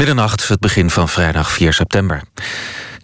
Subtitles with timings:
[0.00, 2.22] Middernacht, het begin van vrijdag 4 september.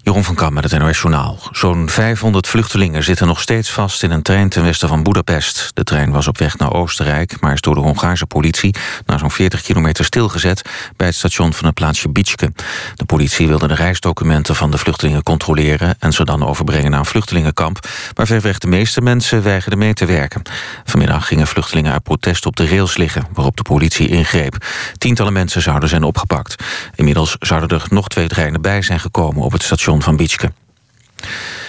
[0.06, 1.38] Jeroen van Kam met het NOS Journaal.
[1.50, 5.70] Zo'n 500 vluchtelingen zitten nog steeds vast in een trein ten westen van Budapest.
[5.74, 8.74] De trein was op weg naar Oostenrijk, maar is door de Hongaarse politie...
[9.06, 10.62] na zo'n 40 kilometer stilgezet
[10.96, 12.52] bij het station van het plaatsje Bietske.
[12.94, 15.96] De politie wilde de reisdocumenten van de vluchtelingen controleren...
[15.98, 17.88] en ze dan overbrengen naar een vluchtelingenkamp...
[18.16, 20.42] maar verreweg de meeste mensen weigerden mee te werken.
[20.84, 23.26] Vanmiddag gingen vluchtelingen uit protest op de rails liggen...
[23.32, 24.64] waarop de politie ingreep.
[24.98, 26.64] Tientallen mensen zouden zijn opgepakt.
[26.94, 30.16] Inmiddels zouden er nog twee treinen bij zijn gekomen op het station van.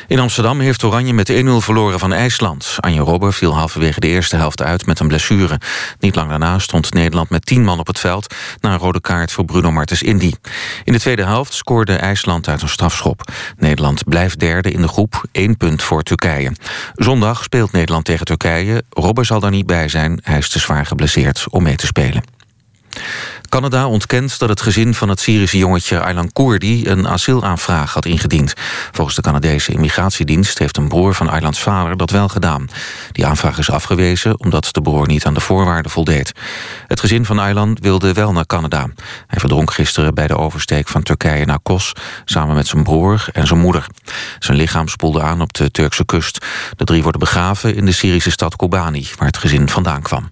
[0.07, 2.75] In Amsterdam heeft Oranje met 1-0 verloren van IJsland.
[2.79, 5.59] Anje Robber viel halverwege de eerste helft uit met een blessure.
[5.99, 8.35] Niet lang daarna stond Nederland met 10 man op het veld...
[8.61, 10.33] na een rode kaart voor Bruno Martens Indy.
[10.83, 13.31] In de tweede helft scoorde IJsland uit een strafschop.
[13.57, 16.51] Nederland blijft derde in de groep, één punt voor Turkije.
[16.95, 18.83] Zondag speelt Nederland tegen Turkije.
[18.89, 22.23] Robber zal daar niet bij zijn, hij is te zwaar geblesseerd om mee te spelen.
[23.49, 28.53] Canada ontkent dat het gezin van het Syrische jongetje Aylan Koerdi een asielaanvraag had ingediend.
[28.91, 32.67] Volgens de Canadese immigratiedienst heeft een broer van Aylans vader dat wel gedaan.
[33.11, 36.31] Die aanvraag is afgewezen omdat de broer niet aan de voorwaarden voldeed.
[36.87, 38.87] Het gezin van Aylan wilde wel naar Canada.
[39.27, 41.93] Hij verdronk gisteren bij de oversteek van Turkije naar Kos
[42.25, 43.85] samen met zijn broer en zijn moeder.
[44.39, 46.45] Zijn lichaam spoelde aan op de Turkse kust.
[46.75, 50.29] De drie worden begraven in de Syrische stad Kobani, waar het gezin vandaan kwam.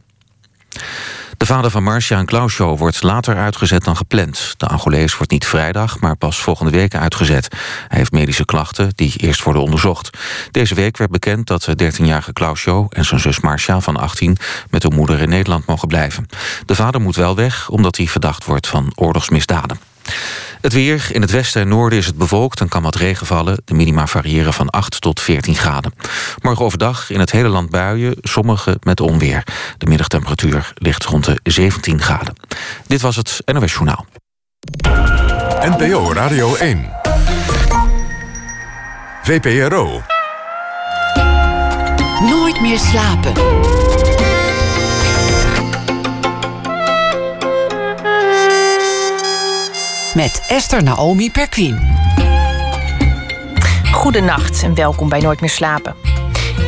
[1.45, 4.53] De vader van Marcia en Clausio wordt later uitgezet dan gepland.
[4.57, 7.47] De Angolees wordt niet vrijdag, maar pas volgende week uitgezet.
[7.87, 10.17] Hij heeft medische klachten die eerst worden onderzocht.
[10.51, 14.37] Deze week werd bekend dat de 13-jarige Clausio en zijn zus Marcia van 18...
[14.69, 16.25] met hun moeder in Nederland mogen blijven.
[16.65, 19.94] De vader moet wel weg, omdat hij verdacht wordt van oorlogsmisdaden.
[20.61, 21.07] Het weer.
[21.11, 23.61] In het westen en noorden is het bewolkt en kan wat regen vallen.
[23.65, 25.93] De minima variëren van 8 tot 14 graden.
[26.41, 29.43] Morgen overdag in het hele land buien, sommige met onweer.
[29.77, 32.33] De middagtemperatuur ligt rond de 17 graden.
[32.87, 34.05] Dit was het NOS Journaal.
[35.59, 36.89] NPO Radio 1.
[39.23, 40.01] VPRO.
[42.19, 43.33] Nooit meer slapen.
[50.15, 51.79] Met Esther Naomi Perquin.
[53.91, 55.95] Goedenacht en welkom bij Nooit meer slapen.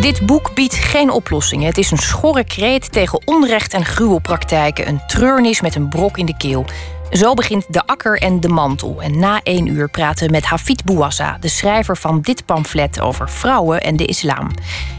[0.01, 1.67] Dit boek biedt geen oplossingen.
[1.67, 4.87] Het is een schorre kreet tegen onrecht en gruwelpraktijken.
[4.87, 6.65] Een treurnis met een brok in de keel.
[7.11, 9.01] Zo begint De Akker en de Mantel.
[9.01, 13.29] En na één uur praten we met Hafid Bouassa, de schrijver van dit pamflet over
[13.29, 14.49] vrouwen en de islam.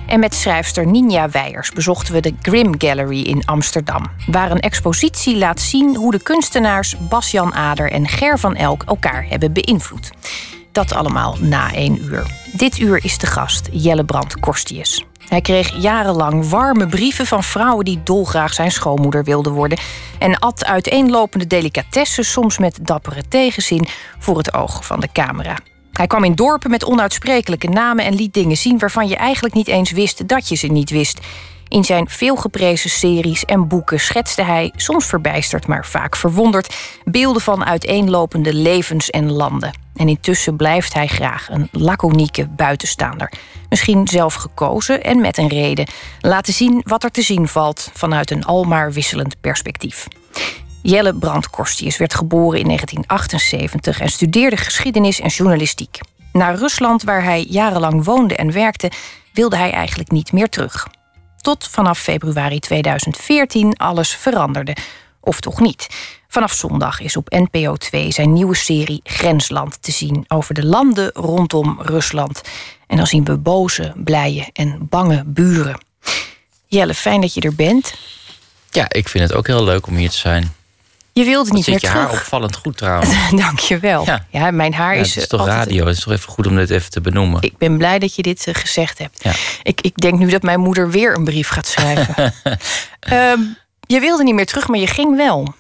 [0.07, 5.37] En met schrijfster Ninja Weijers bezochten we de Grim Gallery in Amsterdam, waar een expositie
[5.37, 10.11] laat zien hoe de kunstenaars Bas-Jan Ader en Ger van Elk elkaar hebben beïnvloed.
[10.73, 12.27] Dat allemaal na één uur.
[12.53, 15.05] Dit uur is de gast Jelle Brand Korstius.
[15.29, 19.79] Hij kreeg jarenlang warme brieven van vrouwen die dolgraag zijn schoonmoeder wilden worden.
[20.19, 23.87] En at uiteenlopende delicatessen, soms met dappere tegenzin,
[24.19, 25.57] voor het oog van de camera.
[25.93, 29.69] Hij kwam in dorpen met onuitsprekelijke namen en liet dingen zien waarvan je eigenlijk niet
[29.69, 31.21] eens wist dat je ze niet wist.
[31.69, 37.65] In zijn veelgeprezen series en boeken schetste hij, soms verbijsterd, maar vaak verwonderd, beelden van
[37.65, 39.73] uiteenlopende levens en landen.
[39.95, 43.33] En intussen blijft hij graag een laconieke buitenstaander.
[43.69, 45.87] Misschien zelf gekozen en met een reden.
[46.21, 50.07] Laten zien wat er te zien valt vanuit een almaar wisselend perspectief.
[50.83, 55.99] Jelle Brandkorstius werd geboren in 1978 en studeerde geschiedenis en journalistiek.
[56.33, 58.91] Naar Rusland, waar hij jarenlang woonde en werkte,
[59.33, 60.87] wilde hij eigenlijk niet meer terug.
[61.41, 64.77] Tot vanaf februari 2014 alles veranderde.
[65.21, 65.87] Of toch niet.
[66.29, 71.11] Vanaf zondag is op NPO 2 zijn nieuwe serie Grensland te zien over de landen
[71.15, 72.43] rondom Rusland.
[72.87, 75.81] En dan zien we boze, blije en bange buren.
[76.67, 77.95] Jelle, fijn dat je er bent.
[78.71, 80.55] Ja, ik vind het ook heel leuk om hier te zijn.
[81.19, 82.03] Je wilde niet meer je terug.
[82.03, 83.11] haar opvallend goed trouwens.
[83.45, 84.05] Dank je wel.
[84.05, 84.27] Ja.
[84.31, 85.15] ja, mijn haar ja, is.
[85.15, 85.87] Het is toch altijd- radio?
[85.87, 87.43] Het is toch even goed om dit even te benoemen.
[87.43, 89.25] Ik ben blij dat je dit eh, gezegd hebt.
[89.25, 89.33] Ja.
[89.63, 92.15] Ik, ik denk nu dat mijn moeder weer een brief gaat schrijven.
[93.01, 93.41] Ehm,
[93.81, 95.55] je wilde niet meer terug, maar je ging wel.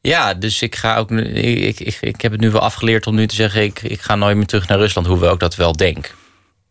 [0.00, 1.10] Ja, dus ik ga ook.
[1.10, 4.14] Ik, ik, ik heb het nu wel afgeleerd om nu te zeggen: ik, ik ga
[4.14, 6.14] nooit meer terug naar Rusland, hoewel ik dat wel denk.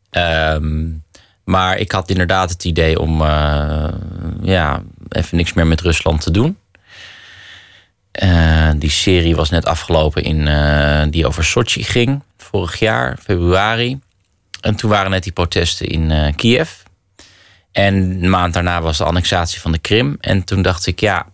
[0.10, 0.90] Ehm,
[1.44, 3.88] maar ik had inderdaad het idee om eh,
[4.42, 6.58] ja, even niks meer met Rusland te doen.
[8.14, 14.00] Eh, die serie was net afgelopen in, eh, die over Sochi ging, vorig jaar, februari.
[14.62, 16.72] En toen waren net die protesten in eh, Kiev.
[17.72, 20.18] En een maand daarna was de annexatie van de Krim.
[20.20, 21.26] En toen dacht ik, ja,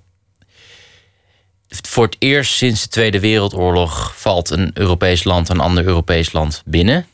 [1.67, 6.61] voor het eerst sinds de Tweede Wereldoorlog valt een Europees land een ander Europees land
[6.65, 7.05] binnen.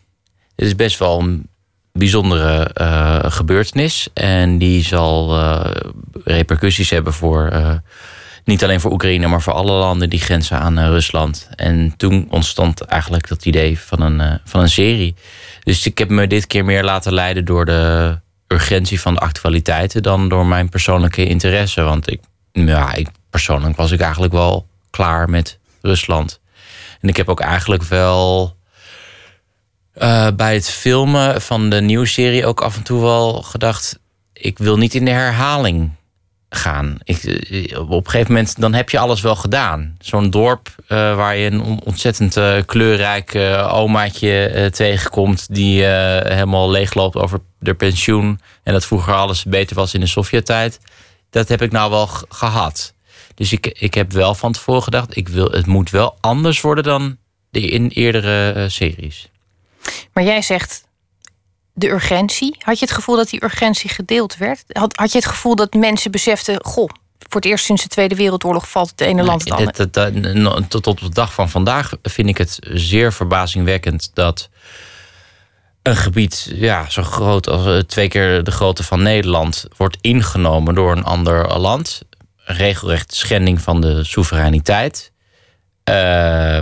[0.55, 1.47] Dit is best wel een
[1.91, 2.69] bijzondere
[3.31, 4.07] gebeurtenis.
[4.13, 5.37] En die zal
[6.23, 7.51] repercussies hebben voor
[8.45, 11.49] Niet alleen voor Oekraïne, maar voor alle landen die grenzen aan Rusland.
[11.55, 15.15] En toen ontstond eigenlijk dat idee van een, van een serie.
[15.63, 20.03] Dus ik heb me dit keer meer laten leiden door de urgentie van de actualiteiten
[20.03, 21.81] dan door mijn persoonlijke interesse.
[21.81, 22.21] Want ik,
[22.51, 26.39] ja, ik persoonlijk was ik eigenlijk wel klaar met Rusland.
[27.01, 28.55] En ik heb ook eigenlijk wel
[29.97, 33.99] uh, bij het filmen van de nieuwe serie ook af en toe wel gedacht:
[34.33, 35.91] ik wil niet in de herhaling
[36.55, 36.97] gaan.
[37.03, 39.95] Ik, eh, op een gegeven moment dan heb je alles wel gedaan.
[39.99, 43.35] Zo'n dorp uh, waar je een ontzettend uh, kleurrijk
[43.71, 45.53] omaatje tegenkomt...
[45.55, 48.39] die helemaal leegloopt over de pensioen...
[48.63, 50.79] en dat vroeger alles beter was in de Sovjet-tijd.
[51.29, 52.93] Dat heb ik nou wel gehad.
[53.35, 55.17] Dus ik, ik heb wel van tevoren gedacht...
[55.17, 57.17] Ik wil, het moet wel anders worden dan
[57.49, 59.29] de in eerdere series.
[60.13, 60.84] Maar jij zegt
[61.75, 62.55] de urgentie.
[62.59, 64.63] Had je het gevoel dat die urgentie gedeeld werd?
[64.67, 66.89] Had, had je het gevoel dat mensen beseften: goh,
[67.19, 69.71] voor het eerst sinds de Tweede Wereldoorlog valt het ene land het andere?
[70.67, 74.49] Tot op de dag van vandaag vind ik het zeer verbazingwekkend dat
[75.81, 80.75] een gebied ja, zo groot als eh, twee keer de grootte van Nederland wordt ingenomen
[80.75, 82.01] door een ander land.
[82.37, 85.11] Regelrecht schending van de soevereiniteit.
[85.89, 86.59] Uh,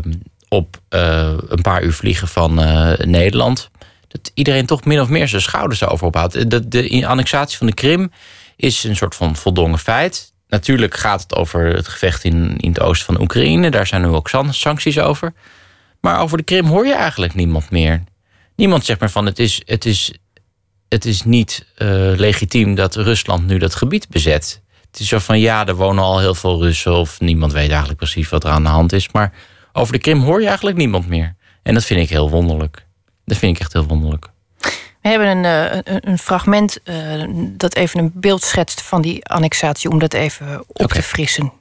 [0.50, 3.70] op uh, een paar uur vliegen van uh, Nederland
[4.14, 6.50] dat iedereen toch min of meer zijn schouders erover ophoudt.
[6.52, 8.12] De, de annexatie van de Krim
[8.56, 10.34] is een soort van voldongen feit.
[10.48, 13.72] Natuurlijk gaat het over het gevecht in, in het oosten van Oekraïne.
[13.72, 15.34] Daar zijn nu ook sancties over.
[16.02, 18.04] Maar over de Krim hoor je eigenlijk niemand meer.
[18.56, 20.14] Niemand zegt meer van het is, het is,
[20.90, 24.62] het is niet uh, legitiem dat Rusland nu dat gebied bezet.
[24.92, 28.00] Het is zo van ja, er wonen al heel veel Russen of niemand weet eigenlijk
[28.00, 29.12] precies wat er aan de hand is.
[29.12, 29.34] Maar
[29.72, 31.36] over de Krim hoor je eigenlijk niemand meer.
[31.64, 32.86] En dat vind ik heel wonderlijk.
[33.26, 34.30] Dat vind ik echt heel wonderlijk.
[35.02, 37.24] We hebben een, eh, een, een fragment uh,
[37.58, 41.52] dat even een beeld schetst van die annexatie, om dat even op te frissen.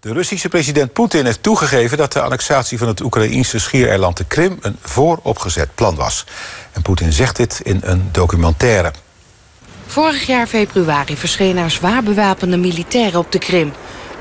[0.00, 4.58] De Russische president Poetin heeft toegegeven dat de annexatie van het Oekraïnse schiereiland de Krim
[4.60, 6.26] een vooropgezet plan was.
[6.72, 8.92] En Poetin zegt dit in een documentaire.
[9.86, 13.72] Vorig jaar februari verschenen er zwaar bewapende militairen op de Krim.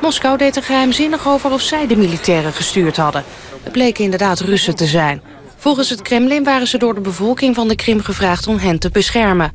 [0.02, 3.24] Moskou deed er geheimzinnig over of zij de militairen gestuurd hadden.
[3.64, 5.22] Het bleken inderdaad Russen te zijn.
[5.68, 8.90] Volgens het Kremlin waren ze door de bevolking van de Krim gevraagd om hen te
[8.90, 9.52] beschermen.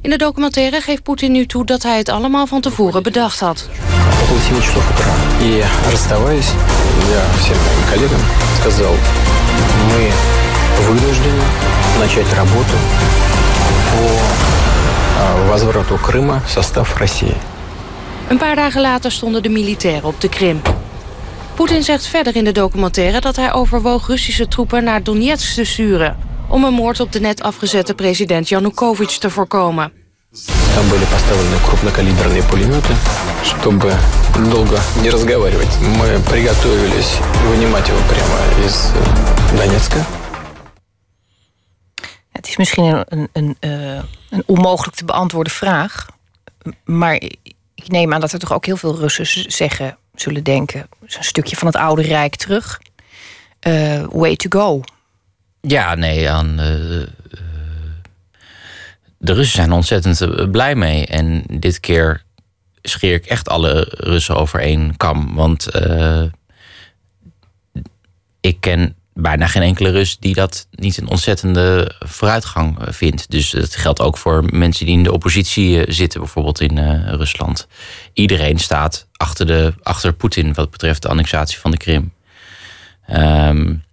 [0.00, 3.68] In de documentaire geeft Poetin nu toe dat hij het allemaal van tevoren bedacht had.
[18.28, 20.60] Een paar dagen later stonden de militairen op de Krim.
[21.61, 26.17] Poetin zegt verder in de documentaire dat hij overwoog Russische troepen naar Donetsk te sturen...
[26.49, 29.91] om een moord op de net afgezette president Yanukovych te voorkomen.
[30.75, 32.93] Там были поставлены крупнокалиберные пулеметы,
[33.43, 33.91] чтобы
[34.51, 35.73] долго не разговаривать.
[35.79, 37.17] Мы приготовились
[37.49, 38.91] вынимать его прямо из
[39.57, 40.05] Донецка.
[42.31, 46.05] Het is misschien een, een, een, uh, een onmogelijk te beantwoorden vraag.
[46.83, 47.13] Maar
[47.75, 50.88] ik neem aan dat er toch ook heel veel Russen zeggen zullen denken.
[51.00, 52.80] Een stukje van het oude Rijk terug.
[53.66, 54.80] Uh, way to go.
[55.60, 56.50] Ja, nee, aan.
[56.60, 57.06] Uh,
[59.18, 61.06] de Russen zijn ontzettend blij mee.
[61.06, 62.22] En dit keer
[62.82, 65.34] scheer ik echt alle Russen over één kam.
[65.34, 65.68] Want
[68.40, 73.30] ik ken bijna geen enkele Rus die dat niet een ontzettende vooruitgang vindt.
[73.30, 77.66] Dus dat geldt ook voor mensen die in de oppositie zitten, bijvoorbeeld in uh, Rusland.
[78.12, 82.12] Iedereen staat achter, de, achter Poetin wat betreft de annexatie van de Krim.
[83.10, 83.84] Um,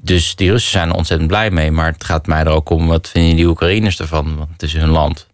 [0.00, 1.70] dus die Russen zijn er ontzettend blij mee.
[1.70, 4.36] Maar het gaat mij er ook om, wat vinden die Oekraïners ervan?
[4.36, 5.26] Want het is hun land.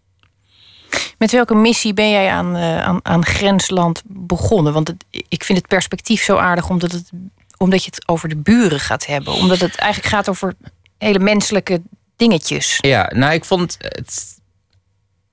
[1.17, 4.73] Met welke missie ben jij aan, aan, aan grensland begonnen?
[4.73, 4.93] Want
[5.27, 7.11] ik vind het perspectief zo aardig, omdat het
[7.59, 9.33] omdat je het over de buren gaat hebben.
[9.33, 10.53] Omdat het eigenlijk gaat over
[10.97, 11.81] hele menselijke
[12.15, 12.77] dingetjes.
[12.81, 14.37] Ja, nou, ik vond het.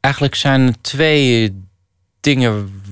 [0.01, 1.65] Eigenlijk zijn twee
[2.21, 2.83] dingen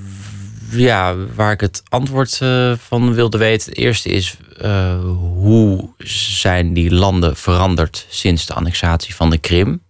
[0.70, 3.68] ja, waar ik het antwoord uh, van wilde weten.
[3.68, 9.82] Het eerste is uh, hoe zijn die landen veranderd sinds de annexatie van de Krim.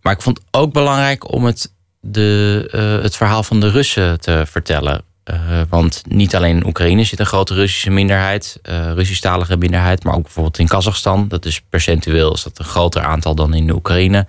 [0.00, 4.42] Maar ik vond ook belangrijk om het, de, uh, het verhaal van de Russen te
[4.46, 5.04] vertellen.
[5.30, 10.14] Uh, want niet alleen in Oekraïne zit een grote Russische minderheid, uh, Russisch-talige minderheid, maar
[10.14, 11.28] ook bijvoorbeeld in Kazachstan.
[11.28, 14.26] Dat is percentueel is dat een groter aantal dan in Oekraïne.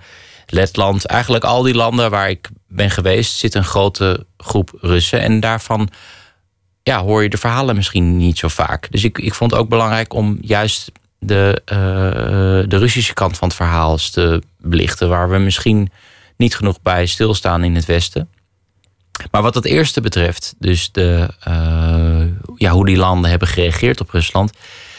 [0.47, 5.21] Letland, eigenlijk al die landen waar ik ben geweest, zit een grote groep Russen.
[5.21, 5.89] En daarvan
[6.83, 8.91] ja, hoor je de verhalen misschien niet zo vaak.
[8.91, 13.47] Dus ik, ik vond het ook belangrijk om juist de, uh, de Russische kant van
[13.47, 15.91] het verhaal te belichten, waar we misschien
[16.37, 18.29] niet genoeg bij stilstaan in het Westen.
[19.31, 22.23] Maar wat het eerste betreft, dus de, uh,
[22.55, 24.51] ja, hoe die landen hebben gereageerd op Rusland,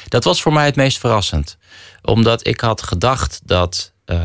[0.09, 1.57] dat was voor mij het meest verrassend.
[2.03, 4.19] Omdat ik had gedacht dat uh,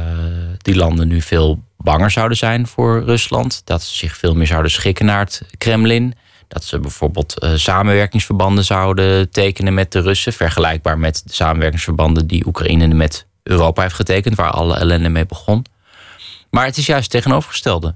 [0.58, 3.62] die landen nu veel banger zouden zijn voor Rusland.
[3.64, 6.14] Dat ze zich veel meer zouden schikken naar het Kremlin.
[6.48, 10.34] Dat ze bijvoorbeeld uh, samenwerkingsverbanden zouden tekenen met de Russen.
[10.34, 15.66] Vergelijkbaar met de samenwerkingsverbanden die Oekraïne met Europa heeft getekend, waar alle ellende mee begon.
[16.50, 17.96] Maar het is juist tegenovergestelde.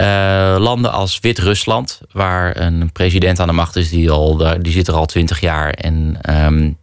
[0.00, 4.88] Uh, landen als Wit-Rusland, waar een president aan de macht is, die, al, die zit
[4.88, 5.70] er al twintig jaar.
[5.70, 6.78] En um,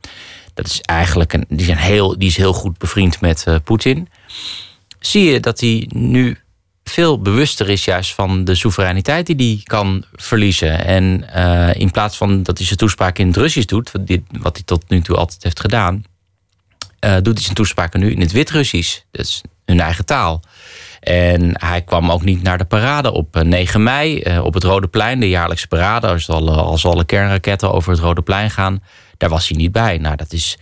[0.54, 4.10] dat is eigenlijk een, die, heel, die is heel goed bevriend met uh, Poetin.
[5.00, 6.38] Zie je dat hij nu
[6.84, 10.86] veel bewuster is juist van de soevereiniteit die hij kan verliezen.
[10.86, 13.92] En uh, in plaats van dat hij zijn toespraak in het Russisch doet,
[14.42, 16.04] wat, hij tot nu toe altijd heeft gedaan,
[17.00, 19.00] doet hij zijn toespraken nu in het Wit-Russisch.
[19.12, 20.42] Dat is hun eigen taal.
[21.02, 25.20] En hij kwam ook niet naar de parade op 9 mei op het Rode Plein,
[25.20, 26.08] de jaarlijkse parade.
[26.08, 28.84] Als alle, als alle kernraketten over het Rode Plein gaan,
[29.18, 29.98] daar was hij niet bij.
[29.98, 30.58] Nou, dat is,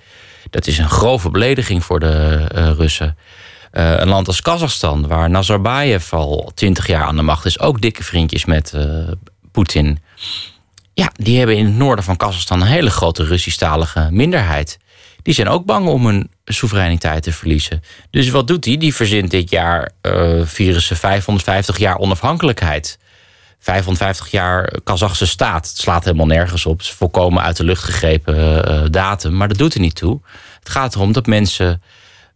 [0.50, 2.46] dat is een grove belediging voor de
[2.78, 3.18] Russen.
[3.72, 8.04] Een land als Kazachstan, waar Nazarbayev al twintig jaar aan de macht is, ook dikke
[8.04, 8.74] vriendjes met
[9.52, 10.00] Poetin.
[10.94, 14.78] Ja, die hebben in het noorden van Kazachstan een hele grote Russisch-talige minderheid.
[15.22, 17.84] Die zijn ook bang om hun soevereiniteit te verliezen.
[18.10, 18.78] Dus wat doet hij?
[18.78, 23.00] Die verzint dit jaar uh, ze 550 jaar onafhankelijkheid.
[23.60, 25.68] 550 jaar Kazachse staat.
[25.68, 26.78] Het slaat helemaal nergens op.
[26.78, 29.34] Het is volkomen uit de lucht gegrepen uh, datum.
[29.34, 30.22] Maar dat doet er niet toe.
[30.60, 31.82] Het gaat erom dat mensen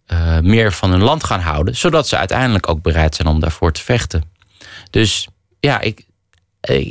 [0.07, 1.75] uh, meer van hun land gaan houden.
[1.75, 4.23] Zodat ze uiteindelijk ook bereid zijn om daarvoor te vechten.
[4.89, 5.27] Dus
[5.59, 6.05] ja, ik,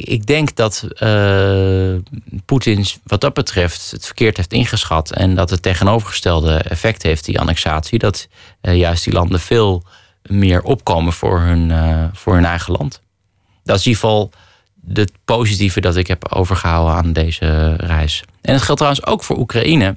[0.05, 1.95] ik denk dat uh,
[2.45, 5.11] Poetin wat dat betreft het verkeerd heeft ingeschat.
[5.11, 7.99] En dat het tegenovergestelde effect heeft, die annexatie.
[7.99, 8.29] Dat
[8.61, 9.85] juist die landen veel
[10.23, 11.73] meer opkomen voor hun,
[12.13, 13.03] voor hun eigen land
[13.65, 14.31] dat is in ieder geval
[14.95, 18.25] het positieve dat ik heb overgehouden aan deze reis.
[18.41, 19.97] En het geldt trouwens ook voor Oekraïne.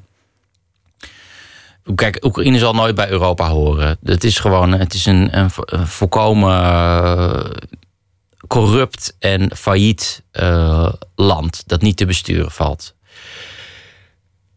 [1.95, 3.97] Kijk, Oekraïne zal nooit bij Europa horen.
[4.03, 5.49] Het is gewoon het is een, een,
[5.87, 6.53] volkomen
[8.47, 12.95] corrupt en failliet uh, land dat niet te besturen valt.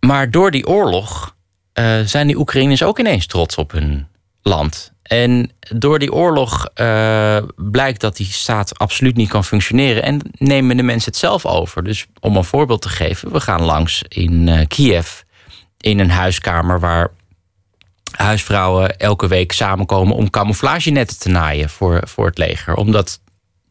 [0.01, 1.37] Maar door die oorlog
[1.75, 4.07] uh, zijn die Oekraïners ook ineens trots op hun
[4.43, 4.93] land.
[5.03, 10.03] En door die oorlog uh, blijkt dat die staat absoluut niet kan functioneren.
[10.03, 11.85] En nemen de mensen het zelf over.
[11.85, 15.21] Dus om een voorbeeld te geven, we gaan langs in Kiev.
[15.81, 17.11] In een huiskamer waar
[18.17, 22.75] huisvrouwen elke week samenkomen om camouflagenetten te naaien voor, voor het leger.
[22.75, 23.21] Omdat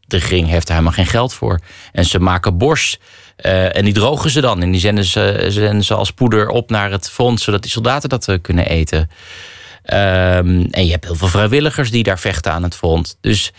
[0.08, 1.60] de regering heeft er helemaal geen geld voor.
[1.92, 2.98] En ze maken borst.
[3.46, 4.62] Uh, en die drogen ze dan.
[4.62, 8.38] En die zenden ze, ze als poeder op naar het front, zodat die soldaten dat
[8.42, 8.98] kunnen eten.
[8.98, 13.18] Um, en je hebt heel veel vrijwilligers die daar vechten aan het front.
[13.20, 13.52] Dus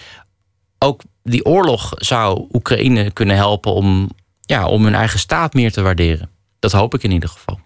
[0.79, 4.09] ook die oorlog zou Oekraïne kunnen helpen om,
[4.41, 6.29] ja, om hun eigen staat meer te waarderen.
[6.59, 7.59] Dat hoop ik in ieder geval.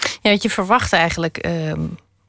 [0.00, 1.46] Ja, want je verwacht eigenlijk.
[1.46, 1.72] Uh,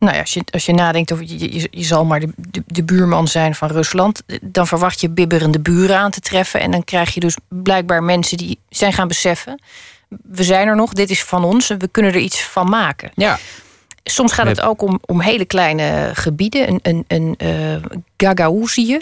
[0.04, 2.64] nou ja, als je, als je nadenkt over je, je, je zal maar de, de,
[2.66, 6.60] de, buurman zijn van Rusland, dan verwacht je bibberende buren aan te treffen.
[6.60, 9.62] En dan krijg je dus blijkbaar mensen die zijn gaan beseffen.
[10.24, 13.12] We zijn er nog, dit is van ons en we kunnen er iets van maken.
[13.16, 13.40] Ja.
[14.04, 16.68] Soms gaat het ook om, om hele kleine gebieden.
[16.68, 19.00] Een, een, een uh, Gagauzië.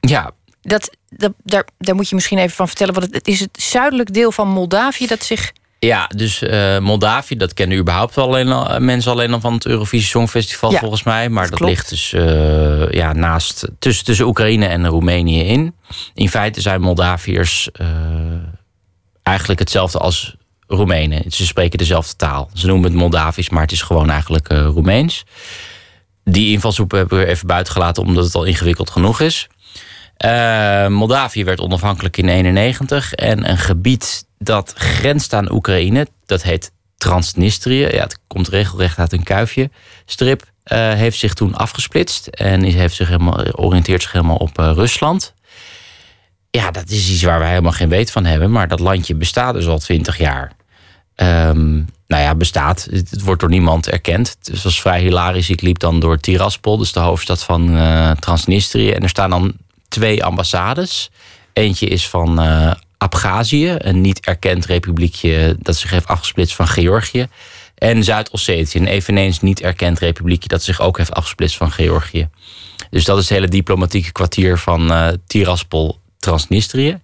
[0.00, 0.30] Ja.
[0.62, 2.94] Dat, dat, daar, daar moet je misschien even van vertellen.
[2.94, 5.52] Wat het, het is het zuidelijk deel van Moldavië dat zich...
[5.86, 10.08] Ja, dus uh, Moldavië, dat kennen überhaupt alleen al, mensen alleen al van het Eurovisie
[10.08, 11.28] Songfestival ja, volgens mij.
[11.28, 15.74] Maar dat, dat ligt dus uh, ja, naast, tussen, tussen Oekraïne en Roemenië in.
[16.14, 17.68] In feite zijn Moldaviërs
[19.22, 21.32] eigenlijk hetzelfde als Roemenen.
[21.32, 22.50] Ze spreken dezelfde taal.
[22.54, 25.24] Ze noemen het Moldavisch, maar het is gewoon eigenlijk Roemeens.
[26.24, 29.48] Die invalshoek hebben we even buiten gelaten omdat het al ingewikkeld genoeg is.
[30.88, 37.86] Moldavië werd onafhankelijk in 1991 en een gebied dat grenst aan Oekraïne, dat heet Transnistrië.
[37.86, 39.70] Ja, het komt regelrecht uit een kuifje.
[40.04, 44.70] Strip uh, heeft zich toen afgesplitst en heeft zich helemaal, oriënteert zich helemaal op uh,
[44.74, 45.34] Rusland.
[46.50, 48.50] Ja, dat is iets waar wij helemaal geen weet van hebben.
[48.50, 50.52] Maar dat landje bestaat dus al twintig jaar.
[51.16, 52.88] Um, nou ja, bestaat.
[52.90, 54.36] Het wordt door niemand erkend.
[54.42, 55.50] Het was vrij hilarisch.
[55.50, 58.90] Ik liep dan door Tiraspol, dus de hoofdstad van uh, Transnistrië.
[58.90, 59.52] En er staan dan
[59.88, 61.10] twee ambassades.
[61.52, 62.38] Eentje is van
[63.02, 67.28] Abhazie, een niet erkend republiekje dat zich heeft afgesplitst van Georgië.
[67.74, 72.28] En Zuid-Ossetië, een eveneens niet erkend republiekje dat zich ook heeft afgesplitst van Georgië.
[72.90, 77.00] Dus dat is het hele diplomatieke kwartier van uh, Tiraspol, Transnistrië.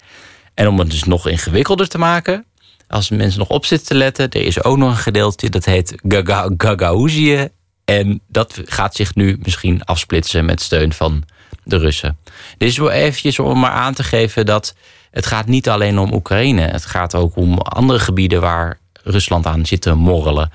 [0.55, 2.45] En om het dus nog ingewikkelder te maken,
[2.89, 5.95] als mensen nog op zitten te letten, er is ook nog een gedeelte dat heet
[6.09, 7.49] Gaga Gagauzië.
[7.85, 11.25] En dat gaat zich nu misschien afsplitsen met steun van
[11.65, 12.19] de Russen.
[12.59, 14.75] Dit is wel eventjes om maar aan te geven dat
[15.17, 16.61] het gaat niet alleen om Oekraïne.
[16.61, 20.51] Het gaat ook om andere gebieden waar Rusland aan zit te morrelen.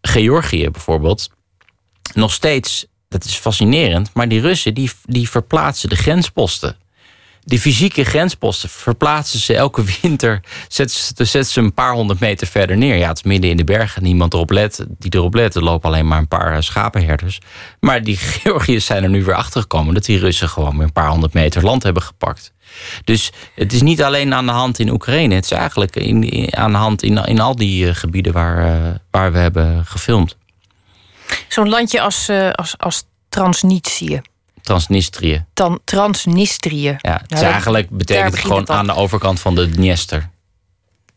[0.00, 1.30] Georgië bijvoorbeeld.
[2.14, 6.76] Nog steeds, dat is fascinerend, maar die Russen die, die verplaatsen de grensposten
[7.44, 10.40] die fysieke grensposten verplaatsen ze elke winter.
[10.68, 12.96] Zetten ze, ze een paar honderd meter verder neer.
[12.96, 14.02] Ja, het is midden in de bergen.
[14.02, 14.86] Niemand erop let.
[14.98, 15.54] Die erop let.
[15.54, 17.38] Er lopen alleen maar een paar eh, schapenherders.
[17.80, 19.94] Maar die Georgiërs zijn er nu weer achter gekomen.
[19.94, 22.52] dat die Russen gewoon weer een paar honderd meter land hebben gepakt.
[23.04, 25.34] Dus het is niet alleen aan de hand in Oekraïne.
[25.34, 28.94] Het is eigenlijk in, aan de hand in, in al die eh, gebieden waar, uh,
[29.10, 30.36] waar we hebben gefilmd.
[31.48, 33.08] Zo'n landje als, uh, als, als.
[34.62, 35.44] Transnistrië.
[35.54, 36.96] Dan Transnistrië.
[36.98, 40.30] Ja, het is eigenlijk betekent het gewoon aan de overkant van de Dniester.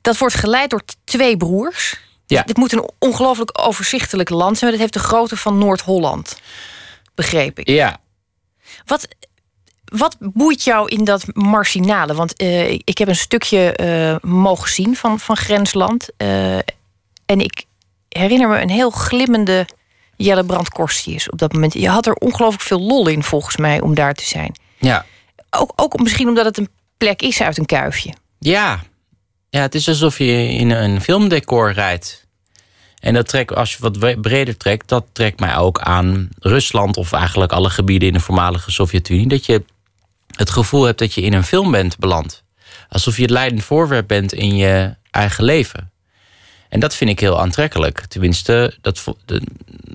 [0.02, 2.00] Dat wordt geleid door twee broers.
[2.26, 2.44] Ja.
[2.44, 4.72] Dit moet een ongelooflijk overzichtelijk land zijn.
[4.72, 6.40] Maar dat heeft de grootte van Noord-Holland.
[7.16, 7.70] Begreep ik.
[7.70, 7.98] Ja.
[8.86, 9.08] Wat,
[9.86, 12.14] wat boeit jou in dat marginale?
[12.14, 16.10] Want uh, ik heb een stukje uh, mogen zien van, van Grensland.
[16.18, 16.56] Uh,
[17.26, 17.64] en ik
[18.10, 19.68] herinner me een heel glimmende
[20.16, 21.74] Jelle Korstius op dat moment.
[21.74, 24.56] Je had er ongelooflijk veel lol in, volgens mij, om daar te zijn.
[24.80, 25.06] Ja.
[25.50, 28.14] Ook, ook misschien omdat het een plek is uit een kuifje.
[28.40, 28.80] Ja.
[29.50, 32.28] Ja, het is alsof je in een filmdecor rijdt.
[33.00, 37.12] En dat trekt, als je wat breder trekt, dat trekt mij ook aan Rusland of
[37.12, 39.28] eigenlijk alle gebieden in de voormalige Sovjet-Unie.
[39.28, 39.64] Dat je
[40.36, 42.44] het gevoel hebt dat je in een film bent beland.
[42.90, 45.92] Alsof je het leidend voorwerp bent in je eigen leven.
[46.74, 48.06] En dat vind ik heel aantrekkelijk.
[48.06, 49.04] Tenminste, dat,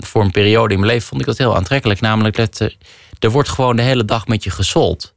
[0.01, 2.01] voor een periode in mijn leven vond ik dat heel aantrekkelijk.
[2.01, 2.77] Namelijk dat er,
[3.19, 5.15] er wordt gewoon de hele dag met je gesold.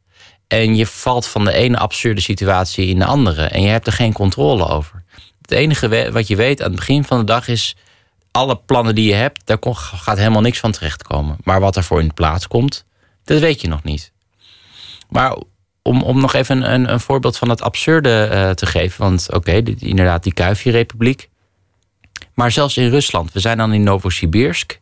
[0.48, 3.44] En je valt van de ene absurde situatie in de andere.
[3.44, 5.04] En je hebt er geen controle over.
[5.42, 7.76] Het enige wat je weet aan het begin van de dag is...
[8.32, 11.38] alle plannen die je hebt, daar gaat helemaal niks van terechtkomen.
[11.44, 12.86] Maar wat er voor in plaats komt,
[13.24, 14.12] dat weet je nog niet.
[15.10, 15.38] Maar
[15.82, 19.02] om, om nog even een, een voorbeeld van het absurde uh, te geven...
[19.02, 21.30] want oké, inderdaad die Kuifje-republiek...
[22.42, 23.34] Maar zelfs in Rusland.
[23.34, 24.80] We zijn dan in Novosibirsk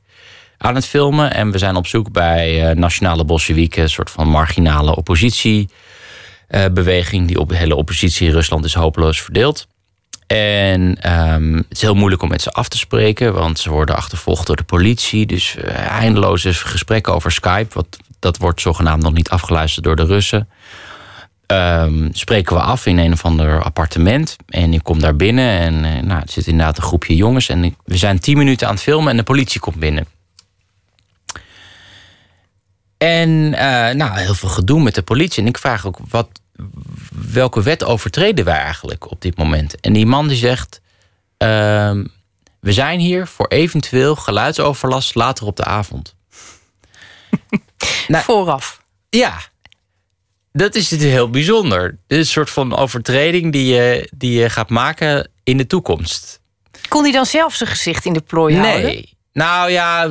[0.58, 1.34] aan het filmen.
[1.34, 7.28] En we zijn op zoek bij uh, nationale Bolsjewieken, een soort van marginale oppositiebeweging.
[7.28, 9.68] Die op, de hele oppositie in Rusland is hopeloos verdeeld.
[10.28, 13.96] En um, het is heel moeilijk om met ze af te spreken, want ze worden
[13.96, 15.26] achtervolgd door de politie.
[15.26, 17.74] Dus uh, eindeloze gesprekken over Skype.
[17.74, 20.50] Wat, dat wordt zogenaamd nog niet afgeluisterd door de Russen.
[21.52, 24.36] Um, spreken we af in een of ander appartement.
[24.48, 27.50] En ik kom daar binnen en uh, nou, er zit inderdaad een groepje jongens.
[27.50, 30.06] En ik, we zijn tien minuten aan het filmen en de politie komt binnen.
[32.98, 35.42] En uh, nou, heel veel gedoe met de politie.
[35.42, 36.30] En ik vraag ook, wat,
[37.32, 39.80] welke wet overtreden wij eigenlijk op dit moment?
[39.80, 40.82] En die man die zegt,
[41.38, 41.48] uh,
[42.60, 46.16] we zijn hier voor eventueel geluidsoverlast later op de avond.
[48.08, 48.84] nou, Vooraf.
[49.10, 49.38] Ja,
[50.60, 51.98] dat is het heel bijzonder.
[52.08, 56.40] Dit is een soort van overtreding die je, die je gaat maken in de toekomst.
[56.88, 58.64] Kon hij dan zelf zijn gezicht in de plooi nee.
[58.64, 58.90] houden?
[58.90, 59.18] Nee.
[59.34, 60.08] Nou ja.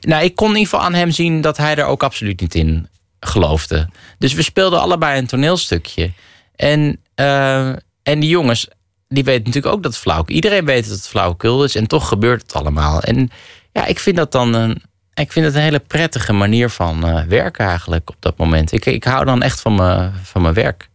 [0.00, 2.54] Nou, ik kon in ieder geval aan hem zien dat hij er ook absoluut niet
[2.54, 2.88] in
[3.20, 3.88] geloofde.
[4.18, 6.12] Dus we speelden allebei een toneelstukje.
[6.56, 7.68] En, uh,
[8.02, 8.68] en die jongens,
[9.08, 12.08] die weten natuurlijk ook dat het flauw Iedereen weet dat het flauwekul is en toch
[12.08, 13.00] gebeurt het allemaal.
[13.00, 13.30] En
[13.72, 14.82] ja, ik vind dat dan een,
[15.20, 18.72] ik vind het een hele prettige manier van uh, werken eigenlijk op dat moment.
[18.72, 20.88] Ik, ik hou dan echt van, me, van mijn werk.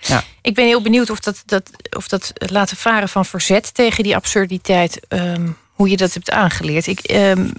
[0.00, 0.22] Ja.
[0.42, 4.16] Ik ben heel benieuwd of dat, dat, of dat laten varen van verzet tegen die
[4.16, 6.86] absurditeit, um, hoe je dat hebt aangeleerd.
[6.86, 7.52] Ik, um,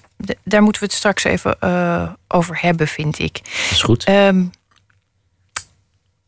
[0.43, 3.34] daar moeten we het straks even uh, over hebben, vind ik.
[3.43, 4.10] Dat is goed.
[4.10, 4.51] Um,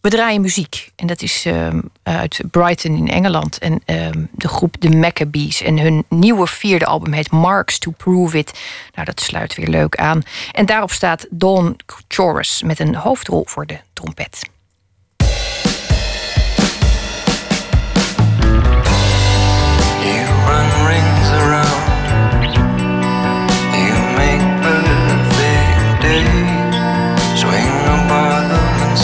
[0.01, 0.91] we draaien muziek.
[0.95, 3.57] En dat is um, uit Brighton in Engeland.
[3.57, 5.61] En um, de groep The Maccabees.
[5.61, 8.59] En hun nieuwe vierde album heet Marks to Prove It.
[8.93, 10.21] Nou, dat sluit weer leuk aan.
[10.51, 11.75] En daarop staat Dawn
[12.07, 14.49] Chorus met een hoofdrol voor de trompet.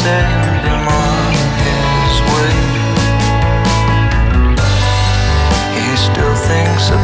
[0.05, 0.35] You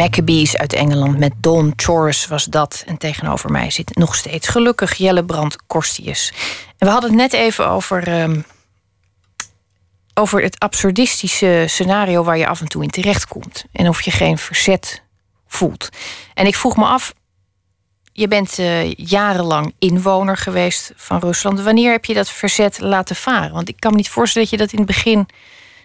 [0.00, 2.84] Maccabees uit Engeland met Don Chorus was dat.
[2.86, 6.32] En tegenover mij zit nog steeds gelukkig Jelle Brand Korstius.
[6.78, 8.40] En we hadden het net even over, ehm,
[10.14, 13.64] over het absurdistische scenario waar je af en toe in terechtkomt.
[13.72, 15.02] En of je geen verzet
[15.46, 15.88] voelt.
[16.34, 17.14] En ik vroeg me af,
[18.12, 21.60] je bent eh, jarenlang inwoner geweest van Rusland.
[21.60, 23.52] Wanneer heb je dat verzet laten varen?
[23.52, 25.28] Want ik kan me niet voorstellen dat je dat in het begin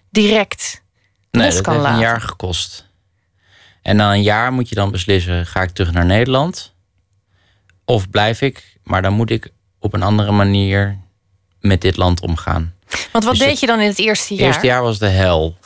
[0.10, 0.84] direct
[1.32, 2.02] Nee, los dat kan heeft laten.
[2.02, 2.94] een jaar gekost.
[3.86, 6.74] En na een jaar moet je dan beslissen: ga ik terug naar Nederland?
[7.86, 8.78] Of blijf ik?
[8.84, 10.98] Maar dan moet ik op een andere manier
[11.60, 12.74] met dit land omgaan.
[13.12, 14.48] Want wat Dus deed het je dan in het eerste Het jaar?
[14.50, 15.58] eerste jaar was de hel.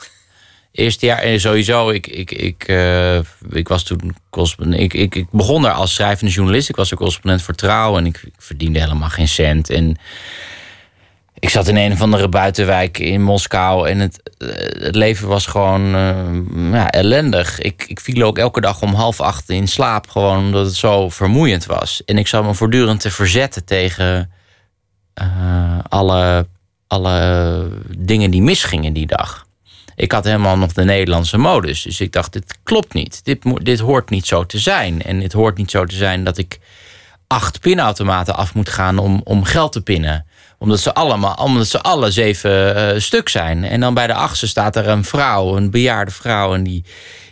[0.72, 3.18] Eerste jaar, en sowieso, ik, ik, ik, eh,
[3.50, 4.82] ik was toen correspondent.
[4.82, 6.68] Ik, ik, ik begon daar als schrijvende journalist.
[6.68, 9.70] Ik was een correspondent voor trouw en ik, ik verdiende helemaal geen cent.
[9.70, 9.96] En
[11.40, 14.48] ik zat in een of andere buitenwijk in Moskou en het, eh,
[14.84, 17.60] het leven was gewoon eh, ja, ellendig.
[17.60, 21.08] Ik, ik viel ook elke dag om half acht in slaap, gewoon omdat het zo
[21.08, 22.02] vermoeiend was.
[22.04, 24.30] En ik zat me voortdurend te verzetten tegen
[25.14, 26.46] eh, alle,
[26.86, 29.46] alle dingen die misgingen die dag.
[29.94, 31.82] Ik had helemaal nog de Nederlandse modus.
[31.82, 33.24] Dus ik dacht, dit klopt niet.
[33.24, 35.02] Dit, dit hoort niet zo te zijn.
[35.02, 36.58] En het hoort niet zo te zijn dat ik
[37.26, 40.26] acht pinautomaten af moet gaan om, om geld te pinnen.
[40.62, 43.64] Omdat ze allemaal, omdat ze alle zeven eh, stuk zijn.
[43.64, 46.54] En dan bij de achtste staat er een vrouw, een bejaarde vrouw.
[46.54, 46.84] En die,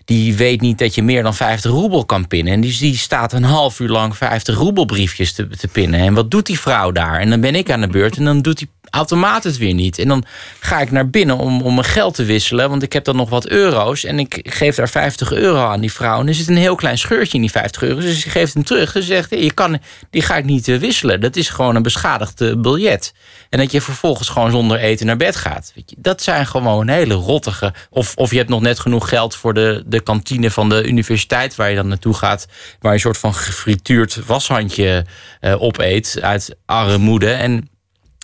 [0.05, 2.53] die weet niet dat je meer dan 50 roebel kan pinnen.
[2.53, 6.01] En die, die staat een half uur lang 50 roebelbriefjes te, te pinnen.
[6.01, 7.21] En wat doet die vrouw daar?
[7.21, 9.99] En dan ben ik aan de beurt en dan doet die automaat het weer niet.
[9.99, 10.25] En dan
[10.61, 12.71] ga ik naar binnen om, om mijn geld te wisselen.
[12.71, 14.05] Want ik heb dan nog wat euro's.
[14.05, 16.21] En ik geef daar 50 euro aan die vrouw.
[16.21, 18.01] En er zit een heel klein scheurtje in die 50 euro.
[18.01, 18.93] Dus ze geeft hem terug.
[18.93, 19.79] Ze zegt, je kan,
[20.11, 21.21] die ga ik niet eh, wisselen.
[21.21, 23.15] Dat is gewoon een beschadigd eh, biljet.
[23.51, 25.73] En dat je vervolgens gewoon zonder eten naar bed gaat.
[25.97, 27.75] Dat zijn gewoon hele rottige...
[27.91, 31.57] Of, of je hebt nog net genoeg geld voor de, de kantine van de universiteit...
[31.57, 32.47] waar je dan naartoe gaat.
[32.81, 35.05] Waar je een soort van gefrituurd washandje
[35.41, 37.31] eh, opeet uit armoede.
[37.31, 37.69] En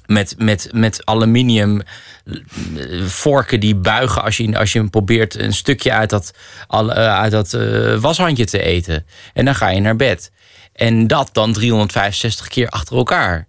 [0.07, 1.83] met, met, met aluminium
[2.25, 6.35] eh, vorken die buigen als je, als je hem probeert een stukje uit dat,
[6.69, 6.89] eh,
[7.19, 9.07] uit dat eh, washandje te eten.
[9.33, 10.33] En dan ga je naar bed.
[10.73, 13.47] En dat dan 365 keer achter elkaar.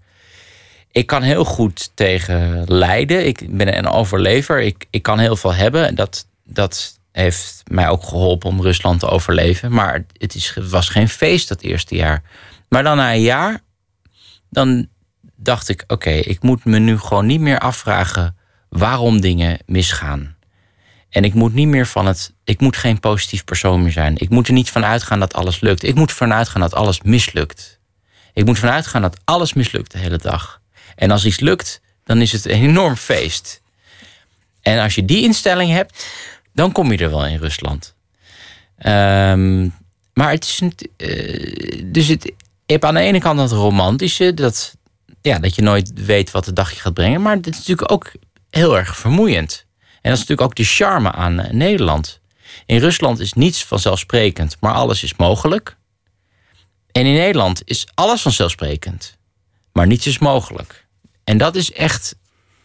[0.91, 3.25] Ik kan heel goed tegen lijden.
[3.25, 4.61] Ik ben een overlever.
[4.61, 5.87] Ik, ik kan heel veel hebben.
[5.87, 9.71] En dat, dat heeft mij ook geholpen om Rusland te overleven.
[9.71, 12.23] Maar het, is, het was geen feest dat eerste jaar.
[12.69, 13.61] Maar dan na een jaar,
[14.49, 14.87] dan
[15.35, 18.37] dacht ik: oké, ik moet me nu gewoon niet meer afvragen
[18.69, 20.35] waarom dingen misgaan.
[21.09, 22.33] En ik moet niet meer van het.
[22.43, 24.17] Ik moet geen positief persoon meer zijn.
[24.17, 25.83] Ik moet er niet van uitgaan dat alles lukt.
[25.83, 27.79] Ik moet ervan uitgaan dat alles mislukt.
[28.33, 30.61] Ik moet ervan uitgaan dat alles mislukt de hele dag.
[30.95, 33.61] En als iets lukt, dan is het een enorm feest.
[34.61, 36.07] En als je die instelling hebt,
[36.53, 37.95] dan kom je er wel in Rusland.
[38.77, 39.63] Ehm,
[40.13, 40.61] maar het is.
[40.97, 42.23] eh, dus het,
[42.65, 44.77] je hebt aan de ene kant dat romantische, dat,
[45.25, 47.21] ja, dat je nooit weet wat de dag je gaat brengen.
[47.21, 48.11] Maar het is natuurlijk ook
[48.49, 49.65] heel erg vermoeiend.
[49.77, 52.19] En dat is natuurlijk ook de charme aan eh, Nederland.
[52.65, 55.77] In Rusland is niets vanzelfsprekend, maar alles is mogelijk.
[56.91, 59.17] En in Nederland is alles vanzelfsprekend,
[59.71, 60.87] maar niets is mogelijk.
[61.23, 62.15] En dat is echt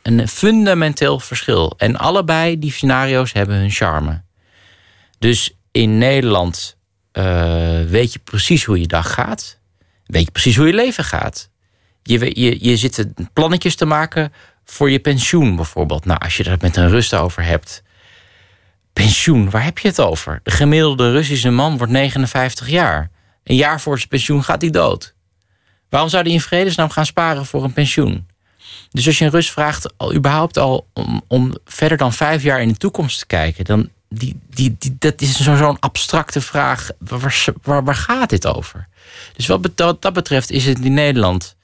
[0.02, 1.74] een fundamenteel verschil.
[1.76, 4.22] En allebei die scenario's hebben hun charme.
[5.18, 6.76] Dus in Nederland
[7.12, 9.58] eh, weet je precies hoe je dag gaat.
[10.06, 11.50] Weet je precies hoe je leven gaat.
[12.02, 14.32] Je, je, je zit plannetjes te maken
[14.64, 16.04] voor je pensioen bijvoorbeeld.
[16.04, 17.82] Nou, als je het met een Rust over hebt.
[18.92, 20.40] Pensioen, waar heb je het over?
[20.42, 23.10] De gemiddelde Russische man wordt 59 jaar.
[23.44, 25.14] Een jaar voor zijn pensioen gaat hij dood.
[25.88, 28.28] Waarom zou hij in vredesnaam gaan sparen voor een pensioen?
[28.90, 32.60] Dus als je een Rus vraagt, al, überhaupt al om, om verder dan vijf jaar
[32.60, 36.90] in de toekomst te kijken, dan die, die, die, dat is zo- zo'n abstracte vraag.
[36.98, 38.88] Waar, waar, waar gaat dit over?
[39.36, 41.56] Dus wat dat betreft is het in Nederland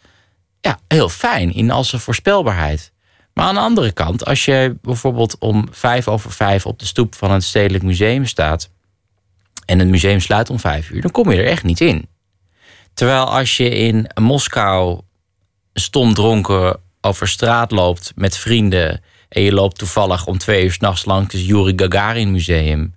[0.61, 2.93] ja, heel fijn in al zijn voorspelbaarheid.
[3.37, 7.15] Maar aan de andere kant, als je bijvoorbeeld om vijf over vijf op de stoep
[7.15, 8.71] van het Stedelijk Museum staat.
[9.65, 12.09] en het museum sluit om vijf uur, dan kom je er echt niet in.
[12.95, 15.01] Terwijl als je in Moskou
[15.75, 19.03] stom dronken over straat loopt met vrienden.
[19.29, 22.95] en je loopt toevallig om twee uur s'nachts langs het Yuri Gagarin Museum.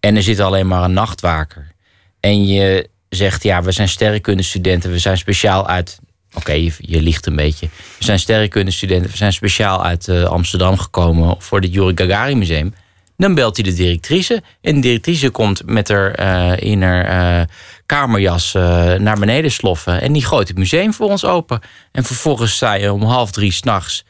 [0.00, 1.72] en er zit alleen maar een nachtwaker.
[2.20, 5.98] en je zegt: Ja, we zijn sterrenkundestudenten, we zijn speciaal uit.
[6.38, 7.68] Oké, je, je liegt een beetje.
[7.98, 12.74] We zijn sterrenkundestudenten, we zijn speciaal uit eh, Amsterdam gekomen voor het Yuri Gagarin Museum.
[13.16, 14.42] Dan belt hij de directrice.
[14.60, 17.04] En de directrice komt met haar eh, in haar
[17.40, 17.46] eh,
[17.86, 18.52] kamerjas
[18.98, 20.00] naar beneden sloffen.
[20.00, 21.60] En die gooit het museum voor ons open.
[21.92, 24.04] En vervolgens sta je om half drie s'nachts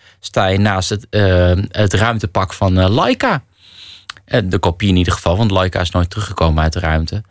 [0.56, 1.06] naast het,
[1.70, 3.42] het ruimtepak van Laika.
[4.44, 7.22] De kopie in ieder geval, want Laika is nooit teruggekomen uit de ruimte.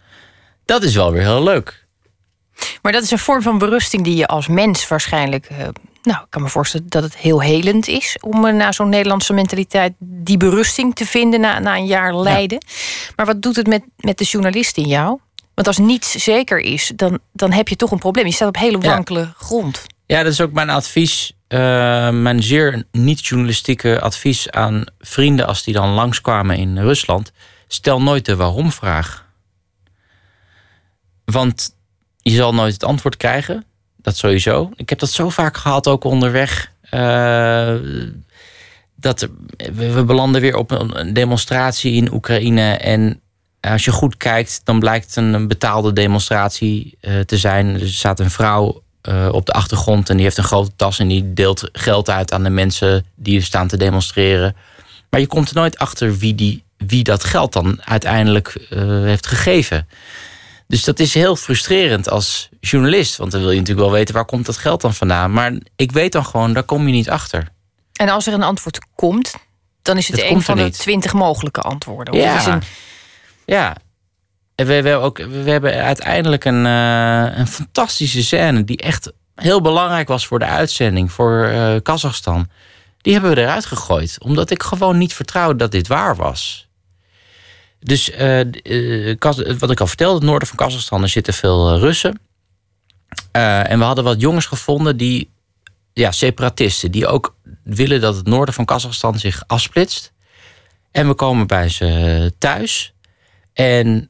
[0.66, 1.87] Dat is wel weer heel leuk.
[2.82, 5.46] Maar dat is een vorm van berusting die je als mens waarschijnlijk.
[5.46, 5.58] eh,
[6.04, 9.34] nou, ik kan me voorstellen dat het heel helend is om eh, na zo'n Nederlandse
[9.34, 12.66] mentaliteit die berusting te vinden na, na een jaar lijden.
[13.16, 15.20] Maar wat doet het met, met de journalist in jou?
[15.54, 18.26] Want als niets zeker is, dan, dan heb je toch een probleem.
[18.26, 18.90] Je staat op hele Ja.
[18.94, 19.84] wankele grond.
[20.06, 21.32] Ja, dat is ook mijn advies.
[21.48, 21.60] eh,
[22.10, 27.32] mijn zeer niet-journalistieke advies aan vrienden als die dan langskwamen in Rusland.
[27.68, 29.26] Stel nooit de waarom-vraag.
[31.26, 31.76] Want
[32.32, 33.66] je zal nooit het antwoord krijgen.
[33.96, 34.72] Dat sowieso.
[34.76, 36.72] Ik heb dat zo vaak gehad, ook onderweg.
[36.90, 37.76] eh,
[38.96, 39.28] dat
[39.74, 42.72] we, belanden weer op een demonstratie in Oekraïne.
[42.72, 43.22] En
[43.62, 47.82] als je goed kijkt, dan blijkt een, betaalde demonstratie eh, te zijn.
[47.82, 51.08] Er staat een vrouw eh, op de achtergrond en die heeft een grote tas en
[51.08, 54.56] die deelt geld uit aan de mensen die er staan te demonstreren.
[55.10, 58.68] Maar je komt er nooit achter wie, die, wie dat geld dan uiteindelijk
[59.04, 59.88] heeft gegeven.
[60.68, 63.18] Dus dat is heel frustrerend als journalist.
[63.18, 65.32] Want dan wil je natuurlijk wel weten waar komt dat geld dan vandaan.
[65.32, 67.48] Maar ik weet dan gewoon, daar kom je niet achter.
[67.94, 69.36] En als er een antwoord komt,
[69.82, 72.14] dan is het een van de twintig mogelijke antwoorden.
[72.14, 72.48] Of Ja.
[72.48, 72.62] een,
[73.46, 73.76] Ja.
[74.56, 79.62] En we, we, ook, we hebben uiteindelijk een, eh, een fantastische scène die echt heel
[79.62, 82.50] belangrijk was voor de uitzending, voor eh Kazachstan.
[83.02, 86.67] Die hebben we eruit gegooid, omdat ik gewoon niet vertrouwde dat dit waar was.
[87.88, 89.18] Dus eh, eh,
[89.60, 92.20] wat ik al vertelde, het noorden van Kazachstan, er zitten veel eh, Russen.
[93.32, 95.30] En we hadden wat jongens gevonden die,
[95.94, 100.12] ja, separatisten, die ook willen dat het noorden van Kazachstan zich afsplitst.
[100.92, 102.94] En we komen bij ze thuis.
[103.54, 104.10] En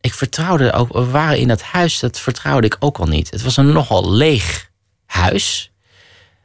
[0.00, 3.30] ik vertrouwde ook, we waren in dat huis, dat vertrouwde ik ook al niet.
[3.30, 4.70] Het was een nogal leeg
[5.06, 5.70] huis.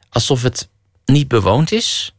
[0.08, 0.68] Alsof het
[1.04, 2.14] niet bewoond is.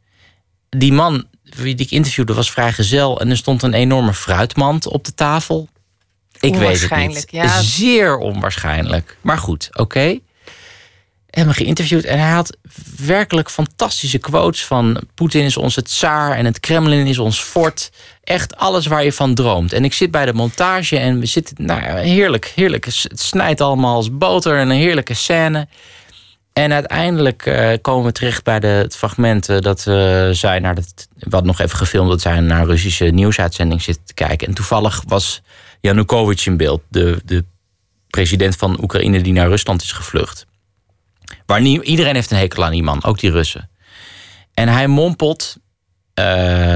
[0.69, 5.05] Die man wie die ik interviewde was vrijgezel en er stond een enorme fruitmand op
[5.05, 5.67] de tafel.
[6.39, 7.25] Ik weet het niet.
[7.29, 7.61] ja.
[7.61, 9.17] Zeer onwaarschijnlijk.
[9.21, 10.19] Maar goed, oké.
[11.29, 12.57] Hebben geïnterviewd en hij had
[13.05, 17.91] werkelijk fantastische quotes van Poetin is onze tsaar en het Kremlin is ons fort.
[18.23, 19.73] Echt alles waar je van droomt.
[19.73, 22.85] En ik zit bij de montage en we zitten, nou ja, heerlijk, heerlijk.
[22.85, 25.67] Het snijdt allemaal als boter en een heerlijke scène.
[26.53, 30.75] En uiteindelijk eh, komen we terecht bij de, het fragment eh, dat we zij naar
[30.75, 34.47] het, wat nog even gefilmd, dat zij naar een Russische nieuwsuitzending zitten te kijken.
[34.47, 35.41] En toevallig was
[35.81, 37.45] Yanukovych in beeld, de, de
[38.09, 40.45] president van Oekraïne die naar Rusland is gevlucht.
[41.45, 43.69] Waar iedereen heeft een hekel aan die man, ook die Russen.
[44.53, 45.57] En hij mompelt,
[46.13, 46.25] eh,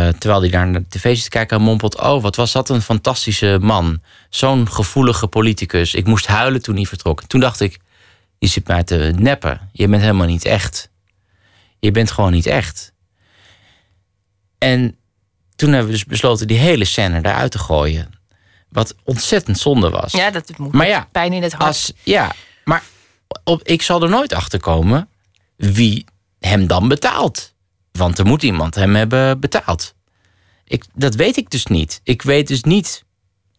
[0.07, 2.69] terwijl hij daar naar de tv zit te kijken, hij mompelt: Oh, wat was dat
[2.69, 4.01] een fantastische man.
[4.29, 5.93] Zo'n gevoelige politicus.
[5.93, 7.23] Ik moest huilen toen hij vertrok.
[7.23, 7.79] Toen dacht ik:
[8.39, 9.69] Je zit mij te neppen.
[9.71, 10.89] Je bent helemaal niet echt.
[11.79, 12.93] Je bent gewoon niet echt.
[14.57, 14.97] En
[15.55, 18.09] toen hebben we dus besloten die hele scène eruit te gooien.
[18.69, 20.11] Wat ontzettend zonde was.
[20.11, 21.67] ja, dat moet Maar ja, pijn in het hart.
[21.67, 22.83] Als, ja, maar
[23.43, 25.09] op, ik zal er nooit achter komen
[25.55, 26.05] wie
[26.39, 27.53] hem dan betaalt.
[27.91, 29.95] Want er moet iemand hem hebben betaald.
[30.63, 32.01] Ik, dat weet ik dus niet.
[32.03, 33.03] Ik weet dus niet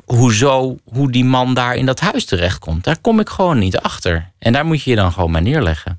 [0.09, 2.85] hoezo, hoe die man daar in dat huis terechtkomt.
[2.85, 4.31] Daar kom ik gewoon niet achter.
[4.39, 5.99] En daar moet je je dan gewoon maar neerleggen.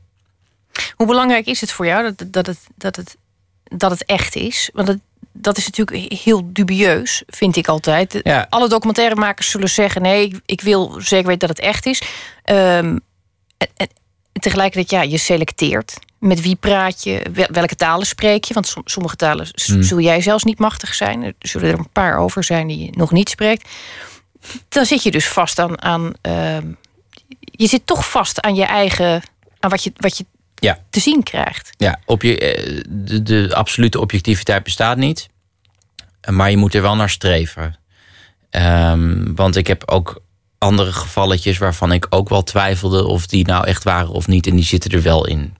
[0.96, 3.18] Hoe belangrijk is het voor jou dat, dat, het, dat, het,
[3.64, 4.70] dat het echt is?
[4.74, 5.00] Want het,
[5.32, 8.20] dat is natuurlijk heel dubieus, vind ik altijd.
[8.24, 8.48] Ja.
[8.50, 12.02] Alle documentairemakers zullen zeggen: nee, ik, ik wil zeker weten dat het echt is.
[12.44, 12.98] Ehm,
[13.58, 13.88] en, en
[14.34, 15.98] tegelijkertijd, ja, je selecteert.
[16.20, 17.22] Met wie praat je?
[17.34, 18.54] Wel- Welke talen spreek je?
[18.54, 19.84] Want som- sommige talen Hmm.
[19.84, 21.24] zul jij zelfs niet machtig zijn.
[21.24, 23.70] Er zullen er een paar over zijn die je nog niet spreekt.
[24.70, 25.82] Dan zit je dus vast aan.
[25.82, 26.68] aan ehm,
[27.40, 29.22] je zit toch vast aan je eigen.
[29.60, 30.80] aan wat je, wat je Ja.
[30.90, 31.70] te zien krijgt.
[31.78, 35.28] Ja, op je, eh, de, de absolute objectiviteit bestaat niet.
[36.30, 37.78] Maar je moet er wel naar streven.
[38.50, 40.22] Ehm, want ik heb ook
[40.58, 44.48] andere gevalletjes waarvan ik ook wel twijfelde of die nou echt waren of niet.
[44.48, 45.56] En die zitten er wel in.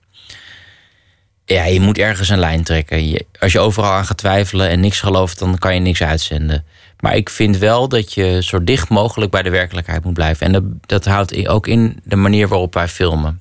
[1.54, 3.24] Ja, je moet ergens een lijn trekken.
[3.38, 6.64] Als je overal aan gaat twijfelen en niks gelooft, dan kan je niks uitzenden.
[7.00, 10.46] Maar ik vind wel dat je zo dicht mogelijk bij de werkelijkheid moet blijven.
[10.46, 13.40] En dat, dat houdt ook in de manier waarop wij filmen.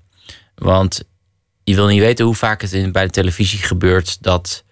[0.56, 1.04] Want
[1.64, 4.64] je wil niet weten hoe vaak het bij de televisie gebeurt dat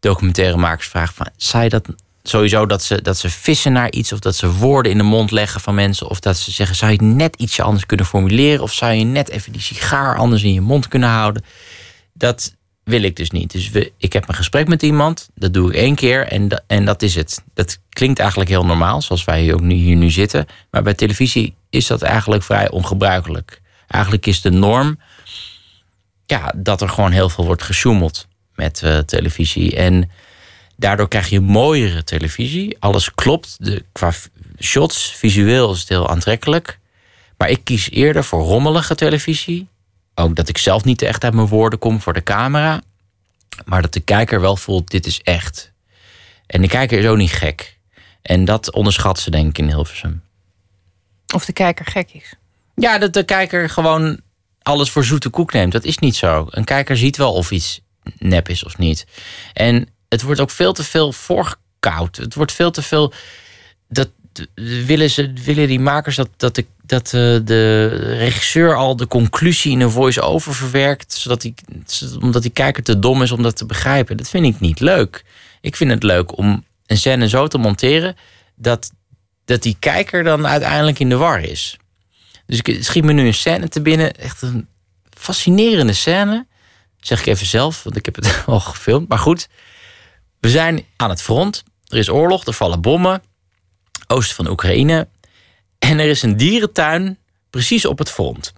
[0.00, 1.88] documentairemakers vragen van je dat
[2.22, 5.30] sowieso dat ze, dat ze vissen naar iets of dat ze woorden in de mond
[5.30, 8.72] leggen van mensen of dat ze zeggen zou je net ietsje anders kunnen formuleren of
[8.72, 11.44] zou je net even die sigaar anders in je mond kunnen houden.
[12.12, 12.54] Dat
[12.86, 13.52] wil ik dus niet.
[13.52, 16.84] Dus we, ik heb een gesprek met iemand, dat doe ik één keer en, en
[16.84, 17.42] dat is het.
[17.54, 20.46] Dat klinkt eigenlijk heel normaal, zoals wij hier ook nu, hier nu zitten.
[20.70, 23.60] Maar bij televisie is dat eigenlijk vrij ongebruikelijk.
[23.86, 24.98] Eigenlijk is de norm
[26.26, 29.76] ja, dat er gewoon heel veel wordt gesjoemeld met eh, televisie.
[29.76, 30.10] En
[30.76, 32.76] Daardoor krijg je mooiere televisie.
[32.78, 33.56] Alles klopt.
[33.58, 34.12] De, qua
[34.60, 36.78] shots, visueel is het heel aantrekkelijk.
[37.36, 39.68] Maar ik kies eerder voor rommelige televisie.
[40.18, 42.82] Ook dat ik zelf niet echt uit mijn woorden kom voor de camera.
[43.64, 45.72] Maar dat de kijker wel voelt, dit is echt.
[46.46, 47.78] En de kijker is ook niet gek.
[48.22, 50.22] En dat onderschat ze denk ik in Hilversum.
[51.34, 52.34] Of de kijker gek is.
[52.74, 54.20] Ja, dat de kijker gewoon
[54.62, 55.72] alles voor zoete koek neemt.
[55.72, 56.46] Dat is niet zo.
[56.50, 57.80] Een kijker ziet wel of iets
[58.18, 59.06] nep is of niet.
[59.52, 62.16] En het wordt ook veel te veel voorgekoud.
[62.16, 63.12] Het wordt veel te veel.
[63.88, 64.10] Dat
[64.54, 67.86] willen, ze, willen die makers dat, dat, de, dat de, de
[68.18, 71.12] regisseur al de conclusie in een voice-over verwerkt.
[71.12, 71.54] Zodat die,
[72.20, 74.16] omdat die kijker te dom is om dat te begrijpen.
[74.16, 75.24] Dat vind ik niet leuk.
[75.60, 78.16] Ik vind het leuk om een scène zo te monteren.
[78.54, 78.90] dat,
[79.44, 81.76] dat die kijker dan uiteindelijk in de war is.
[82.46, 84.14] Dus ik schiet me nu een scène te binnen.
[84.14, 84.68] Echt een
[85.10, 86.46] fascinerende scène.
[87.00, 89.08] Zeg ik even zelf, want ik heb het al gefilmd.
[89.08, 89.48] Maar goed,
[90.40, 91.64] we zijn aan het front.
[91.88, 93.22] Er is oorlog, er vallen bommen.
[94.06, 95.08] Oosten van Oekraïne.
[95.78, 97.18] En er is een dierentuin
[97.50, 98.52] precies op het front.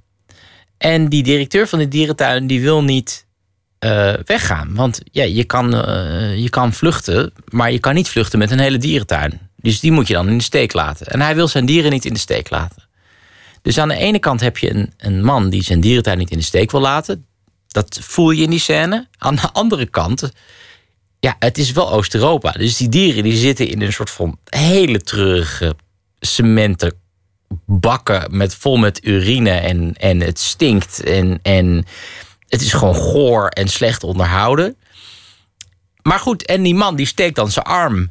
[0.79, 3.27] En die directeur van de dierentuin die wil niet
[3.79, 4.75] eh, weggaan.
[4.75, 8.59] Want ja, je, kan, eh, je kan vluchten, maar je kan niet vluchten met een
[8.59, 9.41] hele dierentuin.
[9.57, 11.07] Dus die moet je dan in de steek laten.
[11.07, 12.83] En hij wil zijn dieren niet in de steek laten.
[13.63, 16.39] Dus aan de ene kant heb je een, een man die zijn dierentuin niet in
[16.39, 17.27] de steek wil laten.
[17.69, 19.09] Dat voel je in die scène.
[19.19, 20.33] Aan de andere kant,
[21.21, 22.53] ja, het is wel Oost-Europa.
[22.53, 25.77] Dus die dieren die zitten in een soort van hele treurige
[26.21, 26.93] cementen
[27.67, 31.87] bakken met, vol met urine en, en het stinkt en, en
[32.49, 34.77] het is gewoon goor en slecht onderhouden.
[36.03, 38.11] Maar goed, en die man die steekt dan zijn arm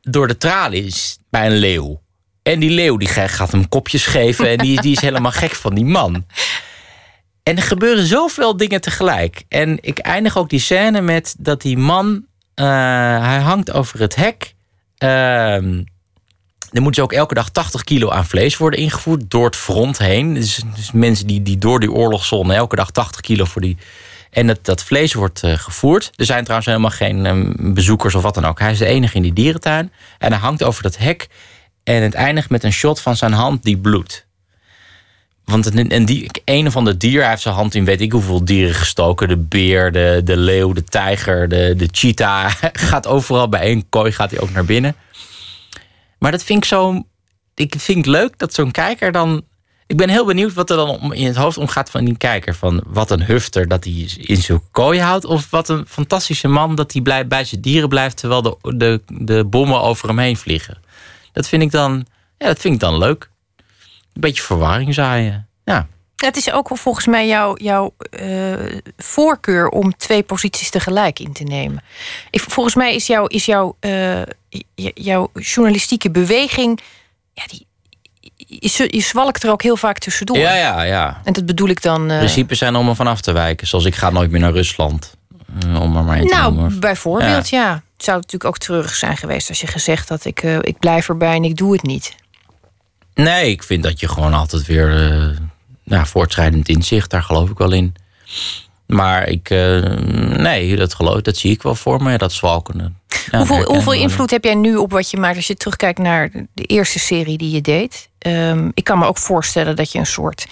[0.00, 2.00] door de tralies bij een leeuw.
[2.42, 5.74] En die leeuw die gaat hem kopjes geven en die, die is helemaal gek van
[5.74, 6.26] die man.
[7.42, 9.44] En er gebeuren zoveel dingen tegelijk.
[9.48, 12.26] En ik eindig ook die scène met dat die man,
[12.64, 14.54] hij hangt over het hek.
[14.98, 15.82] Ehm
[16.72, 19.98] er moet dus ook elke dag 80 kilo aan vlees worden ingevoerd door het front
[19.98, 20.34] heen.
[20.34, 23.76] Dus, dus mensen die, die door die oorlogszone elke dag 80 kilo voor die.
[24.30, 26.10] En dat, dat vlees wordt eh, gevoerd.
[26.16, 28.58] Er zijn trouwens helemaal geen ehm, bezoekers of wat dan ook.
[28.58, 29.92] Hij is de enige in die dierentuin.
[30.18, 31.28] En hij hangt over dat hek.
[31.84, 34.26] En het eindigt met een shot van zijn hand die bloedt.
[35.48, 38.74] Want een, die, een van de dier, heeft zijn hand in weet ik hoeveel dieren
[38.74, 39.28] gestoken.
[39.28, 42.52] De beer, de, de leeuw, de tijger, de, de cheetah.
[42.72, 44.96] gaat overal bij één kooi gaat hij ook naar binnen.
[46.18, 47.02] Maar dat vind ik zo.
[47.54, 49.42] Ik vind het leuk dat zo'n kijker dan.
[49.86, 52.54] Ik ben heel benieuwd wat er dan in het hoofd omgaat van die kijker.
[52.54, 55.24] Van wat een hufter dat hij in zijn kooi houdt.
[55.24, 58.16] Of wat een fantastische man dat hij blij, bij zijn dieren blijft.
[58.16, 60.78] terwijl de, de, de bommen over hem heen vliegen.
[61.32, 62.06] Dat vind ik dan.
[62.38, 63.30] Ja, dat vind ik dan leuk.
[64.18, 65.48] Een beetje verwarring zaaien.
[65.64, 65.86] Ja.
[66.16, 68.52] Het is ook wel volgens mij jouw, jouw eh,
[68.96, 71.82] voorkeur om twee posities tegelijk in te nemen.
[72.30, 74.22] Ik, volgens mij is, jouw is jouw, eh,
[74.94, 76.80] jouw journalistieke beweging.
[77.32, 77.66] Ja, die,
[78.36, 80.38] je, je zwalkt er ook heel vaak tussendoor.
[80.38, 81.20] Ja, ja, ja.
[81.24, 82.10] En dat bedoel ik dan.
[82.10, 83.66] eh, Principes zijn om er vanaf te wijken.
[83.66, 85.16] Zoals ik ga nooit meer naar Rusland.
[85.66, 86.80] Om er maar nou, noemen.
[86.80, 87.72] bijvoorbeeld, ja.
[87.96, 91.34] Het zou natuurlijk ook treurig zijn geweest als je gezegd had: ik, ik blijf erbij
[91.34, 92.14] en ik doe het niet.
[93.24, 95.36] Nee, ik vind dat je gewoon altijd weer eh
[95.84, 97.94] ja, voortschrijdend inzicht, daar geloof ik wel in.
[98.88, 99.82] Maar ik, eh,
[100.36, 102.92] nee, dat geloof dat zie ik wel voor me, dat zwalkende.
[103.30, 106.30] Ja, hoeveel, hoeveel invloed heb jij nu op wat je maakt als je terugkijkt naar
[106.54, 108.08] de eerste serie die je deed?
[108.18, 110.46] Ehm, ik kan me ook voorstellen dat je een soort.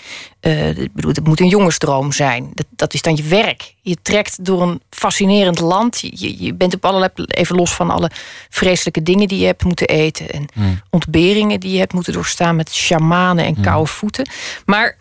[0.76, 2.50] ik bedoel, het moet een jongensdroom zijn.
[2.54, 3.74] Dat, dat is dan je werk.
[3.80, 6.00] Je trekt door een fascinerend land.
[6.00, 7.10] Je- Je, bent op allerlei.
[7.26, 8.10] Even los van alle
[8.50, 10.30] vreselijke dingen die je hebt moeten eten.
[10.30, 10.80] En Hmm.
[10.90, 14.28] ontberingen die je hebt moeten doorstaan met shamanen en koude voeten.
[14.64, 14.96] Maar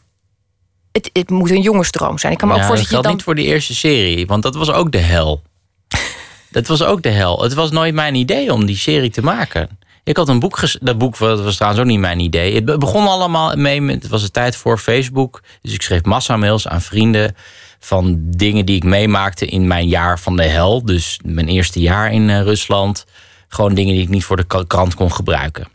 [0.95, 2.31] het, het moet een jongensdroom zijn.
[2.31, 3.15] Ik kan me Ja, ook voorstellen dat je dan.
[3.15, 5.41] niet voor die eerste serie, want dat was ook de hel.
[6.51, 7.41] dat was ook de hel.
[7.43, 9.79] Het was nooit mijn idee om die serie te maken.
[10.03, 12.55] Ik had een boek, dat boek was was trouwens ook niet mijn idee.
[12.55, 15.41] Het be- begon allemaal mee met, het was de tijd voor Facebook.
[15.61, 17.35] Dus ik schreef massamails aan vrienden
[17.79, 20.85] van dingen die ik meemaakte in mijn jaar van de hel.
[20.85, 23.05] Dus mijn eerste jaar in eh, Rusland.
[23.47, 25.67] Gewoon dingen die ik niet voor de krant kon gebruiken.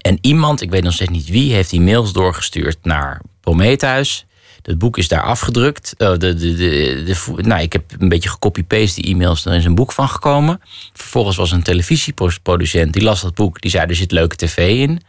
[0.00, 4.26] En iemand, ik weet nog steeds niet wie, heeft die mails doorgestuurd naar Prometheus.
[4.64, 5.94] Het boek is daar afgedrukt.
[5.96, 9.44] Eh, de, de, de, nou, ik heb een beetje gecopy-paste die e-mails.
[9.44, 10.60] Er is een boek van gekomen.
[10.92, 12.92] Vervolgens was een televisieproducent.
[12.92, 13.60] Die las dat boek.
[13.60, 15.00] Die zei, er zit leuke tv in.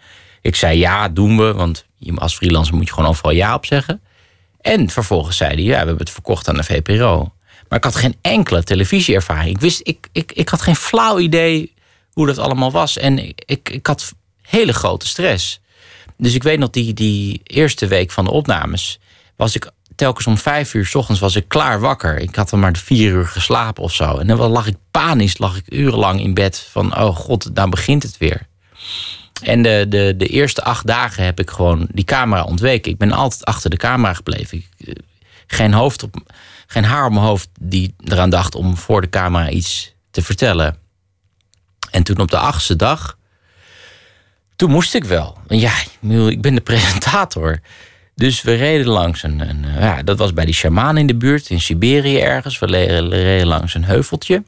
[0.41, 1.53] Ik zei, ja, doen we.
[1.53, 1.85] Want
[2.15, 4.01] als freelancer moet je gewoon overal ja op zeggen.
[4.61, 7.33] En vervolgens zei hij, ja, we hebben het verkocht aan de VPRO.
[7.69, 9.55] Maar ik had geen enkele televisieervaring.
[9.55, 11.73] Ik, wist, ik, ik, ik had geen flauw idee
[12.11, 12.97] hoe dat allemaal was.
[12.97, 15.59] En ik, ik had hele grote stress.
[16.17, 18.99] Dus ik weet nog, die, die eerste week van de opnames...
[19.35, 22.17] was ik telkens om vijf uur s ochtends was ik klaar wakker.
[22.17, 24.17] Ik had dan maar vier uur geslapen of zo.
[24.17, 26.97] En dan lag ik panisch, lag ik urenlang in bed van...
[26.97, 28.47] oh god, nou begint het weer.
[29.43, 32.91] En de, de, de eerste acht dagen heb ik gewoon die camera ontweken.
[32.91, 34.65] Ik ben altijd achter de camera gebleven.
[34.77, 34.93] Eh,
[35.47, 36.15] geen, hoofd op,
[36.67, 40.77] geen haar op mijn hoofd die eraan dacht om voor de camera iets te vertellen.
[41.91, 43.17] En toen op de achtste dag,
[44.55, 45.37] toen moest ik wel.
[45.47, 45.73] Ja,
[46.29, 47.59] ik ben de presentator.
[48.15, 51.49] Dus we reden langs een, een ja, dat was bij die shaman in de buurt,
[51.49, 52.59] in Siberië ergens.
[52.59, 52.65] We
[53.07, 54.43] reden langs een heuveltje.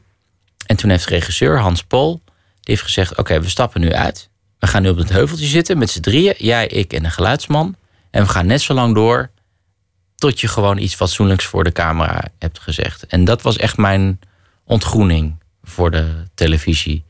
[0.66, 4.28] En toen heeft regisseur Hans Pol, die heeft gezegd, oké, we stappen nu uit.
[4.58, 7.76] We gaan nu op het heuveltje zitten met z'n drieën, jij, ik en een geluidsman.
[8.10, 9.30] En we gaan net zo lang door
[10.14, 13.06] tot je gewoon iets fatsoenlijks voor de camera hebt gezegd.
[13.06, 14.20] En dat was echt mijn
[14.64, 17.04] ontgroening voor de televisie.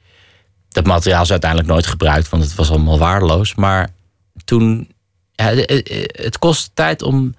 [0.68, 3.54] Dat materiaal is uiteindelijk nooit gebruikt, want het was allemaal waardeloos.
[3.54, 3.88] Maar
[4.44, 4.92] toen,
[5.39, 5.55] ja,
[6.22, 7.34] het kost tijd om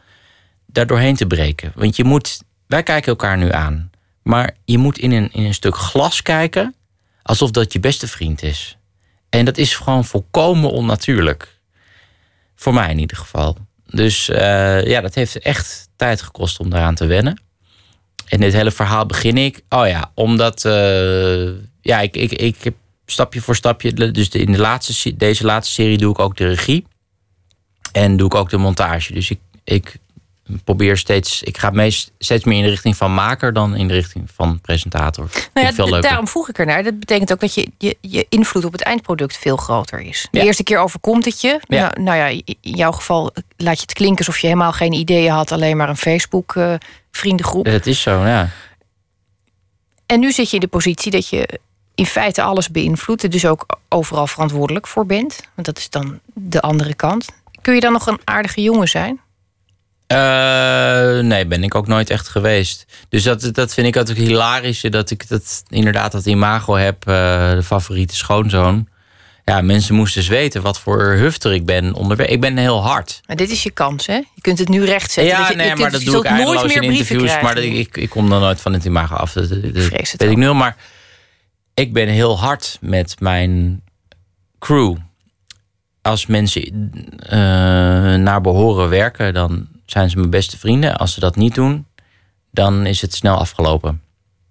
[0.66, 1.72] daar doorheen te breken.
[1.76, 3.89] Want je moet, wij kijken elkaar nu aan.
[4.24, 6.76] Maar je moet in een, in een stuk glas kijken,
[7.22, 8.78] alsof dat je beste vriend is.
[9.30, 11.58] En dat is gewoon volkomen onnatuurlijk.
[12.56, 13.58] Voor mij in ieder geval.
[13.86, 17.41] Dus uh, ja, dat heeft echt tijd gekost om daaraan te wennen.
[18.26, 19.62] En dit hele verhaal begin ik.
[19.70, 20.62] Oh ja, omdat.
[21.82, 22.76] Ja, ik, ik, ik heb
[23.06, 24.12] stapje voor stapje.
[24.12, 26.86] Dus in de laatste, deze laatste serie doe ik ook de regie.
[27.92, 29.14] En doe ik ook de montage.
[29.14, 29.98] Dus ik, ik
[30.64, 33.94] probeer steeds, ik ga meest, steeds meer in de richting van maker dan in de
[33.94, 35.30] richting van presentator.
[35.54, 36.84] Nou ja, veel daarom vroeg ik ernaar.
[36.84, 40.28] Dat betekent ook dat je, je, je invloed op het eindproduct veel groter is.
[40.32, 41.60] De eerste keer overkomt het je.
[41.68, 41.80] Ja.
[41.80, 45.32] Nou, nou, ja, in jouw geval laat je het klinken alsof je helemaal geen ideeën
[45.32, 46.74] had, alleen maar een Facebook uh,
[47.12, 47.66] vriendengroep.
[47.66, 48.50] Dat is zo, ja.
[50.06, 51.60] En nu zit je in de positie dat je
[51.96, 55.40] in feite alles beïnvloedt, dus ook overal verantwoordelijk voor bent.
[55.56, 57.28] Want dat is dan de andere kant.
[57.62, 59.20] Kun je dan nog een aardige jongen zijn?
[60.14, 62.86] Uh, nee, ben ik ook nooit echt geweest.
[63.10, 64.82] Dus dat, dat vind ik altijd hilarisch.
[64.82, 67.14] Dat ik dat, inderdaad dat imago heb, uh,
[67.51, 68.88] de favoriete schoonzoon.
[69.45, 72.28] Ja, mensen moesten eens weten wat voor hufter ik ben onderweg.
[72.28, 73.22] Ik ben heel hard.
[73.26, 74.14] Maar dit is je kans, hè?
[74.14, 75.38] Je kunt het nu rechtzetten.
[75.38, 77.41] Ja, je, nee, maar dat doe ik eindeloos in interviews.
[77.41, 79.34] Maar ik, ik kom dan nooit van het imago af.
[79.34, 80.53] Dat, dat weet ik nu.
[80.53, 80.76] Maar
[81.74, 83.84] ik ben heel hard met mijn
[84.60, 84.95] crew.
[86.10, 86.91] Als mensen
[87.24, 87.30] uh,
[88.16, 90.97] naar behoren werken, dan zijn ze mijn beste vrienden.
[90.97, 91.86] Als ze dat niet doen,
[92.51, 94.01] dan is het snel afgelopen.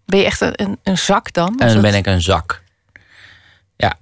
[0.06, 1.58] Ben je echt een, een zak dan?
[1.58, 2.62] En dan ben ik een zak.
[3.76, 3.94] Ja.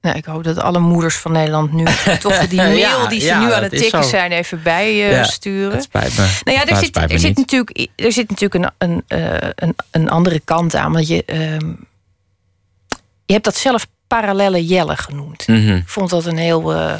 [0.00, 1.84] Nou, ik hoop dat alle moeders van Nederland nu
[2.20, 6.40] toch die mail die ze nu aan het tikken zijn even bij uh, spijt me.
[6.44, 10.10] Nou ja, er, zit, er, zit, natuurlijk, er zit natuurlijk een, een, uh, een, een,
[10.10, 10.92] andere kant aan.
[10.92, 11.58] Want je, uh,
[13.26, 13.86] je hebt dat zelf
[14.16, 15.48] parallelle Jelle genoemd.
[15.48, 15.76] Mm -hmm.
[15.76, 16.94] Ik vond dat een heel uh,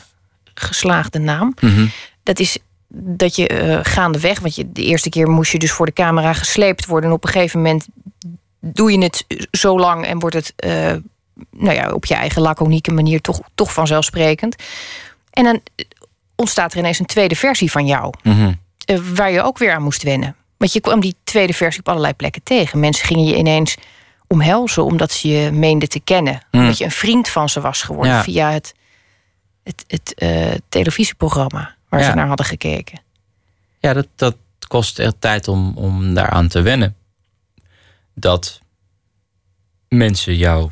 [0.54, 1.54] geslaagde naam.
[1.60, 1.90] Mm -hmm.
[2.22, 2.58] Dat is
[2.92, 6.32] dat je uh, gaandeweg, want je, de eerste keer moest je dus voor de camera
[6.32, 7.10] gesleept worden.
[7.10, 7.86] En op een gegeven moment
[8.60, 10.92] doe je het zo lang en wordt het uh,
[11.50, 14.56] nou ja, op je eigen laconieke manier toch, toch vanzelfsprekend.
[15.30, 15.60] En dan
[16.36, 18.58] ontstaat er ineens een tweede versie van jou, mm -hmm.
[18.90, 20.36] uh, waar je ook weer aan moest wennen.
[20.56, 22.80] Want je kwam die tweede versie op allerlei plekken tegen.
[22.80, 23.76] Mensen gingen je ineens
[24.34, 26.40] omhelzen omdat ze je meenden te kennen.
[26.50, 26.60] Mm.
[26.60, 28.22] Omdat je een vriend van ze was geworden Ja.
[28.22, 28.74] via het,
[29.62, 32.08] het, het televisieprogramma waar Ja.
[32.10, 33.00] ze naar hadden gekeken.
[33.78, 34.36] Ja, dat, dat
[34.68, 36.96] kost echt tijd om, om daaraan te wennen.
[38.14, 38.60] Dat
[39.88, 40.70] mensen jou.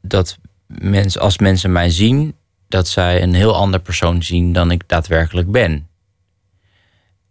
[0.00, 2.36] Dat mensen, als mensen mij zien,
[2.68, 5.88] dat zij een heel ander persoon zien dan ik daadwerkelijk ben.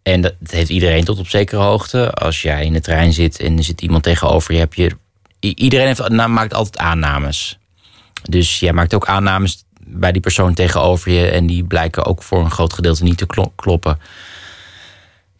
[0.04, 2.10] En dat, heeft iedereen tot op zekere hoogte.
[2.12, 4.90] Als jij in de trein zit en er zit iemand tegenover je, heb je.
[5.40, 7.58] Iedereen heeft, maakt altijd aannames.
[8.22, 11.26] Dus jij maakt ook aannames bij die persoon tegenover je.
[11.26, 13.98] En die blijken ook voor een groot gedeelte niet te klo- kloppen.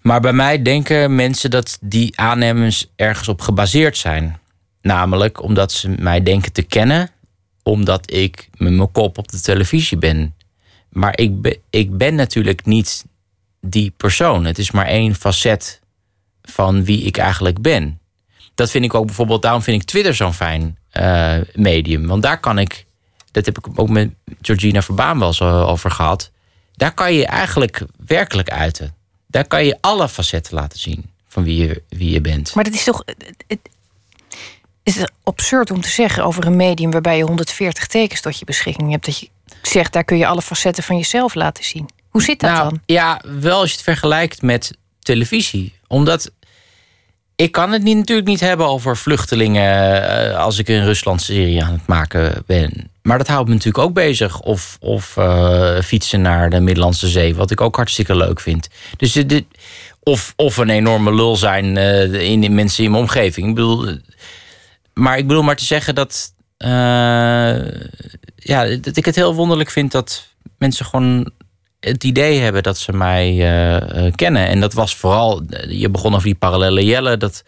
[0.00, 4.38] Maar bij mij denken mensen dat die aannames ergens op gebaseerd zijn.
[4.82, 7.10] Namelijk omdat ze mij denken te kennen,
[7.62, 10.34] omdat ik met mijn kop op de televisie ben.
[10.88, 13.04] Maar ik, ik ben natuurlijk niet
[13.64, 14.44] die persoon.
[14.44, 15.80] Het is maar één facet
[16.42, 18.00] van wie ik eigenlijk ben.
[18.54, 22.06] Dat vind ik ook bijvoorbeeld, daarom vind ik Twitter zo'n fijn eh, medium.
[22.06, 22.84] Want daar kan ik,
[23.30, 24.10] dat heb ik ook met
[24.40, 26.30] Georgina Verbaan wel zo over gehad.
[26.72, 28.94] Daar kan je eigenlijk werkelijk uiten.
[29.26, 32.54] Daar kan je alle facetten laten zien van wie je, wie je bent.
[32.54, 33.02] Maar dat is toch.
[34.82, 38.90] Het absurd om te zeggen over een medium waarbij je 140 tekens tot je beschikking
[38.90, 39.04] hebt.
[39.04, 39.28] Dat je
[39.62, 41.88] zegt, daar kun je alle facetten van jezelf laten zien.
[42.14, 42.80] Hoe zit dat nou, dan?
[42.86, 45.72] Ja, wel als je het vergelijkt met televisie.
[45.86, 46.30] Omdat
[47.36, 51.72] ik kan het niet, natuurlijk niet hebben over vluchtelingen eh, als ik een Rusland-serie aan
[51.72, 52.90] het maken ben.
[53.02, 54.40] Maar dat houdt me natuurlijk ook bezig.
[54.40, 58.68] Of, of eh, fietsen naar de Middellandse Zee, wat ik ook hartstikke leuk vind.
[58.96, 59.44] Dus dit,
[60.02, 63.48] of, of een enorme lul zijn uh, in, in, mensen in mijn omgeving.
[63.48, 63.98] Ik bedoel,
[64.92, 66.34] maar ik bedoel maar te zeggen dat,
[68.36, 71.32] ja, dat ik het heel wonderlijk vind dat mensen gewoon
[71.84, 74.46] het idee hebben dat ze mij uh, kennen.
[74.46, 77.16] En dat was vooral, je begon over die parallele Jelle.
[77.16, 77.44] Dat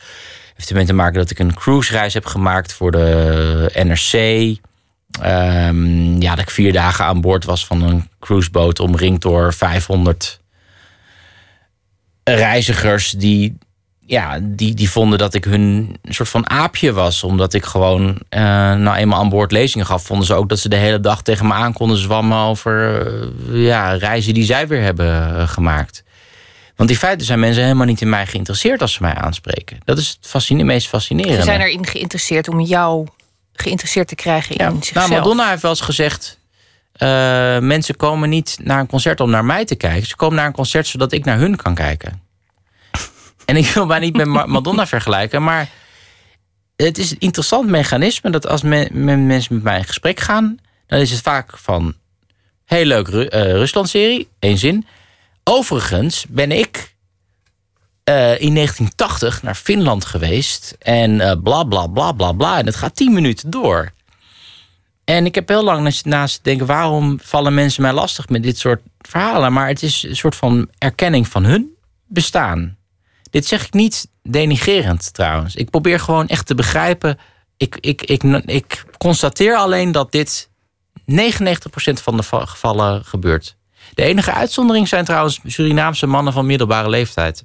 [0.55, 4.13] heeft ermee te maken dat ik een cruise-reis heb gemaakt voor de NRC.
[5.25, 10.41] Um, ja, dat ik vier dagen aan boord was van een cruiseboot omringd door 500
[12.25, 13.59] reizigers die
[14.07, 17.23] ja, die, die vonden dat ik hun een soort van aapje was.
[17.23, 18.41] Omdat ik gewoon uh,
[18.75, 20.05] nou eenmaal aan boord lezingen gaf.
[20.05, 23.07] Vonden ze ook dat ze de hele dag tegen me aan konden zwammen over
[23.51, 26.05] uh, ja, reizen die zij weer hebben uh, gemaakt.
[26.77, 29.79] Want in feite zijn mensen helemaal niet in mij geïnteresseerd als ze mij aanspreken.
[29.85, 31.37] Dat is het fascine meest fascinerende.
[31.37, 33.07] Ze zijn erin geïnteresseerd om jou
[33.53, 35.09] geïnteresseerd te krijgen in ja, zichzelf.
[35.09, 36.39] Nou, Madonna heeft wel eens gezegd...
[37.61, 40.07] mensen komen niet naar een concert om naar mij te kijken.
[40.07, 42.26] Ze komen naar een concert zodat ik naar hun kan kijken.
[43.47, 45.69] En ik wil mij niet met Madonna vergelijken, maar
[46.77, 50.99] het is een interessant mechanisme dat als men, mensen met mij in gesprek gaan, dan
[50.99, 51.95] is het vaak van
[52.65, 54.87] heel leuk uh, Rusland-serie, één zin.
[55.45, 56.95] Overigens ben ik
[58.09, 62.59] uh, in 1980 naar Finland geweest en uh, bla bla bla bla bla.
[62.59, 63.93] En het gaat tien minuten door.
[65.05, 68.81] En ik heb heel lang naast denken, waarom vallen mensen mij lastig met dit soort
[68.99, 69.53] verhalen?
[69.53, 71.75] Maar het is een soort van erkenning van hun
[72.07, 72.76] bestaan.
[73.37, 75.55] Dit zeg ik niet denigerend trouwens.
[75.55, 77.19] Ik probeer gewoon echt te begrijpen.
[77.57, 80.51] Ik, ik, ik, ik constateer alleen dat dit
[81.01, 81.05] 99%
[82.03, 83.57] van de gevallen gebeurt.
[83.95, 87.45] De enige uitzondering zijn trouwens Surinaamse mannen van middelbare leeftijd.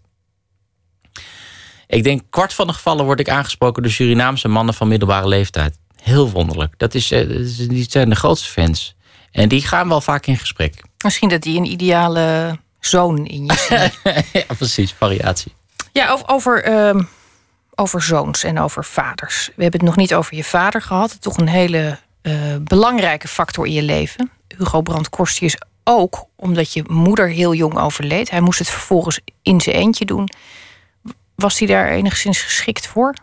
[1.87, 5.77] Ik denk kwart van de gevallen word ik aangesproken door Surinaamse mannen van middelbare leeftijd.
[6.01, 6.73] Heel wonderlijk.
[6.77, 7.27] Dat is, eh,
[7.67, 8.95] die zijn de grootste fans.
[9.31, 10.83] En die gaan wel vaak in gesprek.
[11.03, 13.53] Misschien dat die een ideale zoon in je
[14.03, 14.23] zien.
[14.33, 14.91] ja, precies.
[14.91, 15.59] Variatie.
[15.91, 17.03] Ja, over, over, uh,
[17.75, 19.49] over zoons en over vaders.
[19.55, 21.21] We hebben het nog niet over je vader gehad.
[21.21, 24.31] Toch een hele uh, belangrijke factor in je leven.
[24.57, 28.29] Hugo Brandt Korstius ook omdat je moeder heel jong overleed.
[28.29, 30.29] Hij moest het vervolgens in zijn eentje doen.
[31.35, 33.13] Was hij daar enigszins geschikt voor?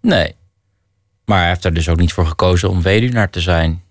[0.00, 0.34] Nee.
[1.24, 3.70] Maar hij heeft er dus ook niet voor gekozen om weduwnaar te zijn.
[3.70, 3.82] En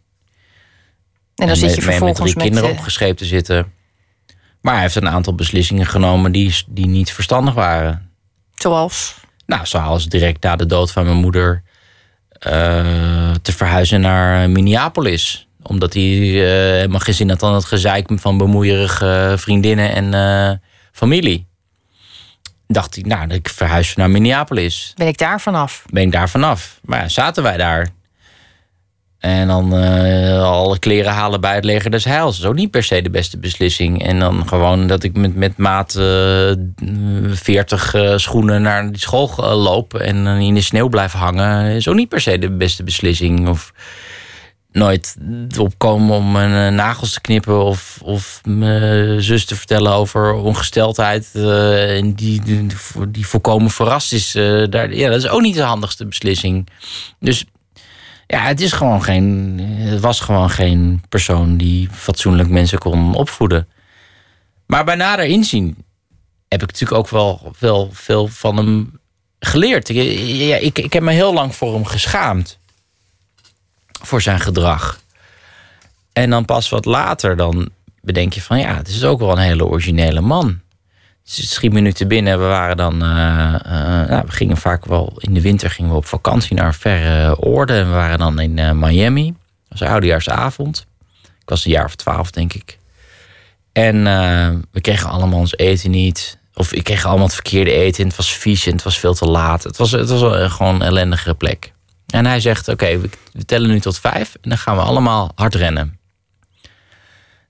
[1.36, 2.77] dan en zit je vervolgens met drie kinderen uh...
[2.77, 3.73] opgescheept te zitten.
[4.66, 8.11] Maar hij heeft een aantal beslissingen genomen die, die niet verstandig waren.
[8.53, 9.16] Zoals?
[9.45, 11.63] Nou, zoals direct na de dood van mijn moeder
[12.47, 15.47] uh, te verhuizen naar Minneapolis.
[15.61, 20.57] Omdat hij uh, helemaal geen zin had aan het gezeik van bemoeierige vriendinnen en uh,
[20.91, 21.47] familie.
[22.68, 24.91] Dacht hij, nou, ik verhuis naar Minneapolis.
[24.95, 25.84] Ben ik daar vanaf?
[25.89, 26.80] Ben ik daar vanaf.
[26.84, 27.88] Maar ja, zaten wij daar.
[29.26, 32.45] En dan uh, alle kleren halen bij het leger des heils.
[32.45, 34.03] Ook niet per se de beste beslissing.
[34.03, 36.51] En dan gewoon dat ik met, met maat uh,
[37.32, 39.93] 40 uh, schoenen naar die school loop...
[39.93, 41.76] en in de sneeuw blijf hangen...
[41.76, 43.47] is ook niet per se de beste beslissing.
[43.47, 43.73] Of
[44.71, 45.15] nooit
[45.59, 47.63] opkomen om mijn nagels te knippen...
[47.63, 51.30] of, of mijn zus te vertellen over ongesteldheid...
[51.36, 52.41] En die,
[53.09, 54.32] die, volkomen verrast is.
[54.69, 56.67] Daar, ja, dat is ook niet de handigste beslissing.
[57.19, 57.45] Dus
[58.28, 59.59] ja, het is gewoon geen.
[59.59, 63.67] Het was gewoon geen persoon die fatsoenlijk mensen kon opvoeden.
[64.65, 65.84] Maar bij nader inzien
[66.47, 67.09] heb ik natuurlijk ook
[67.59, 68.99] wel, veel van hem
[69.39, 69.89] geleerd.
[69.89, 69.95] Ik,
[70.28, 72.57] ja, ik, ik heb me heel lang voor hem geschaamd.
[74.01, 74.99] Voor zijn gedrag.
[76.13, 77.69] En dan pas wat later dan
[78.01, 80.59] bedenk je van ja, het is ook wel een hele originele man
[81.26, 82.39] schiet minuten binnen.
[82.39, 83.03] We waren dan.
[83.03, 83.71] Uh, uh,
[84.09, 85.13] nou, we gingen vaak wel.
[85.17, 87.76] In de winter gingen we op vakantie naar verre oorden.
[87.76, 89.36] En we waren dan in uh, Miami.
[89.69, 90.86] Dat was oudejaarsavond.
[91.23, 92.78] Ik was een jaar of twaalf, denk ik.
[93.71, 94.03] En
[94.71, 96.38] we kregen allemaal ons eten niet.
[96.53, 98.07] Of ik kreeg allemaal het verkeerde eten.
[98.07, 99.63] Het was vies en het was veel te laat.
[99.63, 101.73] Het was, het was gewoon een ellendige plek.
[102.07, 102.99] En hij zegt: Oké,
[103.34, 104.36] we tellen nu tot vijf.
[104.41, 105.99] En dan gaan we allemaal hard rennen.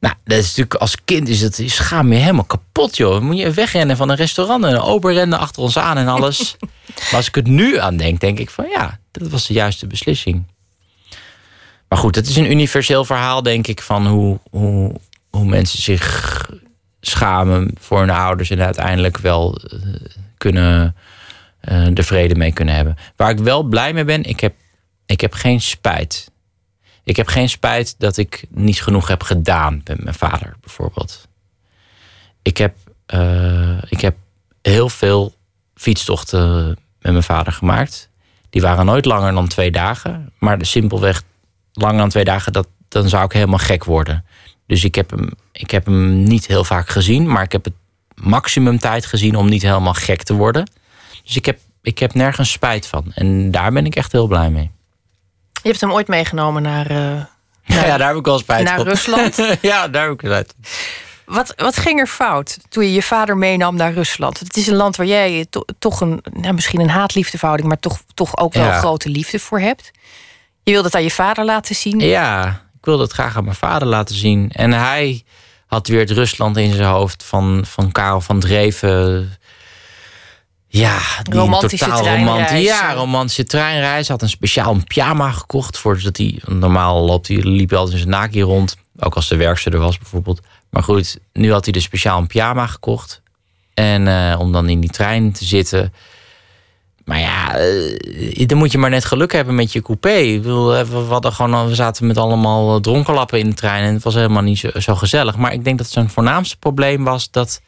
[0.06, 3.22] Nou, dat is natuurlijk als kind is het, schaam je helemaal kapot, joh.
[3.22, 6.58] Moet je wegrennen van een restaurant en een ober rennen achter ons aan en alles.
[6.95, 9.88] maar als ik het nu aan denk, denk ik van ja, dat was de juiste
[9.88, 10.43] beslissing.
[11.88, 14.95] Maar goed, het is een universeel verhaal, denk ik, van hoe, hoe,
[15.30, 16.49] hoe mensen zich
[17.01, 19.80] schamen voor hun ouders en uiteindelijk wel uh,
[20.38, 20.95] kunnen
[21.70, 22.97] uh, er vrede mee kunnen hebben.
[23.16, 24.53] Waar ik wel blij mee ben, ik heb,
[25.06, 26.32] ik heb geen spijt
[27.06, 31.28] ik heb geen spijt dat ik niet genoeg heb gedaan met mijn vader, bijvoorbeeld.
[32.41, 32.76] Ik heb,
[33.14, 34.16] uh, ik heb
[34.62, 35.34] heel veel
[35.76, 36.68] fietstochten
[36.99, 38.10] met mijn vader gemaakt.
[38.49, 40.32] Die waren nooit langer dan twee dagen.
[40.39, 41.24] Maar simpelweg
[41.74, 44.26] langer dan twee dagen, dat, dan zou ik helemaal gek worden.
[44.68, 47.28] Dus ik heb, hem, ik heb hem niet heel vaak gezien.
[47.28, 47.74] Maar ik heb het
[48.16, 50.70] maximum tijd gezien om niet helemaal gek te worden.
[51.24, 53.12] Dus ik heb, ik heb nergens spijt van.
[53.14, 54.72] En daar ben ik echt heel blij mee.
[55.66, 56.97] Je hebt hem ooit meegenomen naar, eh,
[57.63, 58.86] Ja, ja daar heb ik wel spijt naar van.
[58.86, 59.36] Rusland.
[59.61, 60.53] ja, daar heb ik spijt.
[61.26, 64.39] Wat, wat ging er fout toen je je vader meenam naar Rusland?
[64.39, 67.99] Het is een land waar jij to- toch een, nou, misschien een haat-liefdeverhouding, maar toch,
[68.13, 68.80] toch ook wel Ja.
[68.80, 69.91] grote liefde voor hebt.
[70.63, 71.99] Je wilde het aan je vader laten zien.
[71.99, 72.47] Ja,
[72.80, 74.49] ik wilde het graag aan mijn vader laten zien.
[74.51, 75.24] En hij
[75.66, 79.32] had weer het Rusland in zijn hoofd van, van Karel van Dreven.
[80.78, 82.38] Ja, die Romantische totaal treinreis.
[82.49, 84.07] romanti- Ja, romantische treinreis.
[84.07, 85.78] Had een speciaal een pyjama gekocht.
[85.78, 88.78] Voordat hij, normaal loopt hij, liep hij altijd in zijn naki rond.
[88.99, 90.41] Ook als de werkster er was bijvoorbeeld.
[90.69, 93.21] Maar goed, nu had hij dus speciaal een pyjama gekocht.
[93.73, 95.93] En eh, om dan in die trein te zitten.
[97.05, 100.09] Maar ja, eh, dan moet je maar net geluk hebben met je coupé.
[100.13, 103.84] Ik bedoel, eh, we, hadden gewoon, we zaten met allemaal dronkenlappen in de trein.
[103.84, 105.36] En het was helemaal niet zo, zo gezellig.
[105.38, 107.61] Maar ik denk dat zijn voornaamste probleem was dat...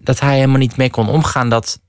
[0.00, 1.48] dat hij helemaal niet mee kon omgaan.
[1.48, 1.80] Dat,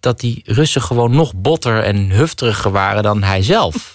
[0.00, 3.92] dat die Russen gewoon nog botter en hufteriger waren dan hij zelf.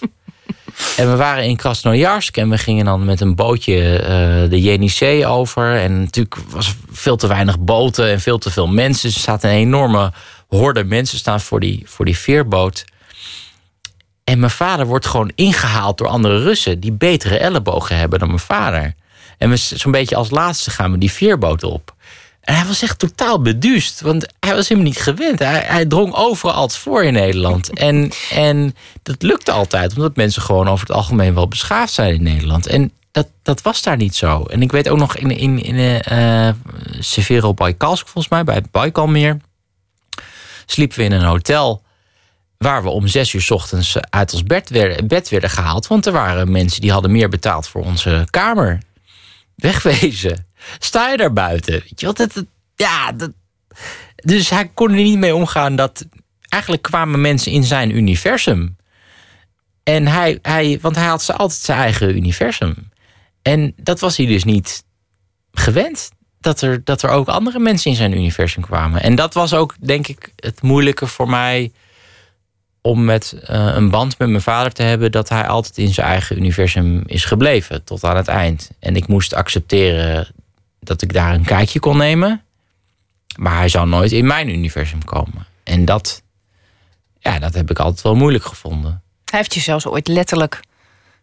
[0.96, 5.26] En we waren in Krasnojarsk en we gingen dan met een bootje eh, de Jenisee
[5.26, 5.76] over.
[5.76, 9.08] En natuurlijk was veel te weinig boten en veel te veel mensen.
[9.08, 10.12] Er staat een enorme
[10.48, 12.84] horde mensen staan voor die, voor die veerboot.
[14.24, 18.40] En mijn vader wordt gewoon ingehaald door andere Russen die betere ellebogen hebben dan mijn
[18.40, 18.94] vader.
[19.38, 21.94] En we zo'n beetje als laatste gaan we die veerboot op.
[22.42, 25.38] En hij was echt totaal beduust, want hij was helemaal niet gewend.
[25.38, 27.78] Hij, drong overal altijd voor in Nederland.
[27.78, 32.22] En, en dat lukte altijd, omdat mensen gewoon over het algemeen wel beschaafd zijn in
[32.22, 32.66] Nederland.
[32.66, 34.44] En dat, dat was daar niet zo.
[34.44, 36.48] En ik weet ook nog in, in, in eh
[36.98, 39.36] Severo Baikalsk, volgens mij, bij het Baikalmeer,
[40.66, 41.82] sliepen we in een hotel
[42.58, 44.70] waar we om zes uur ochtends uit ons bed
[45.06, 45.86] bed werden gehaald.
[45.86, 48.80] Want er waren mensen die hadden meer betaald voor onze kamer.
[49.54, 50.46] Wegwezen.
[50.78, 51.72] Sta je daar buiten?
[51.72, 52.44] Weet je wat?
[52.74, 53.30] Ja, dat,
[54.16, 56.04] dus hij kon er niet mee omgaan dat...
[56.48, 58.76] Eigenlijk kwamen mensen in zijn universum.
[59.82, 62.90] En hij, hij, want hij had altijd zijn eigen universum.
[63.42, 64.84] En dat was hij dus niet
[65.52, 66.10] gewend.
[66.40, 69.02] Dat er, dat er ook andere mensen in zijn universum kwamen.
[69.02, 71.72] En dat was ook, denk ik, het moeilijke voor mij
[72.80, 76.06] om met eh, een band met mijn vader te hebben dat hij altijd in zijn
[76.06, 78.70] eigen universum is gebleven tot aan het eind.
[78.78, 80.28] En ik moest accepteren
[80.82, 82.42] dat ik daar een kijkje kon nemen,
[83.36, 85.46] maar hij zou nooit in mijn universum komen.
[85.62, 86.22] En dat,
[87.18, 89.02] ja, dat heb ik altijd wel moeilijk gevonden.
[89.24, 90.60] Hij heeft je zelfs ooit letterlijk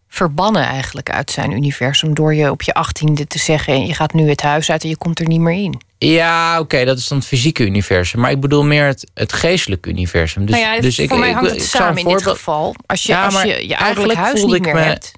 [0.07, 2.13] verbannen eigenlijk uit zijn universum...
[2.13, 3.85] door je op je achttiende te zeggen...
[3.85, 5.81] je gaat nu het huis uit en je komt er niet meer in.
[5.97, 8.19] Ja, oké, dat is dan het fysieke universum.
[8.19, 10.45] Maar ik bedoel meer het, het geestelijke universum.
[10.45, 12.75] Dus, nou ja, dus voor mij hangt het ik zou samen in dit geval.
[12.85, 15.11] Als je, Ja, als je, je eigenlijk huis niet ik meer me- hebt...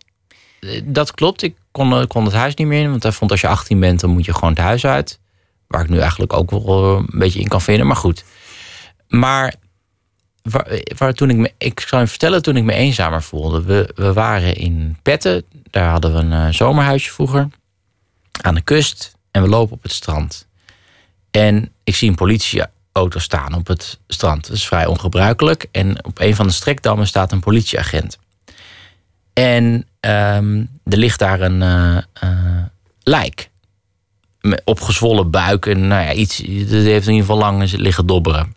[0.83, 1.41] Dat klopt.
[1.41, 2.89] Ik kon, eh, kon het huis niet meer in.
[2.89, 5.19] Want hij vond als je 18 bent, dan moet je gewoon het huis uit.
[5.67, 7.87] Waar ik nu eigenlijk ook wel een beetje in kan vinden.
[7.87, 8.23] Maar goed.
[9.07, 9.53] Maar
[10.41, 13.63] waar, waar toen ik, me, ik zal je vertellen, toen ik me eenzamer voelde.
[13.63, 15.43] We, we waren in Petten.
[15.69, 17.47] Daar hadden we een eh, zomerhuisje vroeger.
[18.41, 19.15] Aan de kust.
[19.31, 20.47] En we lopen op het strand.
[21.31, 24.47] En ik zie een politieauto staan op het strand.
[24.47, 25.67] Dat is vrij ongebruikelijk.
[25.71, 28.17] En op een van de strekdammen staat een politieagent.
[29.33, 32.65] En ehm, er ligt daar een eh, eh,
[33.03, 33.49] lijk.
[34.41, 36.37] Met opgezwollen buik en nou ja, iets.
[36.37, 38.55] Dat heeft in ieder geval lang liggen dobberen.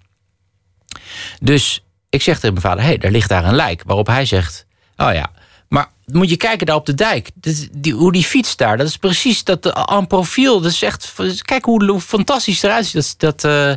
[1.41, 3.83] Dus ik zeg tegen mijn vader: hé, hey, daar ligt daar een lijk.
[3.87, 4.67] Waarop hij zegt:
[4.97, 5.31] Oh ja,
[5.69, 7.31] maar moet je kijken daar op de dijk.
[7.73, 10.61] Die, hoe die fiets daar, dat is precies dat aan profiel.
[10.61, 11.15] Dat is echt.
[11.43, 13.73] Kijk hoe, fantastisch eruit ziet, dat, eh,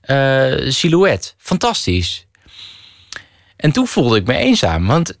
[0.00, 1.34] eh, silhouet.
[1.38, 2.26] Fantastisch.
[3.56, 5.18] En toen voelde ik me eenzaam, want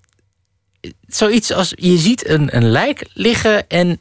[1.06, 4.00] zoiets als je ziet een, een lijk liggen en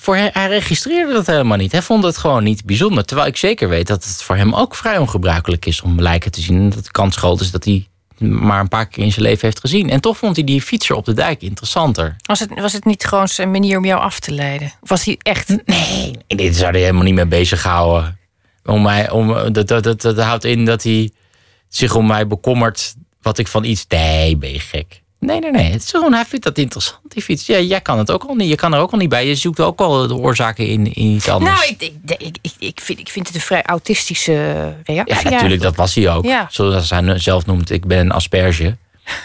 [0.00, 1.72] voor hem, hij registreerde dat helemaal niet.
[1.72, 3.04] Hij vond het gewoon niet bijzonder.
[3.04, 6.40] Terwijl ik zeker weet dat het voor hem ook vrij ongebruikelijk is om lijken te
[6.40, 6.56] zien.
[6.56, 7.86] En dat de kans groot is dat hij
[8.18, 9.90] maar een paar keer in zijn leven heeft gezien.
[9.90, 12.16] En toch vond hij die fietser op de dijk interessanter.
[12.22, 14.72] Was het, was het niet gewoon zijn manier om jou af te leiden?
[14.80, 15.48] Of was hij echt...
[15.64, 18.18] Nee, dit zou hij helemaal niet mee bezighouden.
[18.64, 21.10] Om mij, om, dat, dat, dat, dat houdt in dat hij
[21.68, 23.84] zich om mij bekommert wat ik van iets...
[23.88, 25.02] Nee, ben je gek.
[25.20, 25.72] Nee, nee, nee.
[25.72, 27.46] Het is gewoon, hij vindt dat interessant, die fiets.
[27.46, 28.48] Ja, jij kan het ook al niet.
[28.48, 29.26] Je kan er ook al niet bij.
[29.26, 31.56] Je zoekt ook al de oorzaken in, in iets anders.
[31.58, 31.92] Nou, ik,
[32.40, 35.24] ik, ik, vind, ik vind het een vrij autistische reactie.
[35.24, 36.24] ja, natuurlijk, dat was hij ook.
[36.24, 36.46] Ja.
[36.50, 38.76] Zoals hij zelf noemt, ik ben een asperge.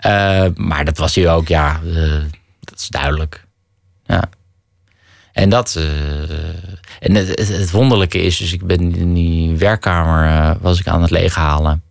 [0.00, 1.80] Eh, maar dat was hij ook, ja.
[1.94, 2.22] eh,
[2.60, 3.44] dat is duidelijk.
[4.06, 4.28] Ja.
[5.32, 5.76] En dat.
[5.76, 5.84] eh,
[7.00, 11.02] en het, het, wonderlijke is, dus ik ben in die werkkamer eh, was ik aan
[11.02, 11.82] het leeghalen.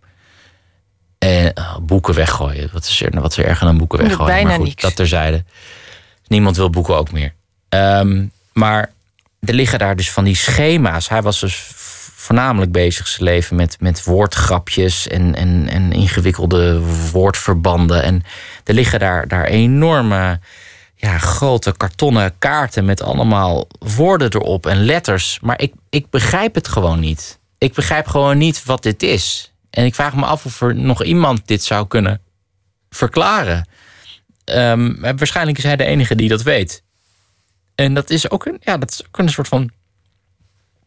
[1.20, 2.70] En oh, boeken weggooien.
[2.72, 4.26] Wat is er, wat is er erger dan boeken weggooien?
[4.32, 4.82] bijna maar goed, niks.
[4.82, 5.44] dat terzijde.
[6.26, 7.32] Niemand wil boeken ook meer.
[7.68, 8.92] Ehm, maar
[9.40, 11.08] er liggen daar dus van die schema's.
[11.08, 11.70] Hij was dus
[12.14, 16.80] voornamelijk bezig zijn leven met, met woordgrapjes en, en, en ingewikkelde
[17.12, 18.02] woordverbanden.
[18.02, 18.22] En
[18.64, 20.40] er liggen daar, daar enorme
[20.94, 25.38] ja, grote kartonnen kaarten met allemaal woorden erop en letters.
[25.42, 27.38] Maar ik, ik begrijp het gewoon niet.
[27.58, 29.52] Ik begrijp gewoon niet wat dit is.
[29.70, 32.20] En ik vraag me af of er nog iemand dit zou kunnen
[32.90, 33.68] verklaren.
[34.44, 36.82] Ehm, waarschijnlijk is hij de enige die dat weet.
[37.74, 39.70] En dat is ook een, ja, dat is ook een soort van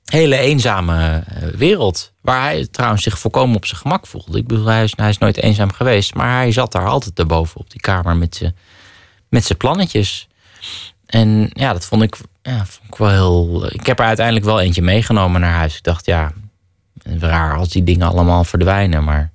[0.05, 2.13] hele eenzame eh, wereld.
[2.21, 4.37] Waar hij trouwens zich volkomen op zijn gemak voelde.
[4.37, 6.13] Ik bedoel, hij is, hij is nooit eenzaam geweest.
[6.13, 8.55] Maar hij zat daar altijd erboven op die kamer met zijn
[9.33, 10.27] met zijn plannetjes.
[11.05, 13.65] En ja, dat vond ik, ja, vond ik wel heel.
[13.73, 15.77] Ik heb er uiteindelijk wel eentje meegenomen naar huis.
[15.77, 16.31] Ik dacht, ja,
[17.03, 19.03] raar als die dingen allemaal verdwijnen.
[19.03, 19.31] Maar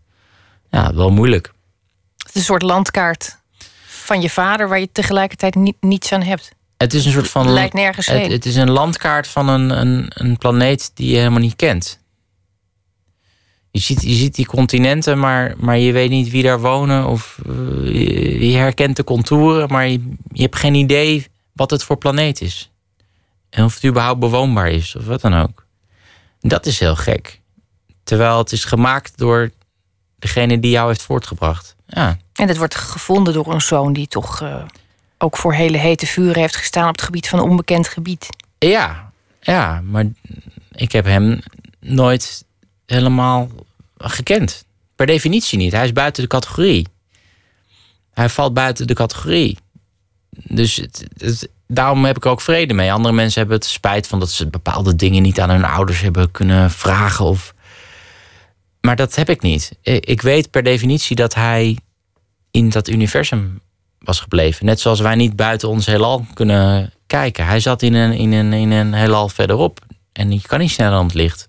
[0.71, 1.53] ja, wel moeilijk.
[2.17, 3.37] Het is een soort landkaart
[3.87, 6.57] van je vader waar je tegelijkertijd ni- niets aan hebt.
[6.77, 7.45] Het is een soort van.
[7.45, 8.31] Het lijkt nergens het, heen.
[8.31, 12.01] het is een landkaart van een, een, een planeet die je helemaal niet kent.
[13.71, 17.07] Je ziet, je ziet die continenten, maar, maar je weet niet wie daar wonen.
[17.07, 17.55] Of eh,
[17.85, 22.41] je, je herkent de contouren, maar je, je hebt geen idee wat het voor planeet
[22.41, 22.71] is.
[23.51, 25.67] En of het überhaupt bewoonbaar is, of wat dan ook.
[26.41, 27.38] Dat is heel gek.
[28.09, 29.51] Terwijl het is gemaakt door
[30.19, 31.77] degene die jou heeft voortgebracht.
[31.87, 34.63] Ja, En dat wordt gevonden door een zoon die toch eh,
[35.19, 38.27] ook voor hele hete vuren heeft gestaan op het gebied van een onbekend gebied.
[38.59, 40.05] Ja, ja, maar
[40.73, 41.41] ik heb hem
[41.81, 42.45] nooit
[42.87, 43.49] helemaal
[43.99, 44.65] gekend.
[44.97, 45.73] Per definitie niet.
[45.73, 46.87] Hij is buiten de categorie.
[48.15, 49.59] Hij valt buiten de categorie.
[50.31, 52.93] Dus het, het- daarom heb ik ook vrede mee.
[52.93, 56.31] Andere mensen hebben het spijt van dat ze bepaalde dingen niet aan hun ouders hebben
[56.31, 57.25] kunnen vragen.
[57.25, 57.55] Of...
[58.81, 59.73] Maar dat heb ik niet.
[59.83, 61.79] Ik ik weet per definitie dat hij
[62.51, 63.61] in dat universum
[63.99, 64.67] was gebleven.
[64.67, 67.47] Net zoals wij niet buiten ons heelal kunnen kijken.
[67.47, 69.81] Hij zat in een, in een, in een heelal verderop.
[70.13, 71.47] En je kan niet sneller dan het licht.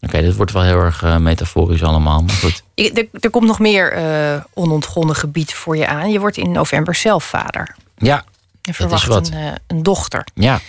[0.00, 2.22] Oké, dit wordt wel heel erg eh, metaforisch allemaal.
[2.22, 2.62] Maar goed.
[2.74, 6.10] Er, er komt nog meer eh, onontgonnen gebied voor je aan.
[6.10, 7.74] Je wordt in november zelf vader.
[7.96, 8.24] Ja,
[8.62, 9.28] Je verwacht wat.
[9.28, 10.26] Een, eh, een dochter.
[10.34, 10.60] ja.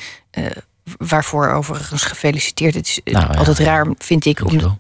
[0.97, 2.73] Waarvoor overigens gefeliciteerd.
[2.73, 3.37] Het is eh, Nou, ja.
[3.37, 4.77] altijd raar, vind ik, om.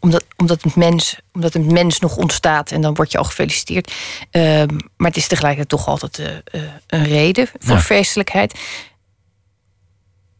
[0.00, 3.92] Omdat, omdat, het mens, omdat een mens nog ontstaat en dan word je al gefeliciteerd.
[4.30, 7.80] Ehm, maar het is tegelijkertijd toch altijd eh, eh, een reden voor Ja.
[7.82, 8.58] feestelijkheid.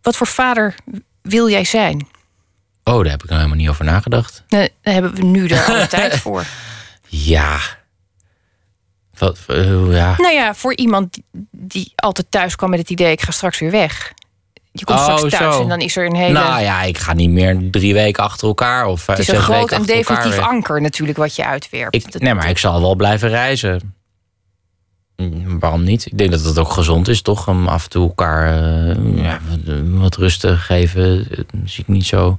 [0.02, 0.74] Wat voor vader
[1.22, 2.06] wil jij zijn?
[2.84, 4.44] Oh, daar heb ik nou helemaal niet over nagedacht.
[4.48, 6.46] Nee, daar hebben we nu daar alle tijd voor.
[7.08, 7.58] Ja.
[9.18, 10.14] Wat, eh, ja.
[10.16, 13.58] Nou ja, voor iemand die, die altijd thuis kwam met het idee: ik ga straks
[13.58, 14.12] weer weg.
[14.72, 15.62] Je komt Oh, straks thuis zo.
[15.62, 16.32] en dan is er een hele.
[16.32, 19.70] Nou ja, ik ga niet meer drie weken achter elkaar of het is een groot
[19.70, 21.94] en elkaar definitief anker natuurlijk wat je uitwerpt.
[21.94, 23.94] Ik, nee, maar ik zal wel blijven reizen.
[25.16, 26.06] Mm, Waarom niet?
[26.06, 27.48] Ik denk dat het ook gezond is, toch?
[27.48, 28.46] Om af en toe elkaar
[28.88, 29.38] eh, ja,
[29.84, 31.26] wat- rust te geven.
[31.30, 32.38] Eh, zie ik niet zo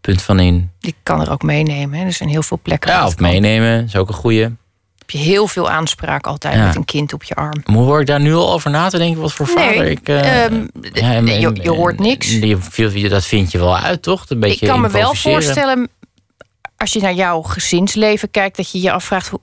[0.00, 0.70] punt van in.
[0.78, 1.98] Je kan er ook meenemen.
[1.98, 2.04] Hè.
[2.04, 2.90] Er zijn heel veel plekken.
[2.90, 4.48] Ja, of meenemen, is ook een goeie.
[5.12, 6.66] Je heel veel aanspraak altijd Ja.
[6.66, 7.62] met een kind op je arm.
[7.64, 9.20] Maar hoor ik daar nu al over na te denken?
[9.20, 10.08] Wat voor Nee, vader ik...
[10.08, 12.28] ehm, ja, en- je- je hoort niks.
[12.28, 14.24] die- dat vind je wel uit, toch?
[14.28, 15.88] Een beetje ik kan me wel voorstellen,
[16.76, 19.40] als je naar jouw gezinsleven kijkt, dat je je afvraagt hoe,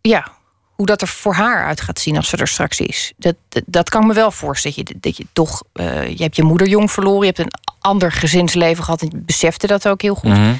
[0.00, 0.26] ja,
[0.74, 3.12] hoe dat er voor haar uit gaat zien als ze er straks is.
[3.16, 4.76] Dat, dat, dat kan me wel voorstellen.
[4.76, 7.60] Dat je, dat je toch, eh, je hebt je moeder jong verloren, je hebt een
[7.80, 10.30] ander gezinsleven gehad en je besefte dat ook heel goed.
[10.30, 10.52] Mhm.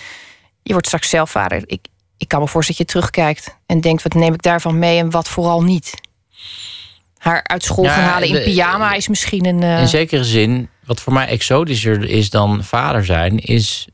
[0.62, 1.62] Je wordt straks zelf vader.
[1.66, 1.80] Ik,
[2.22, 5.10] ik kan me voorstellen dat je terugkijkt en denkt: wat neem ik daarvan mee en
[5.10, 5.94] wat vooral niet?
[7.18, 9.62] Haar uit school Ja, gaan halen in de- pyjama is misschien een.
[9.62, 13.86] eh, In zekere zin, wat voor mij exotischer is dan vader zijn, is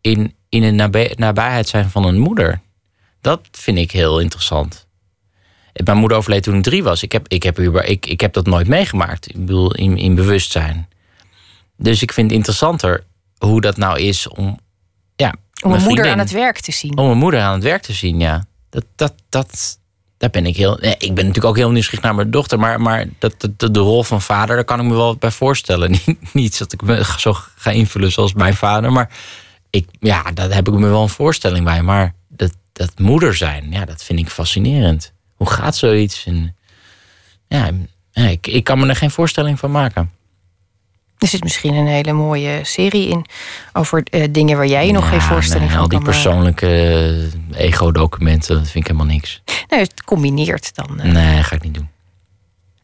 [0.00, 2.60] in, in een nabij- nabijheid zijn van een moeder.
[3.20, 4.86] Dat vind ik heel interessant.
[5.84, 7.02] Mijn moeder overleed toen ik drie was.
[7.02, 9.28] Ik heb, ik heb, ik, ik heb dat nooit meegemaakt.
[9.28, 10.88] Ik bedoel, in, in bewustzijn.
[11.76, 13.04] Dus ik vind het interessanter
[13.38, 14.58] hoe dat nou is om.
[15.16, 16.98] Ja, om mijn een moeder aan het werk te zien.
[16.98, 18.44] om mijn moeder aan het werk te zien, ja.
[18.70, 19.78] Dat, dat, dat,
[20.16, 20.78] daar ben ik heel.
[20.80, 22.58] nee, ik ben natuurlijk ook heel nieuwsgierig naar mijn dochter.
[22.58, 25.90] Maar, maar dat, dat, de, rol van vader, daar kan ik me wel bij voorstellen.
[26.06, 28.92] Niet, niet dat ik me zo ga invullen zoals mijn vader.
[28.92, 29.10] Maar
[29.70, 31.82] ik, ja, daar heb ik me wel een voorstelling bij.
[31.82, 35.12] Maar dat, dat moeder zijn, ja, dat vind ik fascinerend.
[35.34, 36.24] Hoe gaat zoiets?
[36.26, 36.56] En,
[37.48, 37.70] ja,
[38.12, 40.10] ik, ik kan me er geen voorstelling van maken.
[41.22, 43.26] Er zit misschien een hele mooie serie in
[43.72, 46.66] over eh, dingen waar jij je nog Ja, geen voorstelling nee, van Al die persoonlijke
[47.52, 49.42] eh, ego-documenten, dat vind ik helemaal niks.
[49.68, 51.88] Nee, het combineert dan eh, Nee, ga ik niet doen.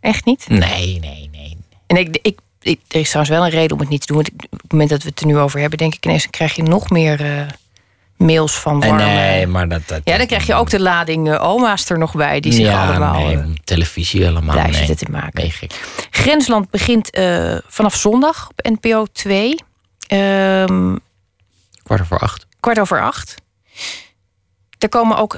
[0.01, 0.49] echt niet.
[0.49, 1.57] Nee, nee, nee.
[1.87, 2.39] En ik, ik
[2.89, 4.17] er is trouwens wel een reden om het niet te doen.
[4.17, 6.31] Want op het moment dat we het er nu over hebben, denk ik ineens, dan
[6.31, 7.47] krijg je nog meer
[8.19, 9.05] mails van warme.
[9.05, 12.15] nee, maar dat, dat Ja, dan krijg je ook de lading eh, oma's er nog
[12.15, 14.75] bij, die zich ja, allemaal nee, eh, televisie helemaal blij nee.
[14.85, 15.41] zitten te maken.
[15.41, 15.73] Nee, gek.
[16.11, 19.55] Grensland begint eh, vanaf zondag op NPO 2.
[20.07, 20.97] Ehm,
[21.83, 22.47] Kwart over acht.
[22.61, 23.35] kwart over acht.
[24.79, 25.37] Er komen ook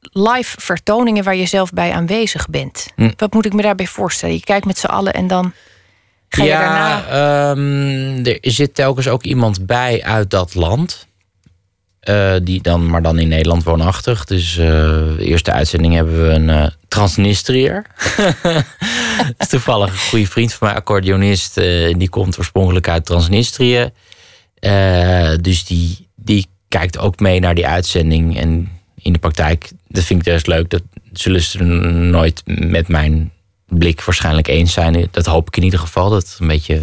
[0.00, 2.86] live vertoningen waar je zelf bij aanwezig bent.
[2.96, 3.10] Hm.
[3.16, 4.34] Wat moet ik me daarbij voorstellen?
[4.34, 5.52] Je kijkt met z'n allen en dan
[6.28, 7.04] ga je ja, daarna...
[7.50, 11.08] ehm, er zit telkens ook iemand bij uit dat land.
[12.10, 14.24] Eh, die dan, maar dan in Nederland woonachtig.
[14.24, 17.86] Dus eh, de eerste uitzending hebben we een eh Transnistriër.
[19.48, 21.56] Toevallig een goede vriend van mij, accordeonist.
[21.56, 23.90] eh, die komt oorspronkelijk uit Transnistrië.
[24.54, 28.38] Eh, dus die, die kijkt ook mee naar die uitzending.
[28.38, 30.70] En in de praktijk, dat vind ik juist leuk.
[30.70, 30.82] Dat
[31.12, 33.32] zullen ze nooit met mijn
[33.68, 35.08] blik waarschijnlijk eens zijn.
[35.10, 36.10] Dat hoop ik in ieder geval.
[36.10, 36.80] Dat een beetje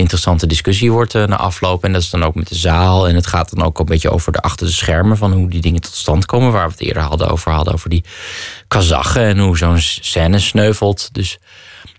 [0.00, 1.84] interessante discussie wordt eh, na afloop.
[1.84, 3.08] En dat is dan ook met de zaal.
[3.08, 5.60] En het gaat dan ook een beetje over de achter de schermen van hoe die
[5.60, 6.52] dingen tot stand komen.
[6.52, 7.74] Waar we het eerder hadden over hadden.
[7.74, 8.04] Over die
[8.68, 11.08] Kazachen en hoe zo'n scène sneuvelt.
[11.12, 11.38] Dus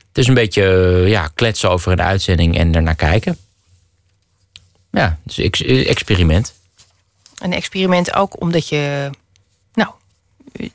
[0.08, 3.38] het is een beetje eh, ja, kletsen over een uitzending en ernaar kijken.
[4.91, 6.54] Ja, dus ex- experiment.
[7.38, 9.10] Een experiment ook omdat je...
[9.74, 9.89] Nou,
[10.52, 10.70] eh,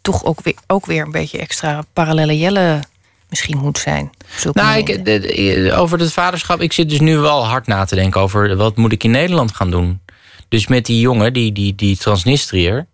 [0.00, 2.80] toch ook weer, ook weer een beetje extra parallele jelle
[3.28, 4.10] misschien moet zijn.
[4.52, 6.60] Nou, ik, de- over het vaderschap.
[6.60, 9.54] Ik zit dus nu wel hard na te denken over wat moet ik in Nederland
[9.54, 10.00] gaan doen.
[10.48, 12.86] Dus met die jongen, die, die, die Transnistriër,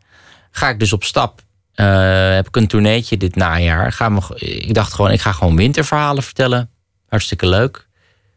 [0.50, 1.40] ga ik dus op stap.
[1.74, 3.92] Eh, heb ik een tourneetje dit najaar.
[3.92, 6.70] Gaan we, ik dacht gewoon, ik ga gewoon winterverhalen vertellen.
[7.08, 7.86] Hartstikke leuk.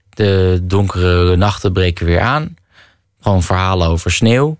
[0.10, 2.56] De donkere nachten breken weer aan.
[3.22, 4.58] Gewoon verhalen over sneeuw.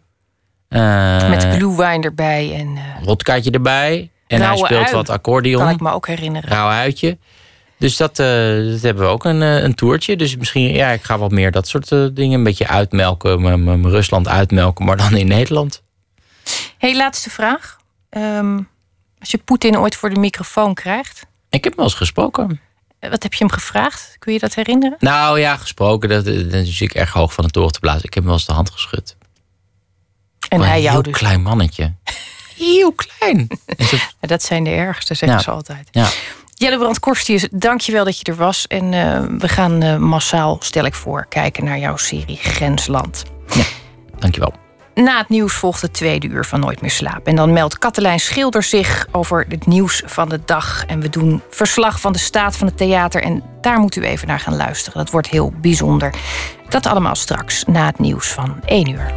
[0.68, 4.10] Eh, Met glühwein erbij en eh Rotkaartje erbij.
[4.28, 5.62] En hij speelt ui, wat accordeon.
[5.62, 6.50] kan ik me ook herinneren.
[6.50, 7.18] rauw uitje.
[7.80, 8.26] Dus dat, eh,
[8.72, 10.16] dat hebben we ook een, eh, een toertje.
[10.16, 13.42] Dus misschien, ja, ik ga wat meer dat soort eh, dingen een beetje uitmelken.
[13.42, 15.84] m- m- m- Rusland uitmelken, maar dan in Nederland.
[16.78, 17.78] hey, laatste vraag.
[18.10, 18.60] Ehm,
[19.20, 21.20] als je Poetin ooit voor de microfoon krijgt,
[21.50, 22.60] Ik heb hem wel eens gesproken.
[23.00, 24.16] wat heb je hem gevraagd?
[24.20, 24.98] Kun je dat herinneren?
[25.00, 26.10] Nou ja, gesproken.
[26.10, 28.04] Dat, dat is ik erg hoog van de toren te blazen.
[28.04, 29.16] Ik heb hem wel eens de hand geschud.
[30.50, 31.14] En hij een jou heel dus.
[31.18, 31.94] klein mannetje.
[32.58, 33.48] Heel klein.
[34.22, 35.44] Ja, dat zijn de ergste, zeggen Ja.
[35.44, 35.88] ze altijd.
[35.92, 36.08] Ja.
[36.54, 38.68] Jelle Brand Korstius, dank je wel dat je er was.
[38.68, 43.24] En eh, we gaan eh, massaal, stel ik voor, kijken naar jouw serie Grensland.
[44.20, 44.54] Dankjewel.
[44.96, 47.24] Na het nieuws volgt het tweede uur van Nooit meer slapen.
[47.26, 50.86] En dan meldt Katelijn Schilder zich over het nieuws van de dag.
[50.86, 53.22] En we doen verslag van de staat van het theater.
[53.24, 54.98] En daar moet u even naar gaan luisteren.
[55.00, 56.14] Dat wordt heel bijzonder.
[56.70, 59.14] Dat allemaal straks na het nieuws van 1 uur.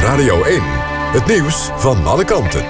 [0.00, 0.62] Radio 1.
[1.12, 2.64] Het nieuws van alle kanten.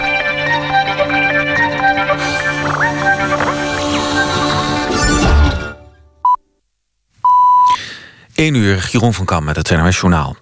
[8.35, 10.37] 1 uur, Jeroen van Kam met het NRS Journaal.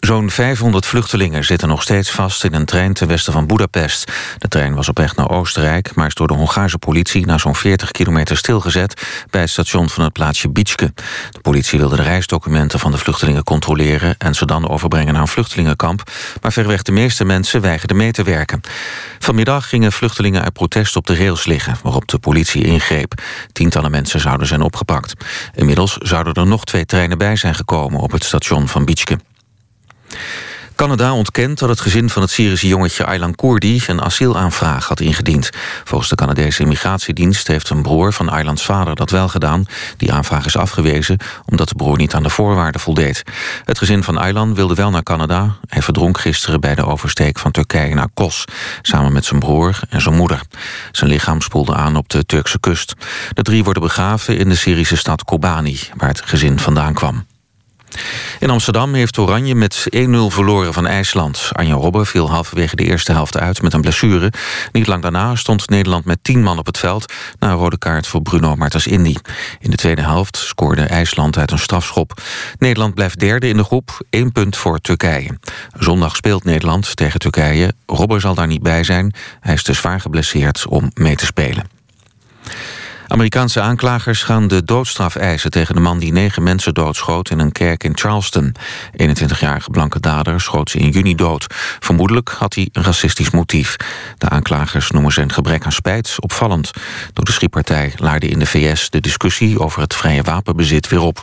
[0.00, 4.12] Zo'n 500 vluchtelingen zitten nog steeds vast in een trein ten westen van Budapest.
[4.38, 7.26] De trein was op weg naar Oostenrijk, maar is door de Hongaarse politie...
[7.26, 10.92] na zo'n 40 kilometer stilgezet bij het station van het plaatsje Bitske.
[11.30, 14.14] De politie wilde de reisdocumenten van de vluchtelingen controleren...
[14.18, 16.10] en ze dan overbrengen naar een vluchtelingenkamp...
[16.42, 18.60] maar verreweg de meeste mensen weigerden mee te werken.
[19.18, 21.76] Vanmiddag gingen vluchtelingen uit protest op de rails liggen...
[21.82, 23.22] waarop de politie ingreep.
[23.52, 25.12] Tientallen mensen zouden zijn opgepakt.
[25.54, 28.00] Inmiddels zouden er nog twee treinen bij zijn gekomen...
[28.00, 29.18] op het station van Bitske.
[30.78, 35.50] Canada ontkent dat het gezin van het Syrische jongetje Aylan Koerdi een asielaanvraag had ingediend.
[35.84, 39.66] Volgens de Canadese immigratiedienst heeft een broer van Aylans vader dat wel gedaan.
[39.96, 43.22] Die aanvraag is afgewezen omdat de broer niet aan de voorwaarden voldeed.
[43.64, 45.56] Het gezin van Aylan wilde wel naar Canada.
[45.66, 48.44] Hij verdronk gisteren bij de oversteek van Turkije naar Kos,
[48.82, 50.40] samen met zijn broer en zijn moeder.
[50.92, 52.94] Zijn lichaam spoelde aan op de Turkse kust.
[53.32, 57.24] De drie worden begraven in de Syrische stad Kobani, waar het gezin vandaan kwam.
[58.38, 61.50] In Amsterdam heeft Oranje met 1-0 verloren van IJsland.
[61.52, 64.32] Arjen Robben viel halverwege de eerste helft uit met een blessure.
[64.72, 67.12] Niet lang daarna stond Nederland met 10 man op het veld...
[67.38, 69.14] na een rode kaart voor Bruno Martens Indy.
[69.60, 72.20] In de tweede helft scoorde IJsland uit een strafschop.
[72.58, 75.38] Nederland blijft derde in de groep, één punt voor Turkije.
[75.78, 77.72] Zondag speelt Nederland tegen Turkije.
[77.86, 79.14] Robben zal daar niet bij zijn.
[79.40, 81.64] Hij is te zwaar geblesseerd om mee te spelen.
[83.08, 87.52] Amerikaanse aanklagers gaan de doodstraf eisen tegen de man die negen mensen doodschoot in een
[87.52, 88.54] kerk in Charleston.
[89.02, 91.46] 21-jarige blanke dader schoot ze in juni dood.
[91.78, 93.76] Vermoedelijk had hij een racistisch motief.
[94.18, 96.70] De aanklagers noemen zijn gebrek aan spijt opvallend.
[97.12, 101.22] Door de schietpartij laarde in de VS de discussie over het vrije wapenbezit weer op.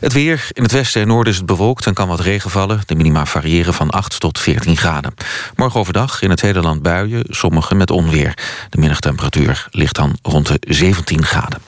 [0.00, 0.48] Het weer.
[0.52, 2.80] In het westen en noorden is het bewolkt en kan wat regen vallen.
[2.86, 5.14] De minima variëren van 8 tot 14 graden.
[5.54, 8.34] Morgen overdag in het hele land buien, sommige met onweer.
[8.70, 11.62] De middagtemperatuur ligt dan rond de 17 graden.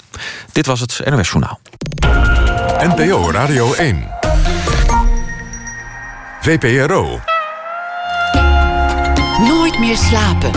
[0.52, 1.60] Dit was het NOS Journaal.
[2.78, 4.08] NPO Radio 1.
[6.40, 7.20] VPRO.
[9.38, 10.50] Nooit meer slapen.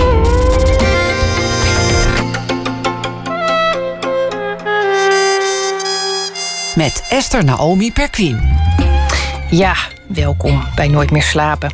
[6.75, 8.57] Met Esther Naomi Perquin.
[9.49, 9.75] Ja,
[10.07, 11.73] welkom bij Nooit meer slapen.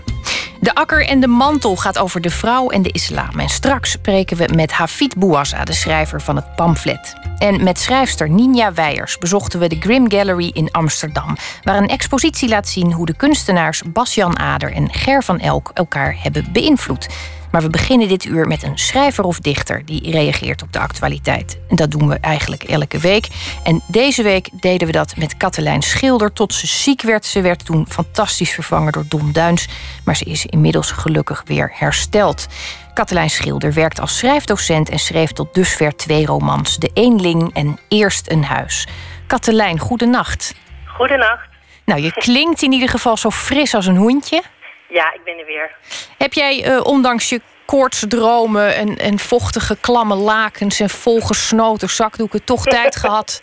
[0.59, 3.39] De akker en de mantel gaat over de vrouw en de islam.
[3.39, 7.13] En straks spreken we met Hafid Bouassa, de schrijver van het pamflet.
[7.37, 11.37] En met schrijfster Ninja Weijers bezochten we de Grim Gallery in Amsterdam...
[11.63, 16.17] waar een expositie laat zien hoe de kunstenaars Bas-Jan Ader en Ger van Elk elkaar
[16.19, 17.07] hebben beïnvloed.
[17.51, 21.59] Maar we beginnen dit uur met een schrijver of dichter die reageert op de actualiteit.
[21.69, 23.27] En dat doen we eigenlijk elke week.
[23.63, 27.25] En deze week deden we dat met Katelijn Schilder tot ze ziek werd.
[27.25, 29.67] Ze werd toen fantastisch vervangen door Don Duins,
[30.05, 32.47] maar ze is inmiddels gelukkig weer hersteld.
[32.93, 38.31] Katelijn Schilder werkt als schrijfdocent en schreef tot dusver twee romans: De Eenling en Eerst
[38.31, 38.87] een Huis.
[39.27, 40.55] Katelijn, goedenacht.
[40.85, 41.47] Goedenacht.
[41.85, 44.43] Nou, je klinkt in ieder geval zo fris als een hoentje.
[44.87, 45.71] Ja, ik ben er weer.
[46.17, 52.63] Heb jij, uh, ondanks je koortsdromen en, en vochtige klamme lakens en volgesnoten zakdoeken, toch
[52.77, 53.41] tijd gehad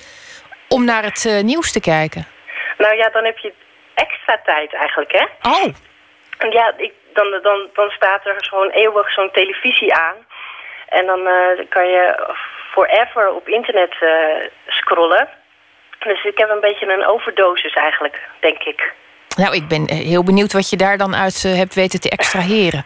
[0.69, 2.27] om naar het uh, nieuws te kijken?
[2.79, 3.53] Nou ja, dan heb je
[3.95, 5.51] extra tijd eigenlijk, hè?
[5.51, 5.75] Oh.
[6.51, 10.17] Ja, ik, dan, dan, dan staat er gewoon eeuwig zo'n televisie aan.
[10.89, 12.35] En dan uh, kan je
[12.73, 13.95] forever op internet
[14.67, 15.29] scrollen.
[15.99, 18.93] Dus ik heb een beetje een overdosis eigenlijk, denk ik.
[19.37, 22.83] Nou, ik ben heel benieuwd wat je daar dan uit uh, hebt weten te extraheren.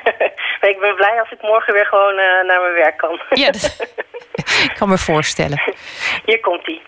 [0.72, 3.20] ik ben blij als ik morgen weer gewoon uh, naar mijn werk kan.
[3.44, 3.92] ja, dat,
[4.68, 5.62] ik kan me voorstellen.
[6.24, 6.82] Hier komt-ie.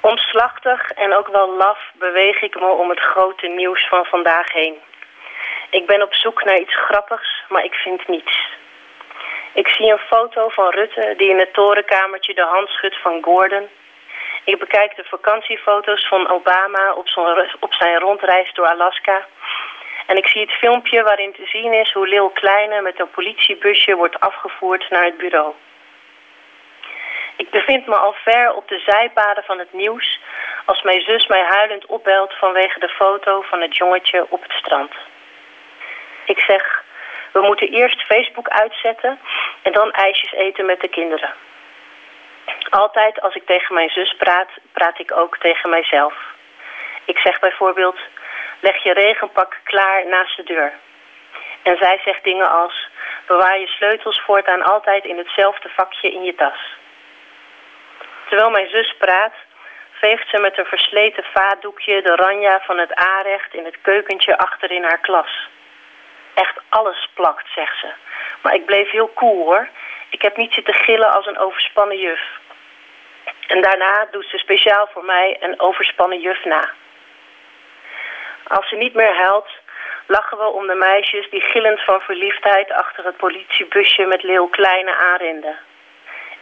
[0.00, 4.74] Omslachtig en ook wel laf beweeg ik me om het grote nieuws van vandaag heen.
[5.70, 8.56] Ik ben op zoek naar iets grappigs, maar ik vind niets.
[9.52, 13.68] Ik zie een foto van Rutte die in het torenkamertje de hand schudt van Gordon
[14.48, 16.92] ik bekijk de vakantiefoto's van Obama
[17.60, 19.26] op, zijn rondreis door Alaska.
[20.06, 23.94] En ik zie het filmpje waarin te zien is hoe Lil Kleine met een politiebusje
[23.94, 25.52] wordt afgevoerd naar het bureau.
[27.36, 30.20] Ik bevind me al ver op de zijpaden van het nieuws
[30.64, 34.92] als mijn zus mij huilend opbelt vanwege de foto van het jongetje op het strand.
[36.24, 36.84] Ik zeg,
[37.32, 39.18] we moeten eerst Facebook uitzetten
[39.62, 41.34] en dan ijsjes eten met de kinderen.
[42.70, 46.14] Altijd als ik tegen mijn zus praat, praat ik ook tegen mijzelf.
[47.04, 47.98] Ik zeg bijvoorbeeld,
[48.60, 50.72] leg je regenpak klaar naast de deur.
[51.62, 52.88] En zij zegt dingen als,
[53.26, 56.76] bewaar je sleutels voortaan altijd in hetzelfde vakje in je tas.
[58.28, 59.34] Terwijl mijn zus praat,
[59.90, 64.70] veegt ze met een versleten vaatdoekje de ranja van het aanrecht in het keukentje achter
[64.70, 65.48] in haar klas.
[66.34, 67.92] Echt alles plakt, zegt ze.
[68.42, 69.68] Maar ik bleef heel cool hoor.
[70.10, 72.20] Ik heb niet zitten gillen als een overspannen juf.
[73.46, 76.70] En daarna doet ze speciaal voor mij een overspannen juf na.
[78.46, 79.50] Als ze niet meer huilt,
[80.06, 84.96] lachen we om de meisjes die gillend van verliefdheid achter het politiebusje met Leeuw Kleine
[84.96, 85.58] aanrenden.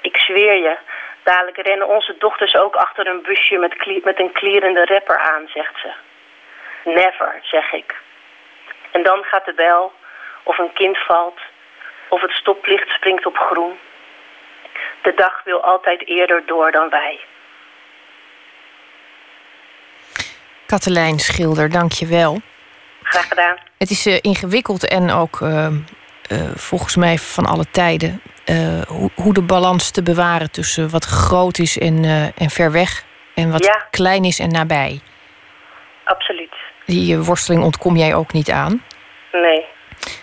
[0.01, 0.77] Ik zweer je,
[1.23, 5.81] dadelijk rennen onze dochters ook achter een busje met, met een klierende rapper aan, zegt
[5.81, 5.93] ze.
[6.85, 7.95] Never, zeg ik.
[8.91, 9.93] En dan gaat de bel,
[10.43, 11.41] of een kind valt,
[12.17, 13.75] of het stoplicht springt op groen.
[15.03, 17.21] De dag wil altijd eerder door dan wij.
[20.67, 22.41] Katelijn Schilder, dank je wel.
[23.03, 23.57] Graag gedaan.
[23.79, 25.69] Het is uh, ingewikkeld en ook uh,
[26.33, 28.23] uh, volgens mij van alle tijden...
[28.89, 32.05] Hoe, hoe, de balans te bewaren tussen wat groot is en,
[32.37, 33.05] en ver weg...
[33.35, 33.87] en wat ja.
[33.91, 35.01] klein is en nabij.
[36.05, 36.55] Absoluut.
[36.85, 38.83] Die worsteling ontkom jij ook niet aan?
[39.33, 39.67] Nee.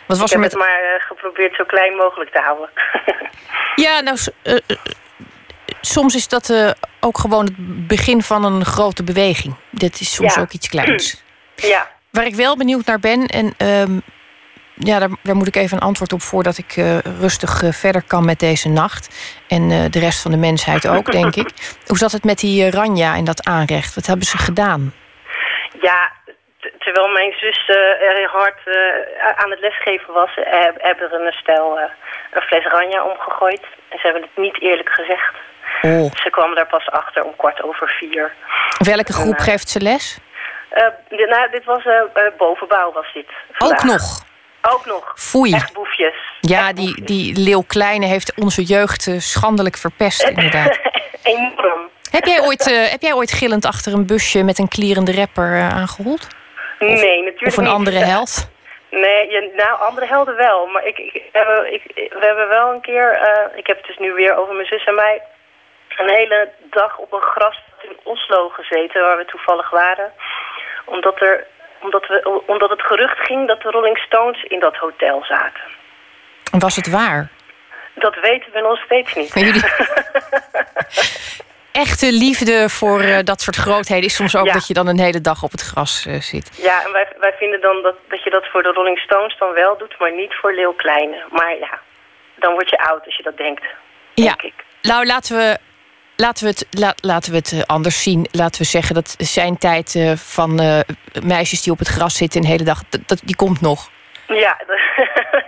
[0.08, 2.70] Wat was ik er heb het maar geprobeerd zo klein mogelijk te houden.
[3.86, 4.58] ja, nou, uh,
[5.82, 9.56] soms is dat uh, ook gewoon het begin van een grote beweging.
[9.70, 10.42] Dit is soms ja.
[10.42, 11.12] ook iets kleins.
[11.56, 11.92] Ja.
[12.10, 14.02] Waar ik wel benieuwd naar ben, en um,
[14.76, 16.74] ja, daar, daar, moet ik even een antwoord op voordat ik
[17.20, 19.16] rustig verder kan met deze nacht.
[19.48, 21.50] En de rest van de mensheid ook, denk ik.
[21.88, 23.96] Hoe zat het met die Ranja en dat aanrecht?
[23.96, 24.94] Wat hebben ze gedaan?
[25.82, 26.12] Ja,
[26.84, 28.76] terwijl mijn zus uh, erg hard uh,
[29.36, 31.80] aan het lesgeven was, hebben er een stel
[32.32, 33.62] een fles ranja omgegooid.
[33.90, 35.34] En ze hebben het niet eerlijk gezegd.
[35.82, 36.12] Oh.
[36.24, 38.34] Ze kwamen daar pas achter om kwart over vier.
[38.78, 40.18] Welke groep en, geeft ze les?
[41.10, 41.84] Dit, nou, dit was
[42.38, 43.28] bovenbouw was dit.
[43.52, 43.80] Vandaag.
[43.80, 44.24] Ook nog?
[44.62, 45.14] Ook nog.
[45.16, 45.54] Foei.
[45.54, 46.16] Echt boefjes.
[46.40, 47.06] Ja, Echt die, boefjes.
[47.06, 50.80] die Leeuw Kleine heeft onze jeugd schandelijk verpest, inderdaad.
[51.24, 51.90] Enorm.
[52.12, 55.52] Heb jij, ooit, uh, heb jij ooit gillend achter een busje met een klierende rapper
[55.52, 56.28] uh, aangehold?
[56.80, 57.74] Nee, natuurlijk Of een niet.
[57.74, 58.52] andere held?
[58.90, 60.68] Nee, ja, nou, andere helden wel.
[60.68, 63.20] Maar ik, ik, ik, we hebben wel een keer...
[63.56, 65.22] ik heb het dus nu weer over mijn zus en mij...
[65.98, 69.02] een hele dag op een gras in Oslo gezeten...
[69.02, 70.12] waar we toevallig waren.
[70.86, 71.48] Omdat, er,
[71.80, 75.64] omdat, we, omdat het gerucht ging dat de Rolling Stones in dat hotel zaten.
[76.52, 77.30] Was het waar?
[77.94, 79.34] Dat weten we nog steeds niet.
[79.34, 79.64] Jullie...
[81.74, 84.54] echte liefde voor uh, dat soort grootheden is soms ook Ja.
[84.54, 86.52] dat je dan een hele dag op het gras uh, zit.
[86.62, 89.54] Ja, en wij, wij vinden dan dat, dat je dat voor de Rolling Stones dan
[89.54, 91.24] wel doet, maar niet voor Leeuw Kleine.
[91.32, 91.80] Maar ja,
[92.36, 93.64] dan word je oud als je dat denkt.
[94.14, 94.54] Ja, denk
[94.84, 95.58] nou laten we,
[96.16, 98.28] laten we het, la, laten we het uh, anders zien.
[98.32, 100.80] Laten we zeggen dat zijn tijd uh, van uh,
[101.24, 103.90] meisjes die op het gras zitten een hele dag, dat, die komt nog.
[104.28, 104.58] Ja,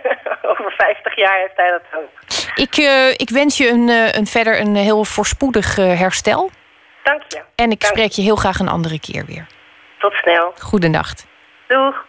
[0.78, 2.10] 50 jaar heeft hij dat ook.
[2.56, 6.50] Ik, uh, ik wens je een, uh, een verder een heel voorspoedig uh, herstel.
[7.04, 7.42] Dank je.
[7.56, 9.48] En ik Dank spreek je heel graag een andere keer weer.
[10.00, 10.54] Tot snel.
[10.60, 11.28] Goedenacht.
[11.68, 12.06] Doeg.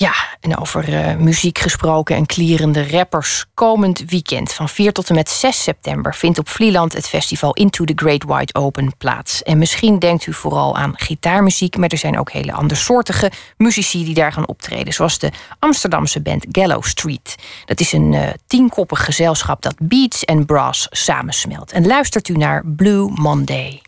[0.00, 3.46] Ja, en over uh, muziek gesproken en klierende rappers.
[3.54, 7.84] Komend weekend van 4 tot en met 6 september vindt op Vlieland het festival Into
[7.84, 9.42] the Great Wide Open plaats.
[9.42, 14.14] En misschien denkt u vooral aan gitaarmuziek, maar er zijn ook hele andersoortige muzici die
[14.14, 14.92] daar gaan optreden.
[14.92, 17.36] Zoals de Amsterdamse band Gallow Street.
[17.64, 21.72] Dat is een uh, tienkoppig gezelschap dat beats en brass samensmelt.
[21.72, 23.82] En luistert u naar Blue Monday.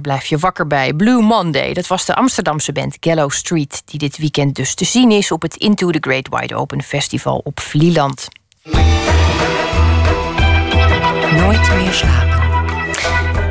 [0.00, 0.94] Blijf je wakker bij.
[0.94, 3.82] Blue Monday, dat was de Amsterdamse band Gallow Street...
[3.84, 7.40] die dit weekend dus te zien is op het Into the Great Wide Open Festival
[7.44, 8.28] op Vlieland.
[11.32, 12.29] Nooit meer slapen.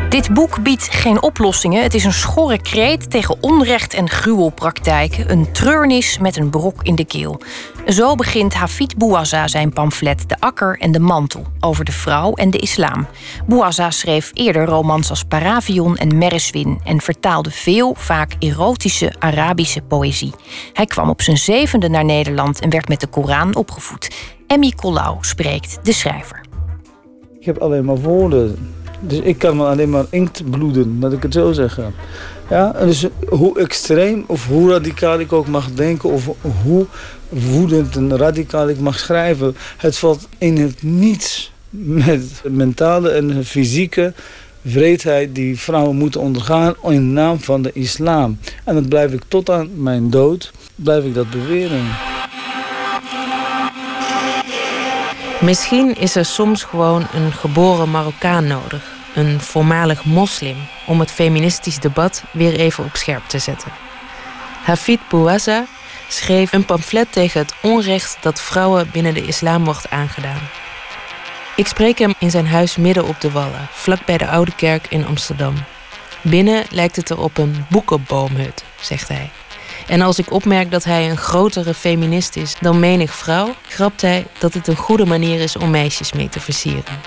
[0.10, 1.84] Dit boek biedt geen oplossingen.
[1.84, 5.32] Het is een schorre kreet tegen onrecht en gruwelpraktijken.
[5.32, 7.42] Een treurnis met een brok in de keel.
[7.88, 12.50] Zo begint Hafid Bouazza zijn pamflet De Akker en de Mantel over de vrouw en
[12.50, 13.08] de islam.
[13.48, 20.34] Bouazza schreef eerder romans als Paravion en Mereswin en vertaalde veel, vaak erotische Arabische poëzie.
[20.74, 24.16] Hij kwam op zijn zevende naar Nederland en werd met de Koran opgevoed.
[24.48, 26.42] Emmy Collau spreekt de schrijver.
[27.40, 28.78] Ik heb alleen maar woorden.
[29.00, 31.94] Dus ik kan me alleen maar inkt bloeden, laat ik het zo zeggen.
[32.50, 36.10] Ja, dus hoe extreem of hoe radicaal ik ook mag denken...
[36.10, 36.30] of
[36.64, 36.86] hoe
[37.30, 39.56] woedend en radicaal ik mag schrijven...
[39.78, 44.14] het valt in het niets met mentale en fysieke
[44.62, 45.36] wreedheid...
[45.36, 48.38] die vrouwen moeten ondergaan in naam van de islam.
[48.64, 51.86] En dat blijf ik tot aan mijn dood, blijf ik dat beweren.
[55.40, 58.84] Misschien is er soms gewoon een geboren Marokkaan nodig,
[59.14, 63.72] een voormalig moslim, om het feministisch debat weer even op scherp te zetten.
[64.64, 65.66] Hafid Bouazza
[66.08, 70.50] schreef een pamflet tegen het onrecht dat vrouwen binnen de islam wordt aangedaan.
[71.56, 74.86] Ik spreek hem in zijn huis midden op de Wallen, vlak bij de Oude Kerk
[74.90, 75.54] in Amsterdam.
[76.22, 79.30] Binnen lijkt het er op een boekenboomhut, zegt hij.
[79.90, 84.28] En als ik opmerk dat hij een grotere feminist is dan menig vrouw, grapt hij
[84.40, 87.02] dat het een goede manier is om meisjes mee te versieren.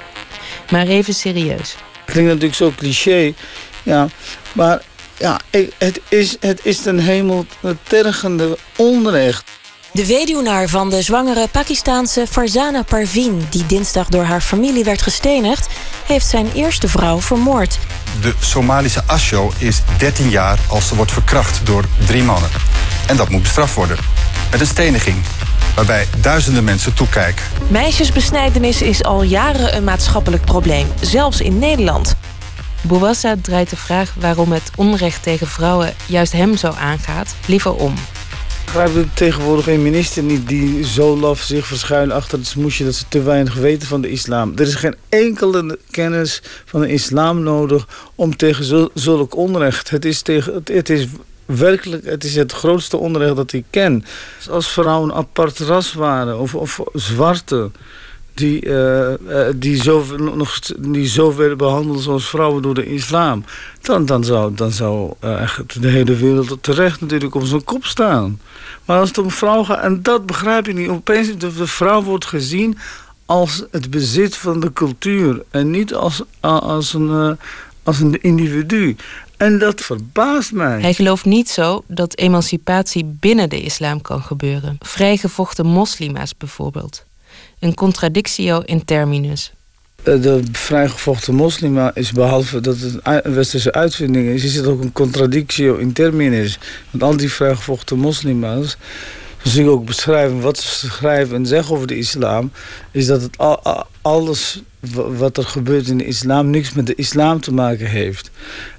[0.71, 1.77] Maar even serieus.
[2.05, 3.35] Klinkt natuurlijk zo cliché,
[3.83, 4.09] ja,
[4.53, 4.83] maar
[5.19, 5.41] ja,
[5.79, 7.47] het, is, het is ten hemel
[7.83, 9.51] tergende onrecht.
[9.93, 13.47] De weduwnaar van de zwangere Pakistaanse Farzana Parveen...
[13.51, 15.69] die dinsdag door haar familie werd gestenigd...
[16.07, 17.79] heeft zijn eerste vrouw vermoord.
[18.21, 22.51] De Somalische Asho is 13 jaar als ze wordt verkracht door drie mannen.
[23.07, 23.97] En dat moet bestraft worden.
[24.51, 25.17] Met een steniging,
[25.75, 27.45] waarbij duizenden mensen toekijken.
[27.69, 32.15] Meisjesbesnijdenis is al jaren een maatschappelijk probleem, zelfs in Nederland.
[32.83, 37.95] Bouassa draait de vraag waarom het onrecht tegen vrouwen juist hem zo aangaat, liever om.
[38.65, 43.23] Begrijp tegenwoordig feministen niet die zo laf zich verschuilen achter het smoesje dat ze te
[43.23, 44.53] weinig weten van de islam.
[44.57, 49.91] Er is geen enkele kennis van de islam nodig om tegen zul- zulk onrecht.
[49.91, 51.07] Het is, tegen, het, is
[51.45, 54.05] werkelijk het, is het grootste onrecht dat ik ken.
[54.51, 57.71] Als vrouwen een apart ras waren of, of zwarte.
[58.35, 63.45] Die, eh, eh, die, zo, nog, die zo behandeld zoals vrouwen door de islam.
[63.81, 68.41] Dan, dan zou, dan zou eh, de hele wereld terecht natuurlijk op zijn kop staan.
[68.85, 70.89] Maar als het om vrouw gaat, en dat begrijp ik niet.
[70.89, 72.79] Opeens de, de vrouw wordt gezien
[73.27, 75.43] als het bezit van de cultuur.
[75.51, 77.47] En niet als, als, een, eh,
[77.83, 78.97] als een individu.
[79.37, 80.81] En dat verbaast mij.
[80.81, 84.77] Hij gelooft niet zo dat emancipatie binnen de islam kan gebeuren.
[84.81, 87.05] Vrijgevochten moslima's bijvoorbeeld.
[87.63, 89.53] Een contradictio in terminus.
[90.03, 94.81] Eh, De vrijgevochten moslima is behalve dat het een westerse uitvinding is, is het ook
[94.83, 96.59] een contradictio in terminis.
[96.91, 98.77] Want al die vrijgevochten moslima's,
[99.43, 102.51] zoals ik ook beschrijven wat ze schrijven en zeggen over de islam,
[102.91, 106.87] is dat het al, al- alles wa- wat er gebeurt in de islam niks met
[106.87, 108.31] de islam te maken heeft.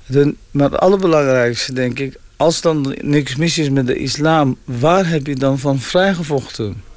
[0.06, 5.10] De, maar het allerbelangrijkste denk ik, als dan niks mis is met de islam, waar
[5.10, 6.92] heb je dan van vrijgevochten?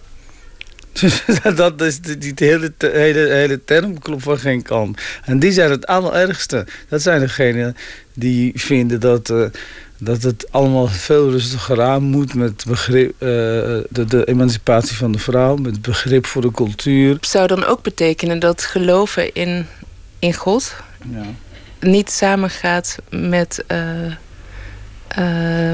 [1.00, 1.22] Dus
[1.56, 5.00] dat is die, die hele, hele, hele term klopt van geen kant.
[5.24, 6.66] En die zijn het allerergste.
[6.88, 7.76] Dat zijn degenen
[8.14, 9.44] die vinden dat, eh,
[9.98, 15.18] dat het allemaal veel rustiger aan moet met begrip, eh, de, de emancipatie van de
[15.18, 17.16] vrouw, met begrip voor de cultuur.
[17.20, 19.66] Zou dan ook betekenen dat geloven in,
[20.18, 20.74] in God
[21.10, 21.22] Ja.
[21.80, 24.14] niet samengaat met, eh,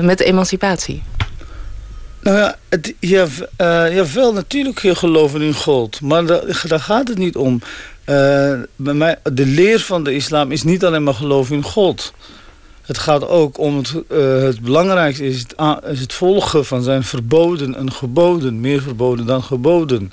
[0.00, 1.02] met emancipatie?
[2.22, 6.00] Nou ja, het, ja, v- eh, jawel, natuurlijk je geloven in God.
[6.00, 7.60] Maar daar, daar gaat het niet om.
[8.04, 12.12] Eh, bij mij, de leer van de islam is niet alleen maar geloven in God.
[12.82, 15.54] Het gaat ook om het, eh, het belangrijkste is het,
[15.90, 18.60] is het volgen van zijn verboden en geboden.
[18.60, 20.12] Meer verboden dan geboden.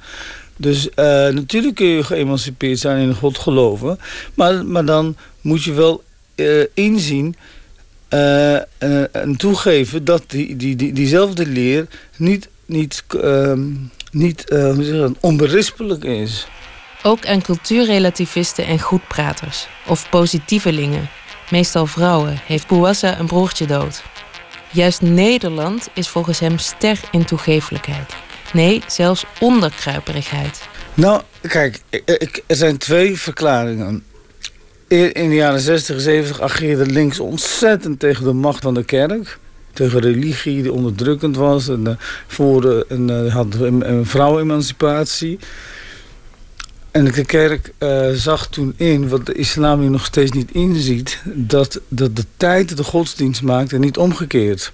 [0.56, 0.90] Dus
[1.32, 4.00] natuurlijk kun je geëmancipeerd zijn in God geloven.
[4.34, 6.04] Maar, maar dan moet je wel
[6.74, 7.36] inzien
[8.10, 8.62] eh, eh,
[9.12, 13.68] en toegeven dat die, die, die, diezelfde leer niet, niet, ehm,
[14.12, 16.48] niet eh, hoe zeg dat, onberispelijk is.
[17.04, 19.68] Ook aan cultuurrelativisten en goedpraters.
[19.88, 21.10] Of positievelingen,
[21.52, 24.04] meestal vrouwen, heeft Bouassa een broertje dood.
[24.72, 28.14] Juist Nederland is volgens hem ster in toegeeflijkheid.
[28.54, 30.62] Nee, zelfs onderkruiperigheid.
[30.94, 34.04] Nou, kijk, ik, ik- er zijn twee verklaringen.
[34.90, 39.40] In de jaren 60 70 ageerde links ontzettend tegen de macht van de kerk.
[39.74, 41.68] Tegen religie die onderdrukkend was.
[41.68, 41.94] En uh,
[42.28, 45.40] voor een, had een, vrouwenemancipatie.
[46.92, 51.22] En de kerk uh, zag toen in, wat de islam nu nog steeds niet inziet...
[51.26, 54.72] dat, dat de tijd de godsdienst maakt en niet omgekeerd.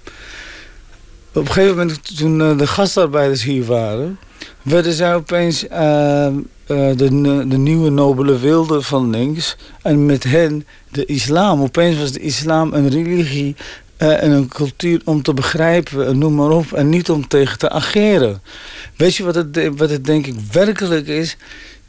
[1.32, 4.18] Op een gegeven moment, toen de gastarbeiders hier waren...
[4.62, 5.66] werden zij opeens
[6.66, 9.56] uh, de, de nieuwe nobele wilde van links...
[9.82, 11.62] en met hen de islam.
[11.62, 13.56] Opeens was de islam een religie
[13.96, 16.72] en een cultuur om te begrijpen, noem maar op...
[16.72, 18.42] en niet om tegen te ageren.
[18.96, 21.36] Weet je wat het, wat het denk ik werkelijk is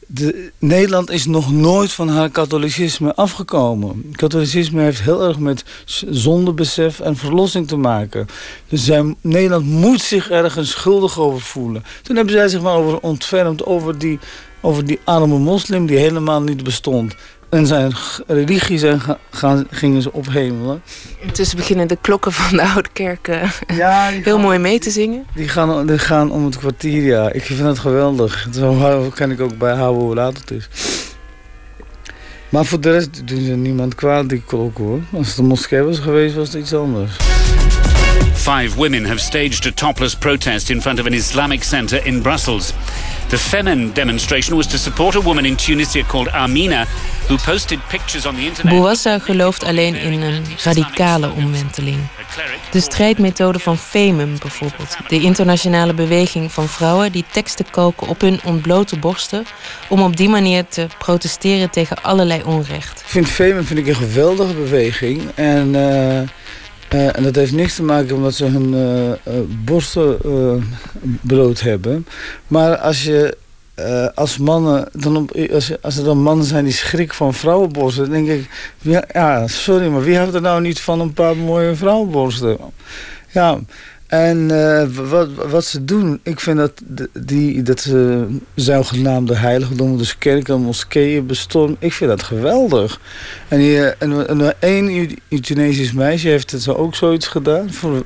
[0.08, 4.12] de, Nederland is nog nooit van haar katholicisme afgekomen.
[4.12, 5.64] Katholicisme heeft heel erg met
[6.10, 8.28] zondebesef en verlossing te maken.
[8.70, 11.84] Dus zij, Nederland moet zich ergens schuldig over voelen.
[12.02, 14.20] Toen hebben zij zich maar over ontfermd over die,
[14.61, 17.15] over die arme moslim die helemaal niet bestond.
[17.49, 17.91] En zijn
[18.27, 20.81] religie zijn gaan, gingen ze ophemelen.
[21.19, 25.25] Intussen beginnen de klokken van de oude kerk uh, ja, heel mooi mee te zingen.
[25.35, 27.31] Die gaan, die gaan om het kwartier, ja.
[27.31, 28.47] Ik vind het geweldig.
[28.51, 30.67] Zo kan ik ook bijhouden hoe laat het is.
[32.49, 34.99] Maar voor de rest doen ze niemand kwaad, die klok hoor.
[35.13, 37.17] Als het een moskee was geweest, was het iets anders.
[38.48, 42.74] Five women have staged a topless protest in front of an Islamic center in Brussels.
[43.30, 46.86] The Femen demonstration was to support a woman in Tunisia called Amina,
[47.28, 48.74] who posted pictures on the internet.
[48.74, 51.98] Bouassa gelooft alleen in een radicale omwenteling.
[52.72, 54.98] De strijdmethode van Femem bijvoorbeeld.
[55.07, 59.45] De internationale beweging van vrouwen die teksten koken op hun ontblote borsten...
[59.90, 62.99] om op die manier te protesteren tegen allerlei onrecht.
[62.99, 65.22] Ik vind Femem vind ik een geweldige beweging.
[65.36, 65.74] En...
[65.74, 66.19] Uh...
[66.93, 70.18] Uh, en dat heeft niks te maken omdat ze hun uh, borsten
[71.22, 72.07] bloot hebben.
[72.47, 73.38] Maar als je
[74.15, 78.14] als mannen, dan op, als, als er dan mannen zijn die schrik van vrouwenborsten, dan
[78.14, 78.49] denk ik,
[78.81, 82.57] ja, ja, sorry, maar wie houdt er nou niet van een paar mooie vrouwenborsten?
[83.31, 83.59] Ja,
[84.07, 86.71] en uh, wat, wat ze doen, ik vind dat,
[87.13, 92.99] die, dat ze zogenaamde heiligdommen, dus kerken en moskeeën bestormen, ik vind dat geweldig.
[93.47, 95.09] En, die, en, en één
[95.41, 98.03] Tunesisch meisje heeft het zo ook zoiets gedaan voor,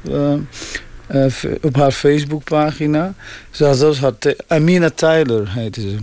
[1.62, 3.14] op haar Facebookpagina.
[3.52, 4.14] Ze had zelfs haar
[4.48, 5.98] Amina Tyler heette ze.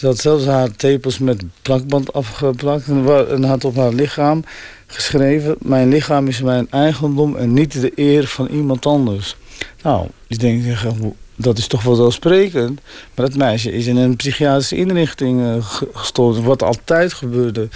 [0.00, 2.88] Ze had zelfs haar tepels met plakband afgeplakt
[3.28, 4.44] en, had op haar lichaam
[4.86, 5.56] geschreven...
[5.58, 9.36] mijn lichaam is mijn eigendom en niet de eer van iemand anders.
[9.82, 12.80] Nou, die denken, dat is toch wel zelfsprekend.
[13.14, 15.54] Maar dat meisje is in een psychiatrische inrichting uh,
[15.92, 16.42] gestoord.
[16.42, 17.68] Wat altijd gebeurde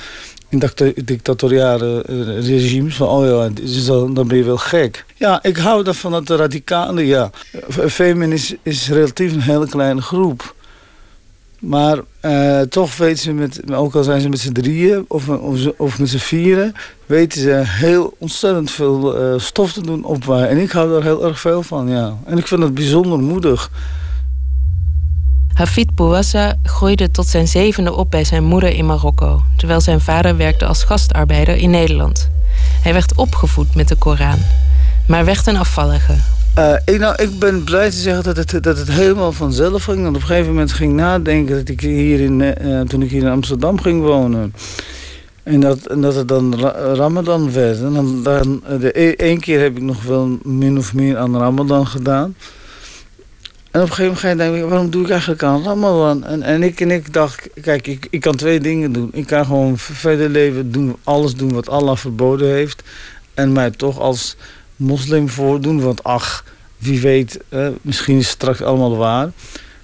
[0.49, 0.63] in
[1.05, 2.97] dictatoriale uh, regimes.
[2.97, 3.51] Van, oh ja,
[4.13, 5.05] dan, ben je wel gek.
[5.15, 7.31] Ja, ik hou daarvan dat de radicalen, ja.
[7.69, 10.55] Femin is, is relatief een hele kleine groep.
[11.67, 15.59] Maar uh, toch weten ze, met, ook al zijn ze met z'n drieën of, of,
[15.77, 16.75] of met z'n vieren...
[17.07, 20.49] weten ze heel ontzettend veel uh, stof te doen opwaaien.
[20.49, 22.15] En ik hou daar heel erg veel van, ja.
[22.25, 23.71] En ik vind het bijzonder moedig.
[25.53, 29.43] Hafid Bouassa groeide tot zijn zevende op bij zijn moeder in Marokko...
[29.57, 32.31] terwijl zijn vader werkte als gastarbeider in Nederland.
[32.83, 34.39] Hij werd opgevoed met de Koran,
[35.07, 36.15] maar werd een afvallige...
[36.59, 40.07] Uh, ik, nou, ik ben blij te zeggen dat het, dat het helemaal vanzelf ging.
[40.07, 43.29] Op een gegeven moment ging nadenken dat ik hier in, uh, toen ik hier in
[43.29, 44.55] Amsterdam ging wonen.
[45.43, 46.61] En dat, en dat het dan
[46.95, 47.79] Ramadan werd.
[47.79, 48.23] En dan,
[48.81, 52.37] de, e, één keer heb ik nog wel min of meer aan Ramadan gedaan.
[53.71, 56.25] En op een gegeven moment je denken, waarom doe ik eigenlijk aan Ramadan?
[56.25, 59.09] En, en, ik, en ik dacht, kijk, ik, ik kan twee dingen doen.
[59.13, 62.83] Ik kan gewoon verder leven, doen, alles doen wat Allah verboden heeft.
[63.35, 64.37] En mij toch als
[64.77, 65.81] moslim voordoen.
[65.81, 66.45] Want ach,
[66.79, 67.39] wie weet,
[67.81, 69.31] misschien is het straks allemaal waar.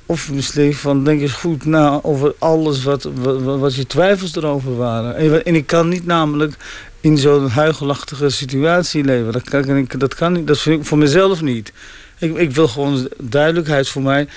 [0.07, 4.77] Of misschien van denk eens goed na over alles wat, wat, wat je twijfels erover
[4.77, 5.17] waren.
[5.17, 6.57] En, en ik kan niet namelijk
[7.01, 9.33] in zo'n huigelachtige situatie leven.
[9.33, 11.73] Dat kan, ik, dat kan niet, dat vind ik voor mezelf niet.
[12.19, 14.29] Ik, ik wil gewoon duidelijkheid voor mij.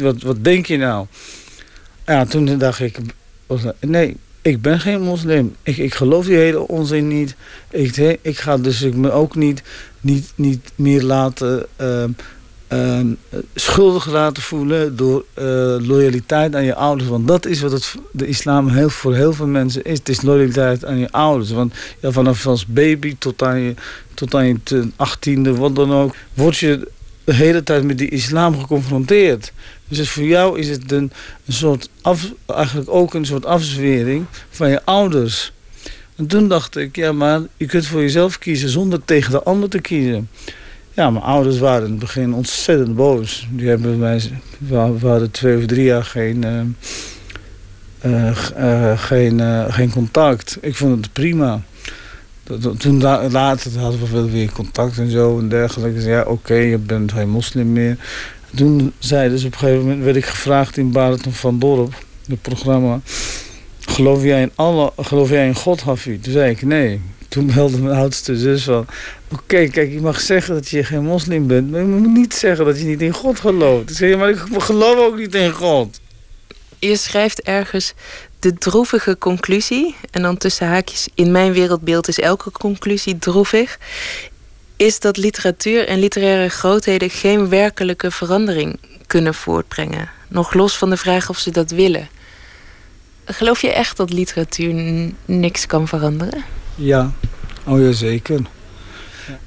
[0.00, 1.06] Wat, wat denk je nou?
[2.06, 2.98] Ja, toen dacht ik,
[3.80, 4.16] nee,
[4.46, 5.54] ik ben geen moslim.
[5.62, 7.34] Ik, ik geloof die hele onzin niet.
[7.70, 9.62] Ik, ik ga dus ik me ook niet,
[10.00, 12.04] niet, niet meer laten uh,
[12.72, 13.00] uh,
[13.54, 15.44] schuldig laten voelen door uh,
[15.78, 17.08] loyaliteit aan je ouders.
[17.08, 19.98] Want dat is wat het, de islam heel, voor heel veel mensen is.
[19.98, 21.50] Het is loyaliteit aan je ouders.
[21.50, 23.74] Want ja, vanaf als baby tot aan je,
[24.14, 26.88] tot aan je achttiende, wat dan ook, word je
[27.26, 29.52] de hele tijd met die islam geconfronteerd.
[29.88, 31.12] Dus voor jou is het een,
[31.48, 31.88] soort
[32.46, 35.52] eigenlijk ook een soort afzwering van je ouders.
[36.16, 39.68] En toen dacht ik, ja, maar je kunt voor jezelf kiezen zonder tegen de ander
[39.68, 40.28] te kiezen.
[40.94, 43.46] Ja, mijn ouders waren in het begin ontzettend boos.
[43.50, 44.20] Die hebben mij,
[44.58, 44.76] we
[45.06, 46.44] hadden twee of drie jaar geen,
[48.00, 50.58] eh, g- eh, geen, eh, geen contact.
[50.60, 51.62] Ik vond het prima.
[52.78, 56.00] Toen la- later hadden we weer contact en zo en dergelijke.
[56.00, 57.96] Ja, oké, je bent geen moslim meer.
[58.54, 62.42] Toen zeiden ze op een gegeven moment, werd ik gevraagd in Baraton van Dorp, het
[62.42, 63.00] programma.
[63.80, 66.22] Geloof jij in Allah, geloof jij in God, Hafid?
[66.22, 67.00] Toen zei ik nee.
[67.28, 68.86] Toen belde mijn oudste zus van,
[69.32, 72.64] oké, kijk, je mag zeggen dat je geen moslim bent, maar je moet niet zeggen
[72.64, 73.90] dat je niet in God gelooft.
[73.90, 76.00] Ik zei, maar ik geloof ook niet in God.
[76.78, 77.94] Je schrijft ergens
[78.46, 79.94] de droevige conclusie.
[80.10, 83.78] En dan tussen haakjes, in mijn wereldbeeld is elke conclusie droevig.
[84.76, 90.10] Is dat literatuur en literaire grootheden geen werkelijke verandering kunnen voortbrengen.
[90.28, 92.08] Nog los van de vraag of ze dat willen.
[93.24, 94.74] Geloof je echt dat literatuur
[95.24, 96.44] niks kan veranderen?
[96.74, 97.12] Ja,
[97.64, 98.40] oh ja, zeker.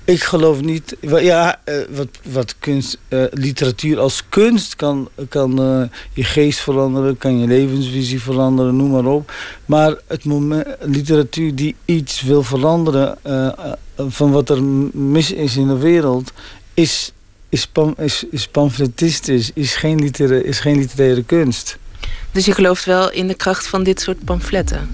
[0.04, 0.96] Ik geloof niet.
[1.02, 5.82] Ja, eh, wat, wat kunst, eh, literatuur als kunst kan, kan eh,
[6.14, 9.32] je geest veranderen, kan je levensvisie veranderen, noem maar op.
[9.66, 13.18] Maar het moment, literatuur die iets wil veranderen
[13.96, 16.32] van wat er mis is in de wereld,
[16.74, 17.12] is,
[17.50, 21.78] is, is, is pamfletistisch, is geen, litera, is geen literaire kunst.
[22.32, 24.90] Dus je gelooft wel in de kracht van dit soort pamfletten?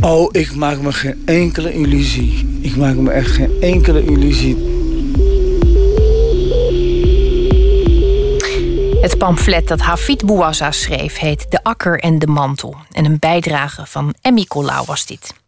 [0.00, 2.58] Oh, ik maak me geen enkele illusie.
[2.60, 4.72] Ik maak me echt geen enkele illusie.
[9.00, 12.76] Het pamflet dat Hafid Bouazza schreef heet De Akker en de Mantel.
[12.92, 15.43] En een bijdrage van Emmy Colau was dit.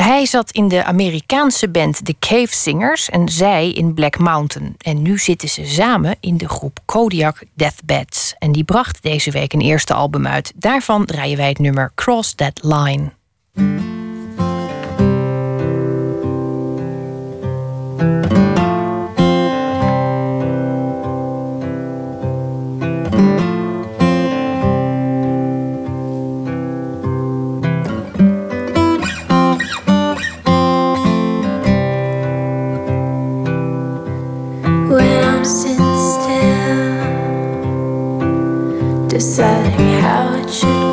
[0.00, 4.74] Hij zat in de Amerikaanse band The Cave Singers en zij in Black Mountain.
[4.78, 8.34] En nu zitten ze samen in de groep Kodiak Deathbeds.
[8.38, 10.52] En die bracht deze week een eerste album uit.
[10.56, 13.10] Daarvan draaien wij het nummer Cross That Line.
[39.40, 40.87] How it should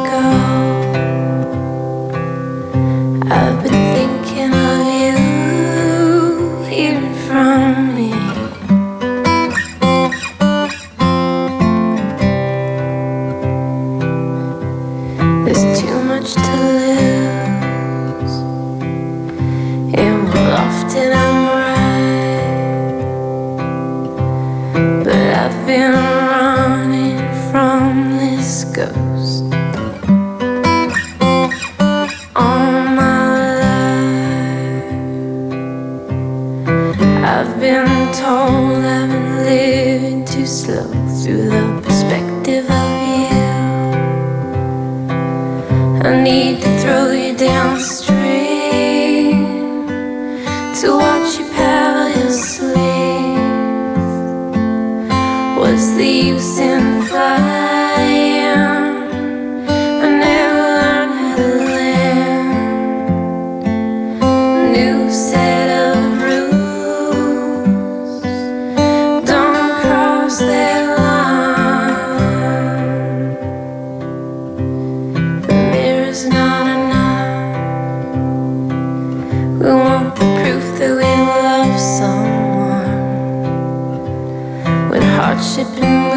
[85.36, 86.14] hardship and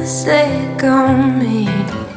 [0.00, 2.09] bliss they on me.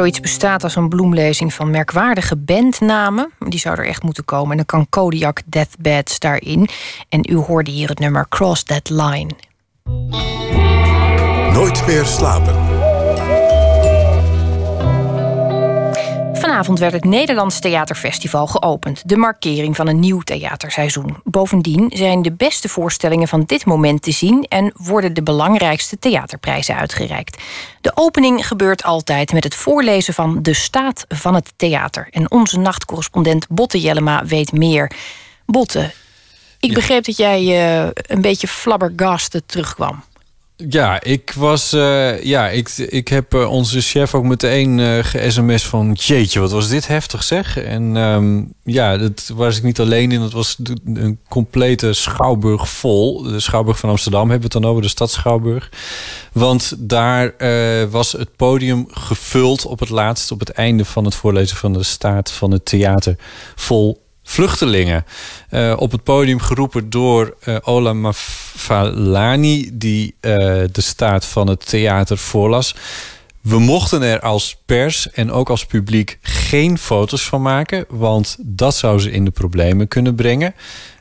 [0.00, 3.32] Zoiets bestaat als een bloemlezing van merkwaardige bandnamen.
[3.38, 4.50] Die zou er echt moeten komen.
[4.50, 6.68] En dan kan Kodiak Deathbeds daarin.
[7.08, 9.30] En u hoorde hier het nummer Cross That Line.
[11.52, 12.59] Nooit meer slapen.
[16.60, 19.08] Vanavond werd het Nederlands Theaterfestival geopend.
[19.08, 21.16] De markering van een nieuw theaterseizoen.
[21.24, 24.44] Bovendien zijn de beste voorstellingen van dit moment te zien...
[24.44, 27.42] en worden de belangrijkste theaterprijzen uitgereikt.
[27.80, 32.08] De opening gebeurt altijd met het voorlezen van De Staat van het Theater.
[32.10, 34.92] En onze nachtcorrespondent Botte Jellema weet meer.
[35.46, 35.92] Botte,
[36.58, 40.02] ik begreep dat jij eh, een beetje flabbergasted terugkwam.
[40.68, 41.72] Ja, ik was.
[41.72, 45.92] eh, ja, ik, ik heb eh, onze chef ook meteen eh ge-sms van.
[45.92, 47.56] Jeetje, wat was dit heftig zeg.
[47.56, 50.20] En ehm, ja, dat was ik niet alleen in.
[50.20, 53.22] Het was een complete schouwburg vol.
[53.22, 55.70] De schouwburg van Amsterdam hebben we het dan over, de stad Schouwburg.
[56.32, 57.34] Want daar
[57.90, 61.82] was het podium gevuld op het laatst, op het einde van het voorlezen van de
[61.82, 63.16] staat van het theater.
[63.54, 64.00] Vol
[64.30, 65.04] vluchtelingen.
[65.48, 70.32] Eh, op het podium geroepen door eh, Ola Mafalani, die eh,
[70.72, 72.74] de staat van het theater voorlas.
[73.40, 78.76] We mochten er als pers en ook als publiek geen foto's van maken, want dat
[78.76, 80.54] zou ze in de problemen kunnen brengen.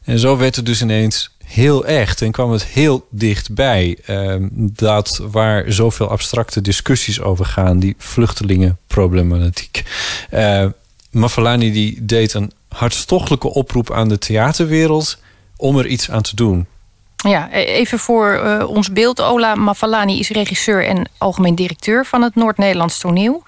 [0.04, 3.98] En zo werd het dus ineens heel echt en kwam het heel dichtbij.
[4.06, 9.84] Ehm, dat waar zoveel abstracte discussies over gaan, die vluchtelingenproblematiek.
[10.30, 10.66] Eh
[11.12, 15.18] Mafalani die deed een hartstochtelijke oproep aan de theaterwereld
[15.58, 16.68] om er iets aan te doen.
[17.16, 19.22] Ja, e- even voor eh, ons beeld.
[19.22, 23.44] Ola Mafalani is regisseur en algemeen directeur van het Noord-Nederlands toneel.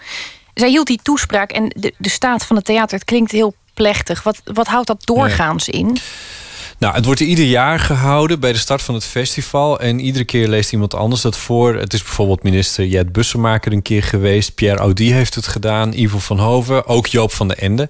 [0.54, 4.24] Zij hield die toespraak en de, de staat van het theater, het klinkt heel plechtig.
[4.24, 5.98] Wat, wat houdt dat doorgaans in?
[6.82, 9.80] Nou, het wordt ieder jaar gehouden bij de start van het festival.
[9.80, 11.76] En iedere keer leest iemand anders dat voor.
[11.76, 14.56] Het is bijvoorbeeld minister Jet Bussemaker een keer geweest.
[14.56, 15.94] Pierre Audi heeft het gedaan.
[15.94, 16.88] Ivo van Hoven.
[16.88, 17.90] Ook Joop van den Ende.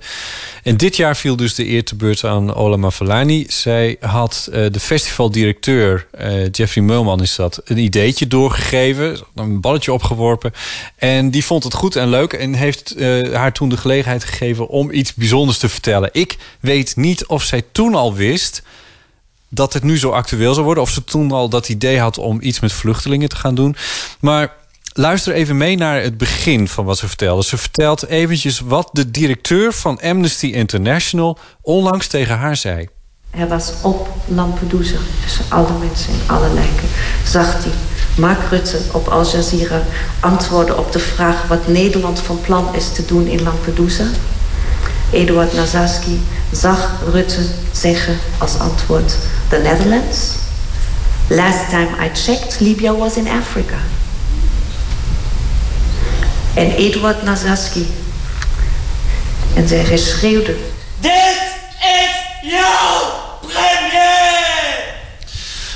[0.64, 3.46] En dit jaar viel dus de eer te beurt aan Ola Mafalani.
[3.50, 9.20] Zij had eh, de festivaldirecteur, eh, Jeffrey Meulman is dat, een ideetje doorgegeven.
[9.36, 10.54] Een balletje opgeworpen.
[10.96, 12.34] En die vond het goed en leuk.
[12.34, 16.10] En heeft eh, haar toen de gelegenheid gegeven om iets bijzonders te vertellen.
[16.12, 18.64] Ik weet niet of zij toen al wist
[19.53, 20.84] dat het nu zo actueel zou worden.
[20.84, 23.76] Of ze toen al dat idee had om iets met vluchtelingen te gaan doen.
[24.19, 24.53] Maar
[24.94, 27.44] luister even mee naar het begin van wat ze vertelde.
[27.44, 32.88] Ze vertelt eventjes wat de directeur van Amnesty International onlangs tegen haar zei.
[33.30, 36.88] Hij was op Lampedusa, tussen alle mensen en alle lijken.
[37.26, 37.72] Zag hij
[38.18, 39.82] Mark Rutte op Al Jazeera
[40.19, 44.06] antwoorden op de vraag wat Nederland van plan is te doen in Lampedusa.
[45.12, 46.22] Eduard Nazaski
[46.52, 49.16] zag Rutte zeggen als antwoord:
[49.50, 50.18] The Netherlands.
[51.28, 53.78] Last time I checked, Libya was in Africa.
[56.54, 57.88] En Eduard Nazaski.
[59.56, 60.56] En hij schreeuwde:
[61.00, 61.42] Dit
[61.80, 64.51] is jouw premier!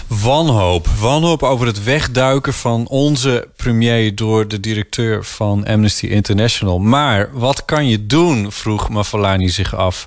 [0.08, 0.88] Wanhoop.
[0.88, 6.80] Wanhoop over het wegduiken van onze premier door de directeur van Amnesty International.
[6.80, 8.52] Maar wat kan je doen?
[8.52, 10.06] vroeg Mafalani zich af.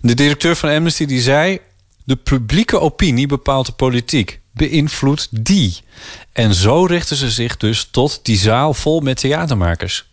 [0.00, 1.58] De directeur van Amnesty die zei:
[2.04, 4.40] De publieke opinie bepaalt de politiek.
[4.52, 5.76] Beïnvloedt die.
[6.32, 10.04] En zo richten ze zich dus tot die zaal vol met theatermakers.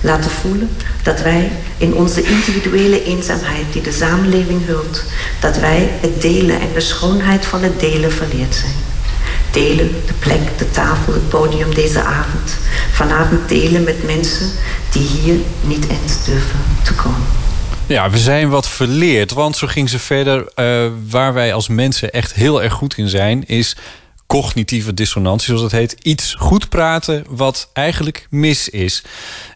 [0.00, 0.70] Laten voelen
[1.02, 5.02] dat wij in onze individuele eenzaamheid die de samenleving hult,
[5.40, 8.72] dat wij het delen en de schoonheid van het delen verleerd zijn.
[9.50, 12.56] Delen, de plek, de tafel, het podium deze avond.
[12.92, 14.50] Vanavond delen met mensen
[14.92, 17.26] die hier niet eens durven te komen.
[17.86, 20.48] Ja, we zijn wat verleerd, want zo ging ze verder.
[20.54, 23.76] eh, waar wij als mensen echt heel erg goed in zijn, is
[24.28, 25.96] cognitieve dissonantie, zoals het heet.
[26.02, 29.04] Iets goed praten wat eigenlijk mis is.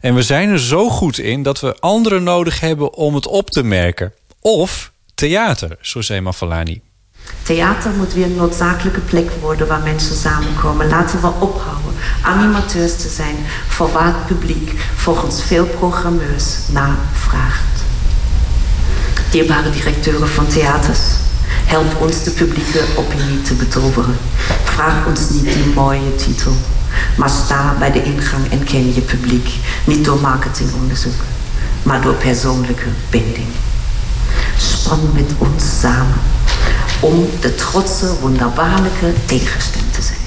[0.00, 3.50] En we zijn er zo goed in dat we anderen nodig hebben om het op
[3.50, 4.12] te merken.
[4.40, 6.80] Of theater, zei Mafalani.
[7.42, 10.88] Theater moet weer een noodzakelijke plek worden waar mensen samenkomen.
[10.88, 13.36] Laten we ophouden animateurs te zijn
[13.68, 17.84] voor waar het publiek volgens veel programmeurs naar vraagt.
[19.30, 21.00] Dierbare directeuren van theaters,
[21.64, 24.16] help ons de publieke opinie te betoveren.
[24.64, 26.52] Vraag ons niet die mooie titel,
[27.16, 29.48] maar sta bij de ingang en ken je publiek.
[29.86, 31.20] Niet door marketingonderzoek,
[31.82, 33.48] maar door persoonlijke binding.
[34.56, 36.20] Span met ons samen
[37.00, 40.20] om de trotse, wonderbaarlijke tegenstem te zijn.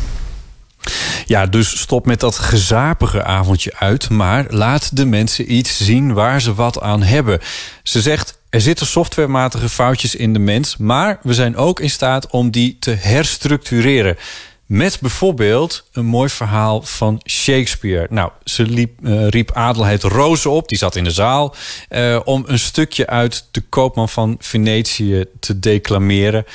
[1.26, 6.41] Ja, dus stop met dat gezapige avondje uit, maar laat de mensen iets zien waar
[6.41, 7.40] ze wat aan hebben.
[7.84, 12.27] Ze zegt: er zitten softwarematige foutjes in de mens, maar we zijn ook in staat
[12.27, 14.18] om die te herstructureren.
[14.65, 18.07] Met bijvoorbeeld een mooi verhaal van Shakespeare.
[18.10, 21.56] Nou, ze liep, uh, riep Adelheid Rozen op, die zat in de zaal,
[21.90, 26.45] uh, om een stukje uit De Koopman van Venetië te declameren.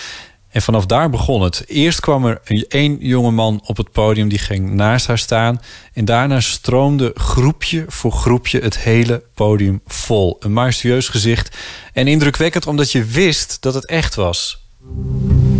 [0.51, 1.64] En vanaf daar begon het.
[1.66, 5.60] Eerst kwam er één jonge man op het podium die ging naast haar staan.
[5.93, 10.36] En daarna stroomde groepje voor groepje het hele podium vol.
[10.40, 11.56] Een majestueus gezicht
[11.93, 14.64] en indrukwekkend omdat je wist dat het echt was.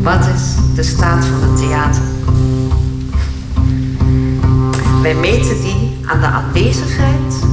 [0.03, 2.03] Wat is de staat van het theater?
[5.03, 7.45] Wij meten die aan de aanwezigheid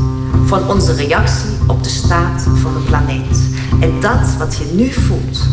[0.46, 3.50] van onze reactie op de staat van de planeet.
[3.80, 5.48] En dat wat je nu voelt,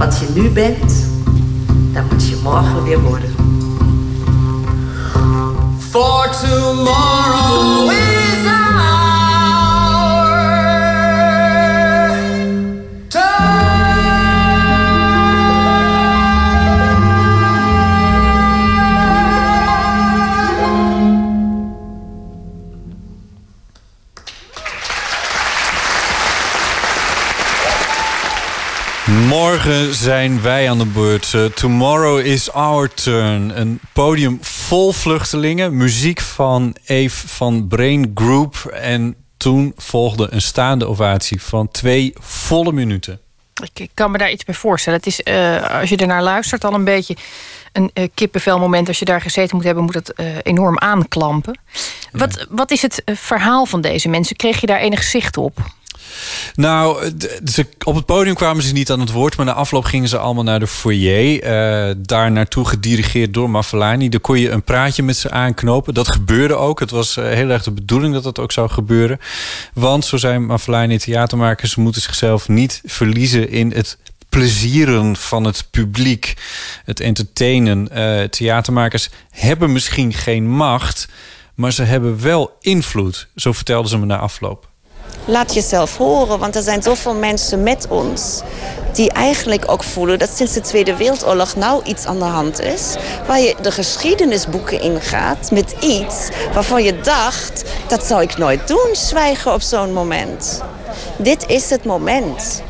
[0.00, 1.08] wat je nu bent,
[1.92, 3.30] dat moet je morgen weer worden.
[5.90, 7.99] For tomorrow
[29.10, 31.32] Morgen zijn wij aan de beurt.
[31.32, 33.60] Uh, tomorrow is our turn.
[33.60, 35.76] Een podium vol vluchtelingen.
[35.76, 38.56] Muziek van Eve van Brain Group.
[38.72, 43.20] En toen volgde een staande ovatie van twee volle minuten.
[43.62, 44.98] Ik, ik kan me daar iets bij voorstellen.
[44.98, 47.16] Het is, uh, als je ernaar luistert, al een beetje
[47.72, 48.88] een uh, kippenvelmoment.
[48.88, 51.58] Als je daar gezeten moet hebben, moet het uh, enorm aanklampen.
[52.12, 54.36] Wat, wat is het verhaal van deze mensen?
[54.36, 55.58] Kreeg je daar enig zicht op?
[56.54, 57.10] Nou,
[57.44, 60.18] ze, op het podium kwamen ze niet aan het woord, maar na afloop gingen ze
[60.18, 61.44] allemaal naar de foyer.
[61.44, 64.08] Uh, daar naartoe gedirigeerd door Mafalani.
[64.08, 65.94] Daar kon je een praatje met ze aanknopen.
[65.94, 66.80] Dat gebeurde ook.
[66.80, 69.20] Het was uh, heel erg de bedoeling dat dat ook zou gebeuren.
[69.74, 73.98] Want, zo zijn Mafalani theatermakers, moeten zichzelf niet verliezen in het
[74.28, 76.34] plezieren van het publiek,
[76.84, 77.88] het entertainen.
[77.92, 81.08] Uh, theatermakers hebben misschien geen macht,
[81.54, 83.28] maar ze hebben wel invloed.
[83.36, 84.69] Zo vertelden ze me na afloop.
[85.24, 88.42] Laat jezelf horen, want er zijn zoveel mensen met ons
[88.92, 92.96] die eigenlijk ook voelen dat sinds de Tweede Wereldoorlog nou iets aan de hand is.
[93.26, 98.88] Waar je de geschiedenisboeken ingaat met iets waarvan je dacht, dat zou ik nooit doen,
[98.92, 100.62] zwijgen op zo'n moment.
[101.18, 102.62] Dit is het moment.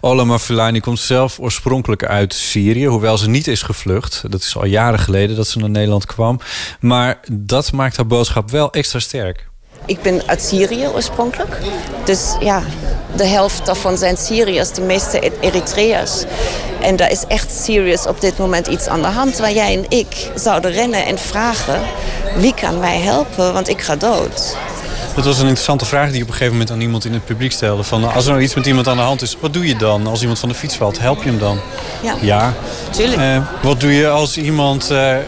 [0.00, 4.22] Ola Mafilani komt zelf oorspronkelijk uit Syrië, hoewel ze niet is gevlucht.
[4.30, 6.40] Dat is al jaren geleden dat ze naar Nederland kwam.
[6.80, 9.48] Maar dat maakt haar boodschap wel extra sterk.
[9.86, 11.58] Ik ben uit Syrië oorspronkelijk.
[12.04, 12.62] Dus ja,
[13.16, 16.24] de helft daarvan zijn Syriërs, de meeste Eritreërs.
[16.80, 19.38] En daar is echt serieus op dit moment iets aan de hand...
[19.38, 21.80] waar jij en ik zouden rennen en vragen...
[22.36, 24.56] wie kan mij helpen, want ik ga dood.
[25.14, 27.24] Dat was een interessante vraag die ik op een gegeven moment aan iemand in het
[27.24, 27.82] publiek stelde.
[27.82, 30.06] Van, als er nou iets met iemand aan de hand is, wat doe je dan?
[30.06, 31.60] Als iemand van de fiets valt, help je hem dan?
[32.02, 32.54] Ja, ja.
[32.90, 33.20] tuurlijk.
[33.20, 35.18] Uh, wat doe je als iemand uh, uh,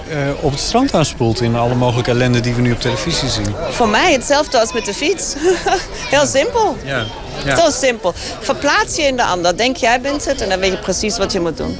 [0.41, 1.41] op het strand aanspoelt...
[1.41, 3.55] in alle mogelijke ellende die we nu op televisie zien?
[3.71, 5.35] Voor mij hetzelfde als met de fiets.
[6.15, 6.77] Heel simpel.
[6.85, 7.05] Ja.
[7.45, 7.57] ja.
[7.57, 8.13] Zo simpel.
[8.41, 9.57] Verplaats je in de ander.
[9.57, 11.77] Denk jij bent het en dan weet je precies wat je moet doen.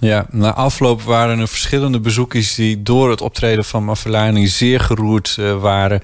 [0.00, 2.54] Ja, na afloop waren er verschillende bezoekers...
[2.54, 6.02] die door het optreden van Mafelani zeer geroerd waren...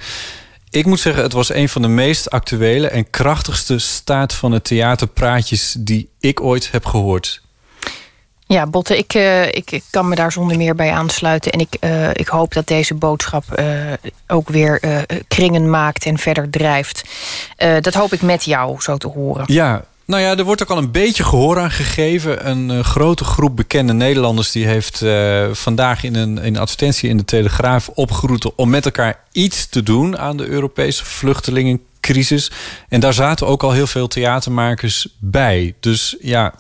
[0.75, 4.65] Ik moet zeggen, het was een van de meest actuele en krachtigste staat van het
[4.65, 7.43] theaterpraatjes die ik ooit heb gehoord.
[8.47, 11.53] Ja, Botte, ik, uh, ik, ik, kan me daar zonder meer bij aansluiten.
[11.53, 13.93] En ik, uh, ik hoop dat deze boodschap uh,
[14.27, 14.81] ook weer
[15.29, 17.05] kringen maakt en verder drijft.
[17.81, 19.45] dat hoop ik met jou, zo te horen.
[19.47, 22.49] Ja, nou ja, er wordt ook al een beetje gehoor aan gegeven.
[22.49, 27.17] Een uh, grote groep bekende Nederlanders die heeft uh, vandaag in een, in advertentie in
[27.17, 32.51] de Telegraaf opgeroepen om met elkaar iets te doen aan de Europese vluchtelingencrisis.
[32.89, 35.75] En daar zaten ook al heel veel theatermakers bij.
[35.81, 36.55] Dus ja,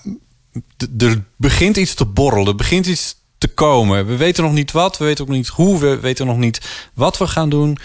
[0.98, 4.06] er begint iets te borrelen, er begint iets te komen.
[4.06, 6.60] We weten nog niet wat, we weten ook niet hoe, we weten nog niet
[6.94, 7.78] wat we gaan doen.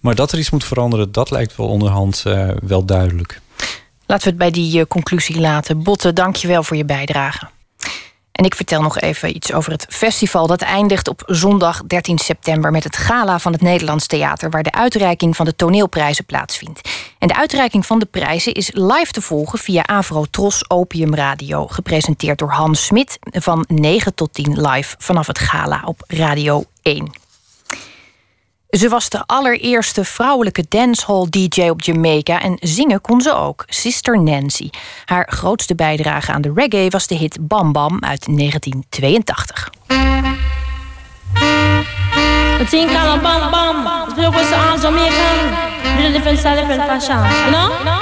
[0.00, 3.40] Maar dat er iets moet veranderen, dat lijkt wel onderhand uh, wel duidelijk.
[4.12, 5.82] Laten we het bij die uh, conclusie laten.
[5.82, 7.48] Botte, dank je wel voor je bijdrage.
[8.32, 10.46] En ik vertel nog even iets over het festival.
[10.46, 14.72] Dat eindigt op zondag 13 september met het gala van het Nederlands Theater, waar de
[14.72, 16.80] uitreiking van de toneelprijzen plaatsvindt.
[17.18, 21.66] En de uitreiking van de prijzen is live te volgen via Avro Tros Opium Radio,
[21.66, 27.10] gepresenteerd door Hans Smit van 9 tot 10 live vanaf het gala op Radio 1.
[28.78, 34.22] Ze was de allereerste vrouwelijke dancehall DJ op Jamaica en zingen kon ze ook, Sister
[34.22, 34.70] Nancy.
[35.04, 39.70] Haar grootste bijdrage aan de reggae was de hit Bam Bam uit 1982.
[42.58, 43.84] The thing called bam bam.
[44.08, 45.50] The people say all Jamaican.
[45.96, 47.18] Do the different style, different fashion.
[47.50, 48.01] You?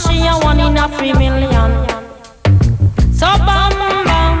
[0.00, 1.70] she a one in a three million.
[3.12, 3.72] So bam
[4.08, 4.40] bam.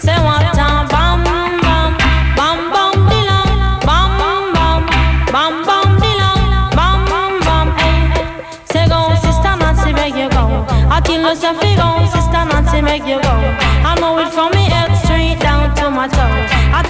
[0.00, 0.52] Say what a
[0.90, 1.22] bam
[1.64, 1.90] bam.
[2.38, 3.52] Bam bam dilang
[3.88, 4.10] Bam
[4.54, 4.82] bam.
[5.34, 6.42] Bam bam dilang
[6.78, 7.00] Bam
[7.46, 7.98] bam hey.
[8.72, 10.44] Say go Sister Nancy make you go.
[10.90, 11.88] I tell you say go.
[12.12, 13.65] Sister Nancy make you go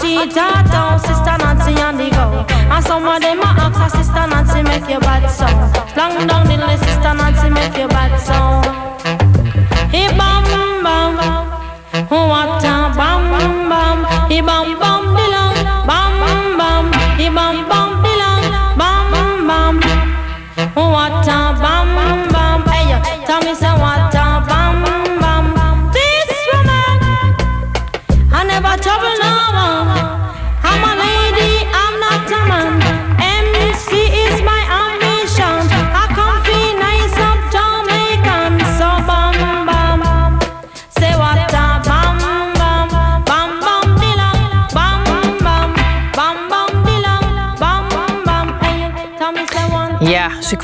[0.03, 0.27] I
[0.71, 4.89] down Sister Nancy on the go And some of them a ask Sister Nancy make
[4.89, 5.47] you bad so
[5.97, 8.37] Long down the Sister Nancy make you bad so
[9.89, 10.45] Hey bam
[10.85, 11.17] bam
[12.09, 14.05] What a bam bam?
[14.29, 15.06] Hey bam bam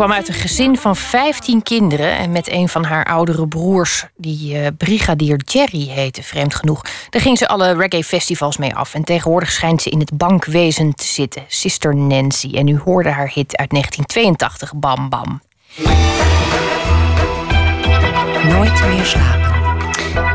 [0.03, 4.59] kwam uit een gezin van 15 kinderen en met een van haar oudere broers, die
[4.59, 6.83] eh, Brigadier Jerry heette, vreemd genoeg.
[7.11, 8.95] Daar ging ze alle reggae-festivals mee af.
[8.95, 12.51] En tegenwoordig schijnt ze in het bankwezen te zitten, Sister Nancy.
[12.55, 15.41] En u hoorde haar hit uit 1982, Bam Bam.
[18.49, 19.51] Nooit meer slapen.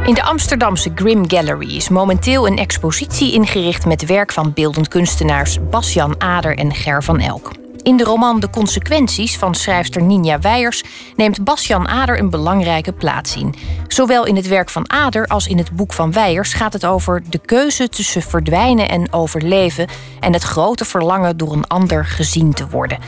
[0.08, 5.58] In de Amsterdamse Grim Gallery is momenteel een expositie ingericht met werk van beeldend kunstenaars
[5.70, 7.67] Basjan Ader en Ger van Elk.
[7.88, 10.84] In de roman De Consequenties van schrijfster Ninja Weijers
[11.16, 13.54] neemt Basjan Ader een belangrijke plaats in.
[13.88, 17.24] Zowel in het werk van Ader als in het boek van Weijers gaat het over
[17.30, 19.88] de keuze tussen verdwijnen en overleven
[20.20, 23.00] en het grote verlangen door een ander gezien te worden.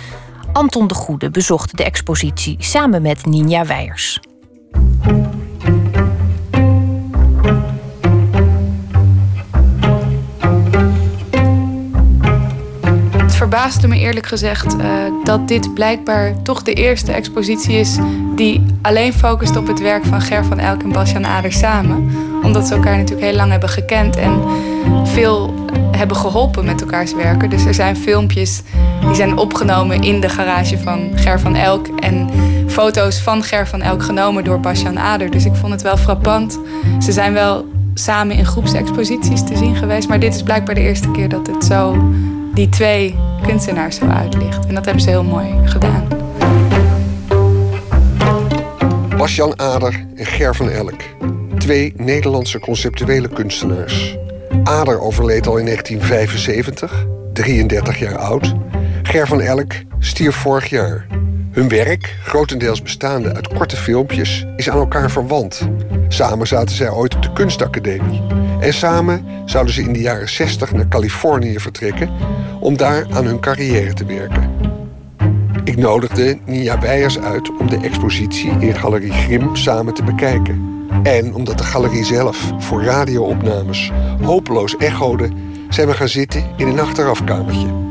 [0.54, 4.20] Anton de Goede bezocht de expositie samen met Ninja Weijers.
[13.40, 14.88] Verbaasde me eerlijk gezegd eh,
[15.24, 17.98] dat dit blijkbaar toch de eerste expositie is
[18.36, 22.12] die alleen focust op het werk van Ger van Elk en Bastiaan Ader samen.
[22.44, 24.42] Omdat ze elkaar natuurlijk heel lang hebben gekend en
[25.04, 25.54] veel
[25.92, 27.50] hebben geholpen met elkaars werken.
[27.50, 28.62] Dus er zijn filmpjes
[29.06, 32.30] die zijn opgenomen in de garage van Ger van Elk en
[32.68, 35.30] foto's van Ger van Elk genomen door Basjan Ader.
[35.30, 36.60] Dus ik vond het wel frappant.
[37.00, 40.08] Ze zijn wel samen in groepsexposities te zien geweest.
[40.08, 41.96] Maar dit is blijkbaar de eerste keer dat het zo
[42.54, 43.16] die twee
[43.46, 44.66] kunstenaars zo uitlicht.
[44.66, 46.08] En dat hebben ze heel mooi gedaan.
[49.18, 51.02] Basjan Ader en Ger van Elk.
[51.58, 54.18] Twee Nederlandse conceptuele kunstenaars.
[54.64, 58.56] Ader overleed al in 1975, 33 jaar oud.
[59.04, 61.06] Ger van Elk stierf vorig jaar.
[61.60, 65.70] Hun werk, grotendeels bestaande uit korte filmpjes, is aan elkaar verwant.
[66.08, 68.22] Samen zaten zij ooit op de kunstacademie.
[68.60, 72.10] En samen zouden ze in de jaren 60 naar Californië vertrekken
[72.60, 74.52] om daar aan hun carrière te werken.
[75.64, 80.88] Ik nodigde Nia Weijers uit om de expositie in Galerie Grim samen te bekijken.
[81.04, 83.92] En omdat de galerie zelf voor radioopnames
[84.22, 85.30] hopeloos echode,
[85.70, 87.89] zijn we gaan zitten in een achterafkamertje.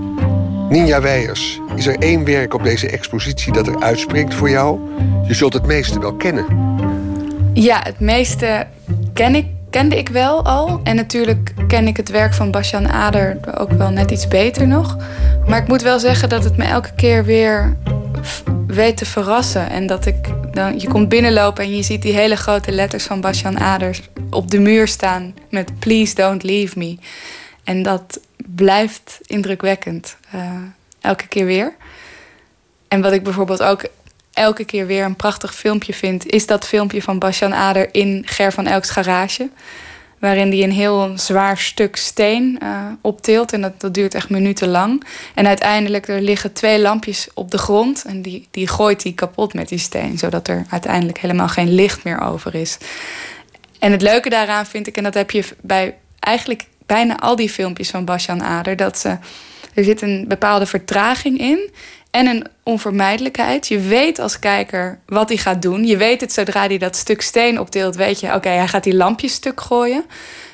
[0.69, 4.81] Ninja Weijers, is er één werk op deze expositie dat er uitspringt voor jou?
[5.27, 6.47] Je zult het meeste wel kennen.
[7.55, 8.67] Ja, het meeste
[9.13, 10.81] ken ik, kende ik wel al.
[10.83, 14.97] En natuurlijk ken ik het werk van Basjan Ader ook wel net iets beter nog.
[15.47, 17.77] Maar ik moet wel zeggen dat het me elke keer weer
[18.67, 19.71] weet te verrassen.
[19.71, 20.17] En dat ik
[20.53, 24.01] dan, je komt binnenlopen en je ziet die hele grote letters van Basjan Ader
[24.31, 26.97] op de muur staan met Please don't leave me.
[27.65, 30.17] En dat blijft indrukwekkend.
[30.31, 30.63] eh,
[31.01, 31.75] elke keer weer.
[32.89, 33.85] En wat ik bijvoorbeeld ook
[34.33, 38.53] elke keer weer een prachtig filmpje vind, is dat filmpje van Basjan Ader in Ger
[38.53, 39.49] van Elks garage.
[40.19, 43.53] Waarin hij een heel zwaar stuk steen eh, optilt.
[43.53, 45.05] En dat, dat duurt echt minutenlang.
[45.35, 48.05] En uiteindelijk er liggen twee lampjes op de grond.
[48.05, 50.19] En die, die gooit hij kapot met die steen.
[50.19, 52.79] Zodat er uiteindelijk helemaal geen licht meer over is.
[53.79, 57.51] En het leuke daaraan vind ik, en dat heb je bij eigenlijk bijna al die
[57.51, 59.09] filmpjes van Basjan Ader, dat ze,
[59.75, 61.71] er zit een bepaalde vertraging in
[62.11, 63.69] en een onvermijdelijkheid.
[63.69, 65.87] Je weet als kijker wat hij gaat doen.
[65.87, 68.95] Je weet het zodra hij dat stuk steen optilt, weet je, oké, hij gaat die
[68.95, 70.05] lampjes stuk gooien.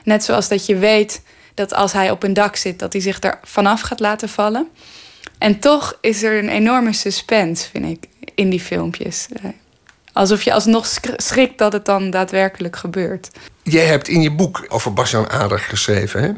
[0.05, 1.23] Net zoals dat je weet
[1.55, 4.69] dat als hij op een dak zit, dat hij zich er vanaf gaat laten vallen.
[5.39, 9.29] En toch is er een enorme suspense, vind ik, in die filmpjes.
[9.43, 9.51] Eh,
[10.15, 10.87] Alsof je alsnog
[11.17, 13.31] schrikt dat het dan daadwerkelijk gebeurt.
[13.65, 16.31] Jij hebt in je boek over Basjan Ader geschreven, hè?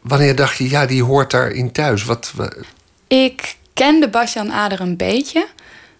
[0.00, 2.04] Wanneer dacht je, ja, die hoort daarin thuis?
[2.04, 2.52] Wat, wa-
[3.06, 5.46] Ik kende Basjan Ader een beetje,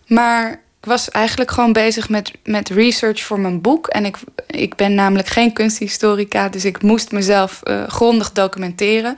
[0.06, 3.86] maar ik was eigenlijk gewoon bezig met, met research voor mijn boek.
[3.86, 4.16] En ik,
[4.46, 9.16] ik ben namelijk geen kunsthistorica, dus ik moest mezelf eh, grondig documenteren.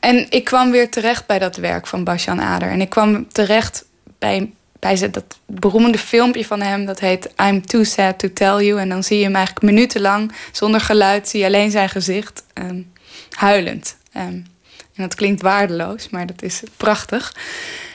[0.00, 2.68] En ik kwam weer terecht bij dat werk van Basjan Ader.
[2.70, 3.84] En ik kwam terecht
[4.18, 6.84] bij, bij dat beroemde filmpje van hem.
[6.84, 8.80] Dat heet I'm Too Sad to Tell You.
[8.80, 12.82] En dan zie je hem eigenlijk minutenlang, zonder geluid, zie je alleen zijn gezicht, ehm,
[13.30, 13.96] huilend.
[14.12, 17.34] Ehm, en dat klinkt waardeloos, maar dat is prachtig.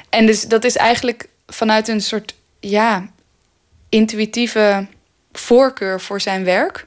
[0.10, 3.08] En dus dat is eigenlijk vanuit een soort ja,
[3.90, 4.88] intuïtieve
[5.32, 6.86] voorkeur voor zijn werk.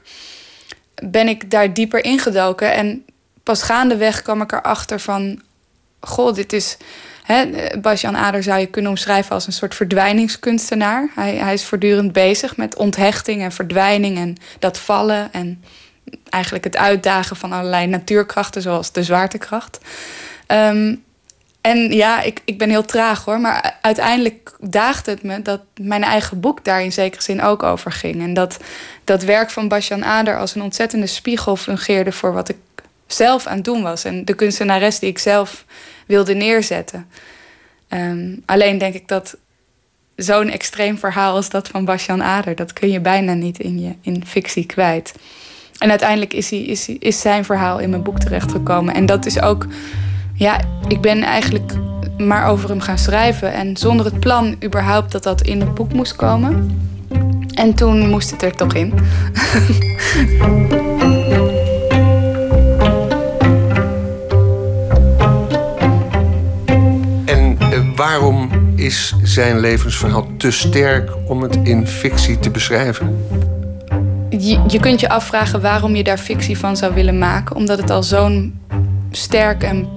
[0.95, 2.73] Ben ik daar dieper ingedoken.
[2.73, 3.05] En
[3.43, 5.41] pas gaandeweg kwam ik erachter van...
[5.99, 6.77] Goh, dit is...
[7.81, 11.09] Basjan Ader zou je kunnen omschrijven als een soort verdwijningskunstenaar.
[11.15, 15.33] Hij, hij is voortdurend bezig met onthechting en verdwijning en dat vallen.
[15.33, 15.63] En
[16.29, 19.79] eigenlijk het uitdagen van allerlei natuurkrachten, zoals de zwaartekracht.
[20.47, 20.95] Ehm,
[21.61, 23.39] en ja, ik, ik ben heel traag hoor.
[23.39, 27.91] Maar uiteindelijk daagde het me dat mijn eigen boek daar in zekere zin ook over
[27.91, 28.21] ging.
[28.21, 28.57] En dat
[29.03, 32.57] dat werk van Basjan Ader als een ontzettende spiegel fungeerde voor wat ik
[33.07, 34.03] zelf aan het doen was.
[34.03, 35.65] En de kunstenares die ik zelf
[36.05, 37.07] wilde neerzetten.
[37.87, 39.37] Ehm, alleen denk ik dat
[40.15, 43.95] zo'n extreem verhaal als dat van Basjan Ader, dat kun je bijna niet in je
[44.01, 45.13] in fictie kwijt.
[45.77, 48.93] En uiteindelijk is, hij, is, is zijn verhaal in mijn boek terechtgekomen.
[48.93, 49.67] En dat is ook,
[50.33, 51.71] ja, ik ben eigenlijk
[52.17, 53.53] maar over hem gaan schrijven.
[53.53, 56.81] En zonder het plan überhaupt dat dat in het boek moest komen.
[57.53, 58.93] En toen moest het er toch in.
[67.97, 73.25] waarom is zijn levensverhaal te sterk om het in fictie te beschrijven?
[74.29, 77.55] Je, kunt je afvragen waarom je daar fictie van zou willen maken.
[77.55, 78.59] Omdat het al zo'n
[79.11, 79.87] sterk en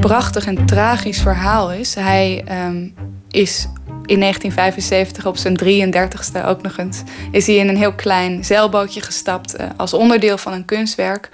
[0.00, 1.94] prachtig en tragisch verhaal is.
[1.94, 2.88] Hij ehm,
[3.30, 3.68] is
[4.06, 7.02] in 1975 op zijn 33ste ook nog eens...
[7.30, 11.28] is hij in een heel klein zeilbootje gestapt eh, als onderdeel van een kunstwerk.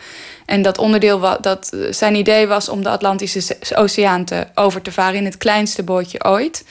[0.46, 4.92] En dat onderdeel, dat, eh, zijn idee was om de Atlantische Oceaan te, over te
[4.92, 5.18] varen...
[5.18, 6.64] in het kleinste bootje ooit.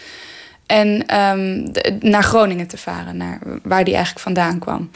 [0.65, 1.67] En ehm,
[1.99, 4.89] naar Groningen te varen, naar waar die eigenlijk vandaan kwam.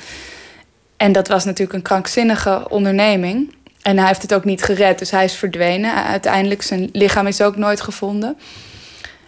[0.97, 3.55] En dat was natuurlijk een krankzinnige onderneming.
[3.81, 6.05] En hij heeft het ook niet gered, dus hij is verdwenen.
[6.05, 8.37] Uiteindelijk, zijn lichaam is ook nooit gevonden.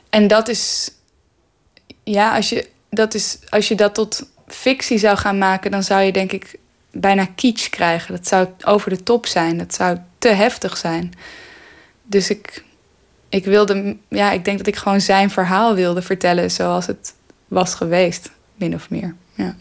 [0.09, 0.91] En dat is,
[2.05, 6.01] ja, als je dat is, als je dat tot fictie zou gaan maken, dan zou
[6.01, 6.55] je denk ik
[6.91, 8.15] bijna kitsch krijgen.
[8.15, 9.57] Dat zou over de top zijn.
[9.57, 11.13] Dat zou te heftig zijn.
[12.03, 12.63] Dus ik,
[13.29, 17.13] ik wilde, ja, ik denk dat ik gewoon zijn verhaal wilde vertellen zoals het
[17.47, 19.15] was geweest, min of meer.
[19.33, 19.55] Ja.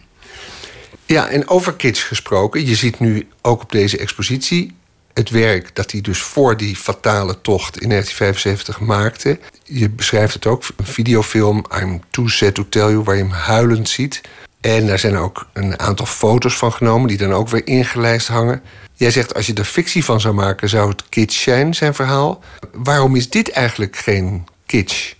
[1.06, 4.74] Ja, en over kitsch gesproken, je ziet nu ook op deze expositie
[5.14, 9.38] het werk dat hij dus voor die fatale tocht in 1975 maakte.
[9.64, 13.30] Je beschrijft het ook, een videofilm, I'm Too Sad To Tell You, waar je hem
[13.30, 14.20] huilend ziet.
[14.60, 18.62] En daar zijn ook een aantal foto's van genomen, die dan ook weer ingelijst hangen.
[18.94, 22.42] Jij zegt, als je er fictie van zou maken, zou het kitsch zijn, zijn verhaal.
[22.72, 25.12] Waarom is dit eigenlijk geen kitsch?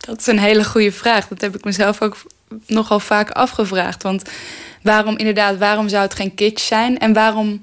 [0.00, 1.28] Dat is een hele goede vraag.
[1.28, 2.16] Dat heb ik mezelf ook
[2.66, 4.02] nogal vaak afgevraagd.
[4.02, 4.22] Want
[4.82, 6.98] waarom inderdaad, waarom zou het geen kitsch zijn?
[6.98, 7.62] En waarom,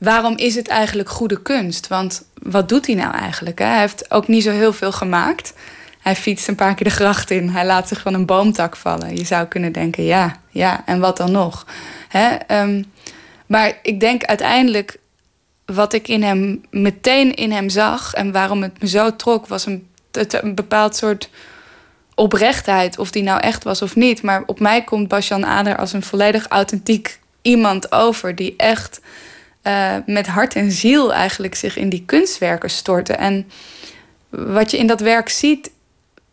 [0.00, 1.88] waarom is het eigenlijk goede kunst?
[1.88, 3.58] Want wat doet hij nou eigenlijk?
[3.58, 3.64] Hè?
[3.64, 5.52] Hij heeft ook niet zo heel veel gemaakt.
[6.00, 7.48] Hij fietst een paar keer de gracht in.
[7.48, 9.16] Hij laat zich van een boomtak vallen.
[9.16, 11.66] Je zou kunnen denken, ja, ja, en wat dan nog?
[12.08, 12.34] Hè?
[12.34, 12.82] Ehm,
[13.46, 14.98] maar ik denk uiteindelijk
[15.64, 19.66] wat ik in hem meteen in hem zag en waarom het me zo trok, was
[19.66, 19.88] een,
[20.30, 21.30] een bepaald soort
[22.14, 24.22] oprechtheid, of die nou echt was of niet.
[24.22, 29.00] Maar op mij komt Basjan Ader als een volledig authentiek iemand over die echt
[29.62, 33.12] uh, met hart en ziel eigenlijk zich in die kunstwerken stortte.
[33.12, 33.50] En
[34.28, 35.70] wat je in dat werk ziet,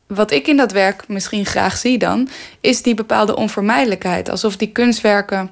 [0.07, 2.29] wat ik in dat werk misschien graag zie dan,
[2.61, 4.29] is die bepaalde onvermijdelijkheid.
[4.29, 5.49] Alsof die kunstwerken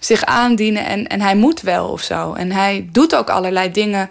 [0.00, 2.32] zich aandienen en, en hij moet wel of zo.
[2.32, 4.08] En hij doet ook allerlei dingen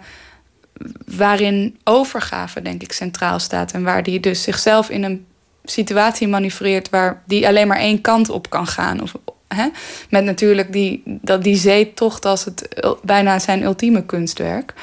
[1.04, 3.72] waarin overgave, denk ik, centraal staat.
[3.72, 5.26] En waar hij dus zichzelf in een
[5.64, 9.02] situatie manoeuvreert waar die alleen maar één kant op kan gaan.
[9.02, 9.14] Of,
[9.48, 9.68] hè?
[10.10, 12.68] Met natuurlijk die, dat, die zeetocht als het
[13.02, 14.74] bijna zijn ultieme kunstwerk.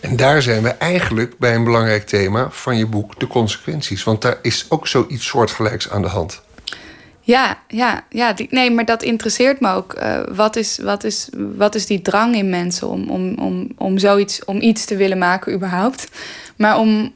[0.00, 4.04] En daar zijn we eigenlijk bij een belangrijk thema van je boek, de consequenties.
[4.04, 6.42] Want daar is ook zoiets soortgelijks aan de hand.
[7.20, 9.94] Ja, ja, ja die, nee, maar dat interesseert me ook.
[9.98, 13.98] Uh, wat, is, wat, is, wat is die drang in mensen om, om, om, om
[13.98, 16.08] zoiets, om iets te willen maken überhaupt?
[16.56, 17.14] Maar om,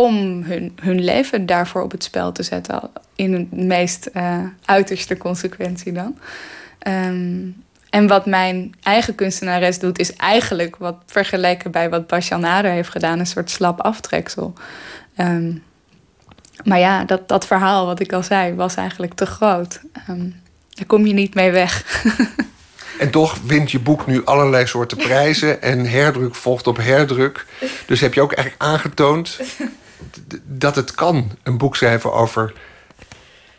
[0.00, 2.80] om hun, hun leven daarvoor op het spel te zetten.
[3.14, 6.18] In de meest uh, uiterste consequentie dan.
[6.88, 12.70] Um, en wat mijn eigen kunstenares doet, is eigenlijk wat vergeleken bij wat Basjan Nader
[12.70, 14.52] heeft gedaan, een soort slap aftreksel.
[15.16, 15.62] Um,
[16.64, 19.80] maar ja, dat, dat verhaal wat ik al zei, was eigenlijk te groot.
[20.10, 21.82] Um, daar kom je niet mee weg.
[22.98, 27.46] En toch wint je boek nu allerlei soorten prijzen en herdruk volgt op herdruk.
[27.86, 29.38] Dus heb je ook eigenlijk aangetoond
[30.44, 32.52] dat het kan, een boek schrijven over,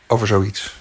[0.07, 0.75] over zoiets.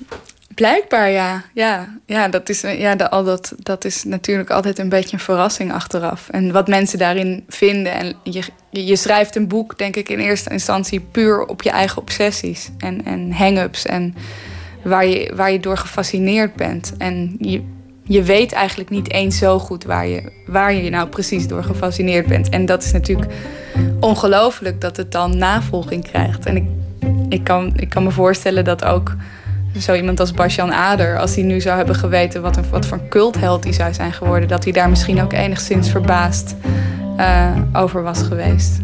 [0.59, 1.45] Blijkbaar ja.
[1.55, 5.73] Ja, ja, dat, is, ja al dat, dat is natuurlijk altijd een beetje een verrassing
[5.73, 6.29] achteraf.
[6.29, 7.93] En wat mensen daarin vinden.
[7.93, 12.03] En je, je schrijft een boek, denk ik, in eerste instantie puur op je eigen
[12.03, 13.87] obsessies en, en hang-ups.
[13.87, 14.15] En
[14.83, 16.93] waar je, waar je door gefascineerd bent.
[16.97, 17.63] En je,
[18.09, 22.27] je weet eigenlijk niet eens zo goed waar je, waar je nou precies door gefascineerd
[22.27, 22.49] bent.
[22.49, 23.33] En dat is natuurlijk
[24.01, 26.47] ongelooflijk dat het dan navolging krijgt.
[26.47, 26.65] En ik,
[27.29, 29.15] ik, kan, ik kan me voorstellen dat ook
[29.79, 32.99] zo iemand als Basjan Ader, als hij nu zou hebben geweten wat, een, wat voor
[32.99, 36.55] een cultheld hij zou zijn geworden, dat hij daar misschien ook enigszins verbaasd
[37.19, 38.79] uh, over was geweest.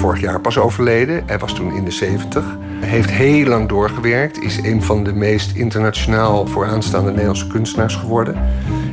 [0.00, 1.22] Vorig jaar pas overleden.
[1.26, 2.44] Hij was toen in de 70.
[2.80, 4.42] Hij heeft heel lang doorgewerkt.
[4.42, 8.34] Is een van de meest internationaal vooraanstaande Nederlandse kunstenaars geworden.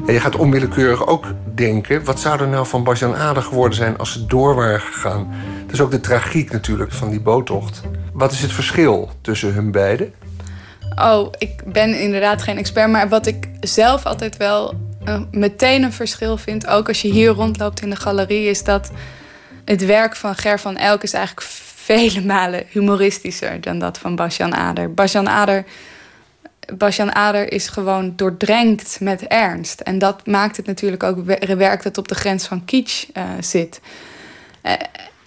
[0.07, 1.25] En je gaat onwillekeurig ook
[1.55, 2.03] denken...
[2.03, 5.27] wat zou er nou van Basjan Ader geworden zijn als ze door waren gegaan?
[5.65, 7.81] Dat is ook de tragiek natuurlijk van die boottocht.
[8.13, 10.13] Wat is het verschil tussen hun beiden?
[10.95, 12.91] Oh, ik ben inderdaad geen expert.
[12.91, 14.73] Maar wat ik zelf altijd wel
[15.07, 16.67] uh, meteen een verschil vind...
[16.67, 18.49] ook als je hier rondloopt in de galerie...
[18.49, 18.91] is dat
[19.67, 23.61] het werk van Ger van Elk is eigenlijk vele malen humoristischer...
[23.61, 24.93] dan dat van Basjan Ader.
[24.93, 25.65] Basjan Ader
[26.77, 29.79] Basjan Ader is gewoon doordrenkt met ernst.
[29.79, 31.25] En dat maakt het natuurlijk ook
[31.57, 33.81] werk dat op de grens van kitsch uh, zit.
[34.63, 34.73] Uh,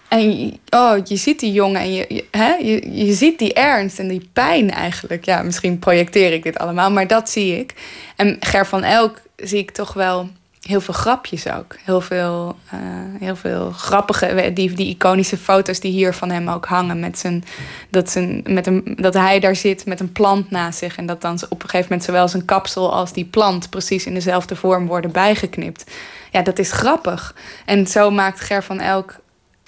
[0.08, 3.98] en oh, je ziet die jongen en je, je, hè, je, je ziet die ernst
[3.98, 5.24] en die pijn eigenlijk.
[5.24, 7.74] Ja, misschien projecteer ik dit allemaal, maar dat zie ik.
[8.16, 10.28] En Ger van Elk zie ik toch wel
[10.70, 11.76] heel veel grapjes ook.
[11.84, 12.80] Heel veel, uh,
[13.20, 17.00] heel veel grappige, die, die iconische foto's die hier van hem ook hangen.
[17.00, 17.44] Met zijn,
[17.88, 20.96] dat, zijn, met een, dat hij daar zit met een plant naast zich.
[20.96, 24.14] En dat dan op een gegeven moment zowel zijn kapsel als die plant precies in
[24.14, 25.90] dezelfde vorm worden bijgeknipt.
[26.30, 27.34] Ja, dat is grappig.
[27.64, 29.18] En zo maakt Ger van Elk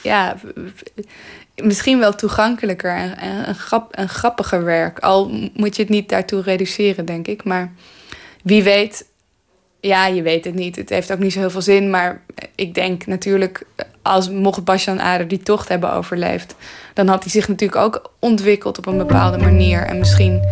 [0.02, 0.36] ja,
[1.56, 4.98] misschien wel toegankelijker en een, grap, een grappiger werk.
[4.98, 7.44] Al moet je het niet daartoe reduceren, denk ik.
[7.44, 7.72] Maar
[8.42, 9.10] wie weet
[9.84, 10.76] Ja, je weet het niet.
[10.76, 11.90] Het heeft ook niet zo heel veel zin.
[11.90, 12.20] Maar
[12.54, 13.66] ik denk natuurlijk,
[14.02, 16.54] als mocht Basjan Ader die tocht hebben overleefd,
[16.94, 19.86] dan had hij zich natuurlijk ook ontwikkeld op een bepaalde manier.
[19.86, 20.42] En misschien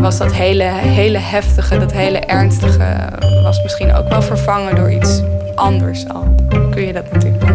[0.00, 3.08] was dat hele, hele heftige, dat hele ernstige,
[3.42, 5.22] was misschien ook wel vervangen door iets
[5.54, 6.34] anders al.
[6.70, 7.53] Kun je dat natuurlijk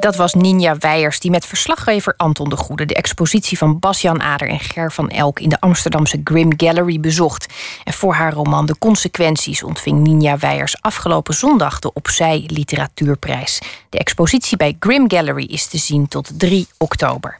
[0.00, 4.48] Dat was Ninja Weijers die met verslaggever Anton de Goede de expositie van Basjan Ader
[4.48, 7.46] en Ger van Elk in de Amsterdamse Grim Gallery bezocht.
[7.84, 13.60] En voor haar roman De Consequenties ontving Ninja Weijers afgelopen zondag de Opzij Literatuurprijs.
[13.88, 17.36] De expositie bij Grim Gallery is te zien tot 3 oktober.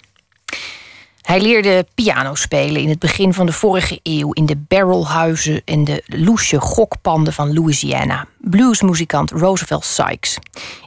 [1.30, 5.84] Hij leerde piano spelen in het begin van de vorige eeuw in de barrelhuizen en
[5.84, 8.26] de loesje gokpanden van Louisiana.
[8.38, 10.38] Bluesmuzikant Roosevelt Sykes.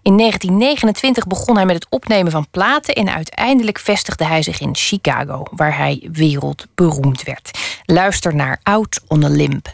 [0.02, 4.76] In 1929 begon hij met het opnemen van platen en uiteindelijk vestigde hij zich in
[4.76, 7.60] Chicago, waar hij wereldberoemd werd.
[7.86, 9.68] Luister naar Out on a Limb.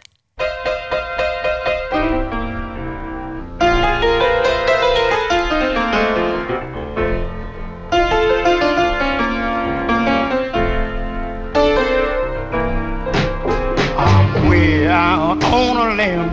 [15.09, 16.29] Out on a limb.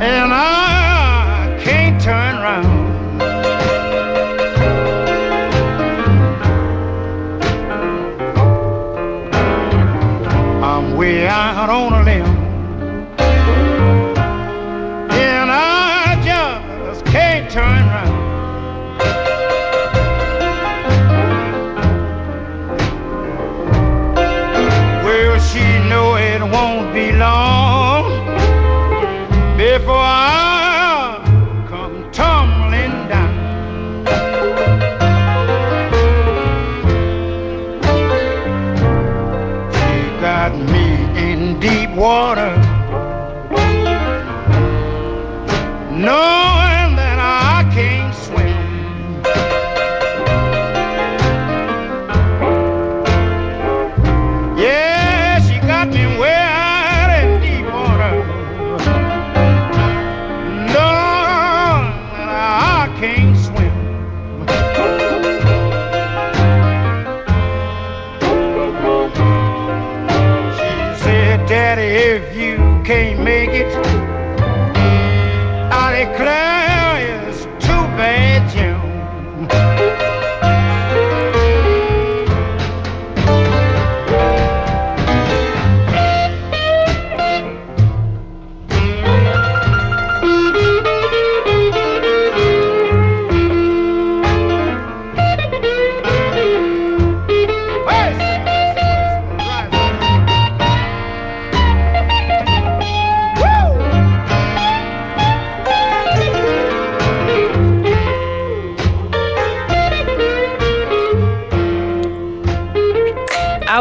[0.00, 3.22] And I can't turn around.
[10.64, 12.36] I'm way out on a limb.
[15.10, 18.21] And I just can't turn around.
[25.48, 28.04] She know it won't be long
[29.56, 31.20] before I
[31.68, 33.34] come tumbling down.
[39.74, 40.86] She got me
[41.30, 42.52] in deep water,
[45.90, 46.51] knowing
[72.84, 74.01] can't make it,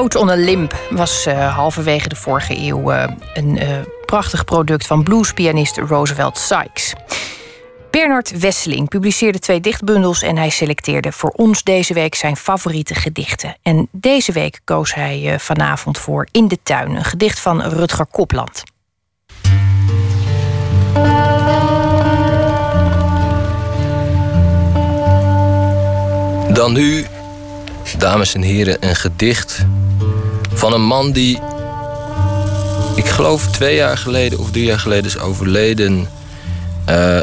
[0.02, 3.04] Out on a Limb was uh, halverwege de vorige eeuw uh,
[3.34, 6.94] een uh, prachtig product van bluespianist Roosevelt Sykes.
[7.92, 13.56] Bernard Wesseling publiceerde twee dichtbundels en hij selecteerde voor ons deze week zijn favoriete gedichten.
[13.62, 18.64] En deze week koos hij vanavond voor In de Tuin, een gedicht van Rutger Kopland.
[26.54, 27.06] Dan nu,
[27.98, 29.66] dames en heren, een gedicht
[30.62, 31.40] van een man die,
[32.96, 35.98] ik geloof twee jaar geleden of drie jaar geleden is overleden.
[36.90, 37.20] Uh,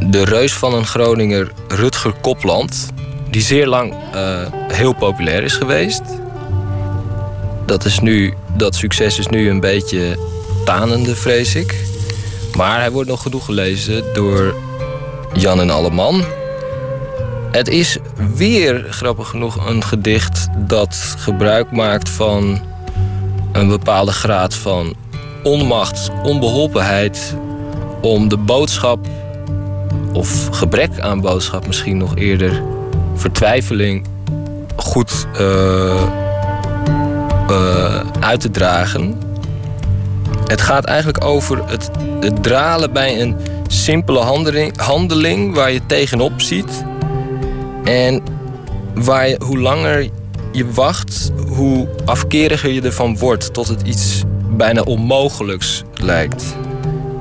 [0.00, 2.86] de reus van een Groninger, Rutger Kopland,
[3.30, 4.40] die zeer lang uh,
[4.72, 6.02] heel populair is geweest.
[7.64, 10.18] Dat, is nu, dat succes is nu een beetje
[10.64, 11.74] tanende, vrees ik.
[12.56, 14.54] Maar hij wordt nog genoeg gelezen door
[15.32, 16.24] Jan en Alleman.
[17.56, 17.98] Het is
[18.34, 22.60] weer, grappig genoeg, een gedicht dat gebruik maakt van
[23.52, 24.94] een bepaalde graad van
[25.42, 27.36] onmacht, onbeholpenheid
[28.00, 29.06] om de boodschap,
[30.12, 32.62] of gebrek aan boodschap misschien nog eerder,
[33.14, 34.06] vertwijfeling
[34.76, 36.02] goed uh,
[37.50, 39.20] uh, uit te dragen.
[40.46, 46.40] Het gaat eigenlijk over het, het dralen bij een simpele handeling, handeling waar je tegenop
[46.40, 46.84] ziet.
[47.86, 48.22] En
[48.94, 50.08] waar hoe langer
[50.52, 53.52] je wacht, hoe afkeriger je ervan wordt.
[53.52, 56.56] Tot het iets bijna onmogelijks lijkt.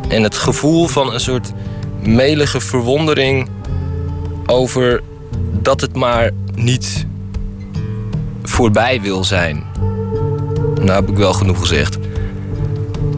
[0.08, 1.52] En het gevoel van een soort
[2.00, 3.50] melige verwondering
[4.46, 5.02] over
[5.62, 7.06] dat het maar niet
[8.44, 9.64] voorbij wil zijn.
[10.76, 11.98] Nou heb ik wel genoeg gezegd.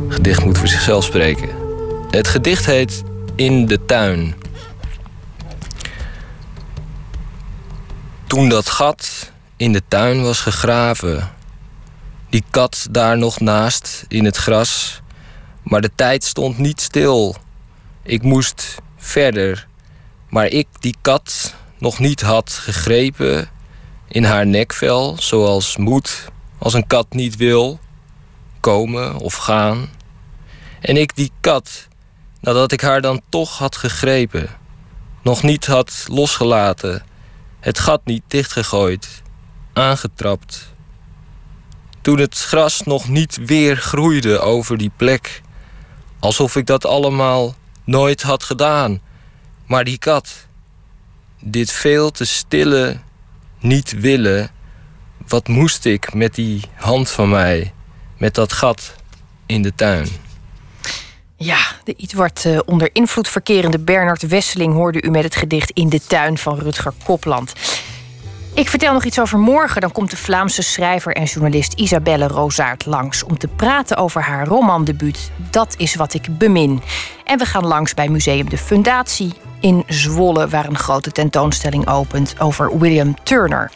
[0.07, 1.49] Gedicht moet voor zichzelf spreken.
[2.10, 3.03] Het gedicht heet
[3.36, 4.36] In de tuin.
[8.28, 11.32] Toen dat gat in de tuin was gegraven,
[12.30, 15.02] die kat daar nog naast in het gras,
[15.64, 17.36] maar de tijd stond niet stil.
[18.04, 19.68] Ik moest verder,
[20.30, 23.49] maar ik die kat nog niet had gegrepen
[24.08, 26.28] in haar nekvel, zoals moet
[26.58, 27.80] als een kat niet wil
[28.60, 29.90] komen of gaan.
[30.80, 31.88] En ik die kat,
[32.41, 34.49] nadat ik haar dan toch had gegrepen,
[35.22, 37.04] nog niet had losgelaten,
[37.68, 39.22] het gat niet dichtgegooid,
[39.73, 40.73] aangetrapt.
[42.02, 45.41] Toen het gras nog niet weer groeide over die plek,
[46.19, 49.02] alsof ik dat allemaal nooit had gedaan.
[49.65, 50.48] Maar die kat,
[51.41, 52.98] dit veel te stille,
[53.60, 54.49] niet willen,
[55.27, 57.73] wat moest ik met die hand van mij,
[58.18, 58.95] met dat gat
[59.45, 60.07] in de tuin?
[61.40, 65.70] Ja, de iets wat uh, onder invloed verkerende Bernard Wesseling hoorde u met het gedicht
[65.70, 67.54] In de tuin van Rutger Kopland.
[68.54, 69.82] Ik vertel nog iets over morgen.
[69.82, 74.48] Dan komt de Vlaamse schrijver en journalist Isabelle Rozaart langs om te praten over haar
[74.48, 76.82] romandebuut Dat is wat ik bemin.
[77.24, 82.36] En we gaan langs bij Museum de Fundatie in Zwolle, waar een grote tentoonstelling opent
[82.40, 83.72] over William Turner.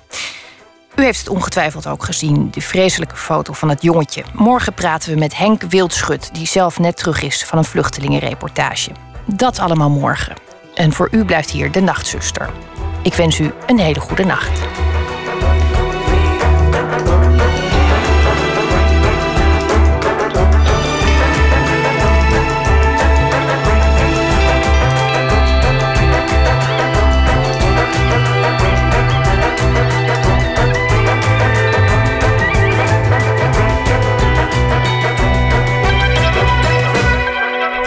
[0.95, 4.23] U heeft het ongetwijfeld ook gezien, de vreselijke foto van het jongetje.
[4.33, 8.91] Morgen praten we met Henk Wildschut, die zelf net terug is van een vluchtelingenreportage.
[9.25, 10.35] Dat allemaal morgen.
[10.73, 12.49] En voor u blijft hier de Nachtzuster.
[13.03, 14.59] Ik wens u een hele goede nacht.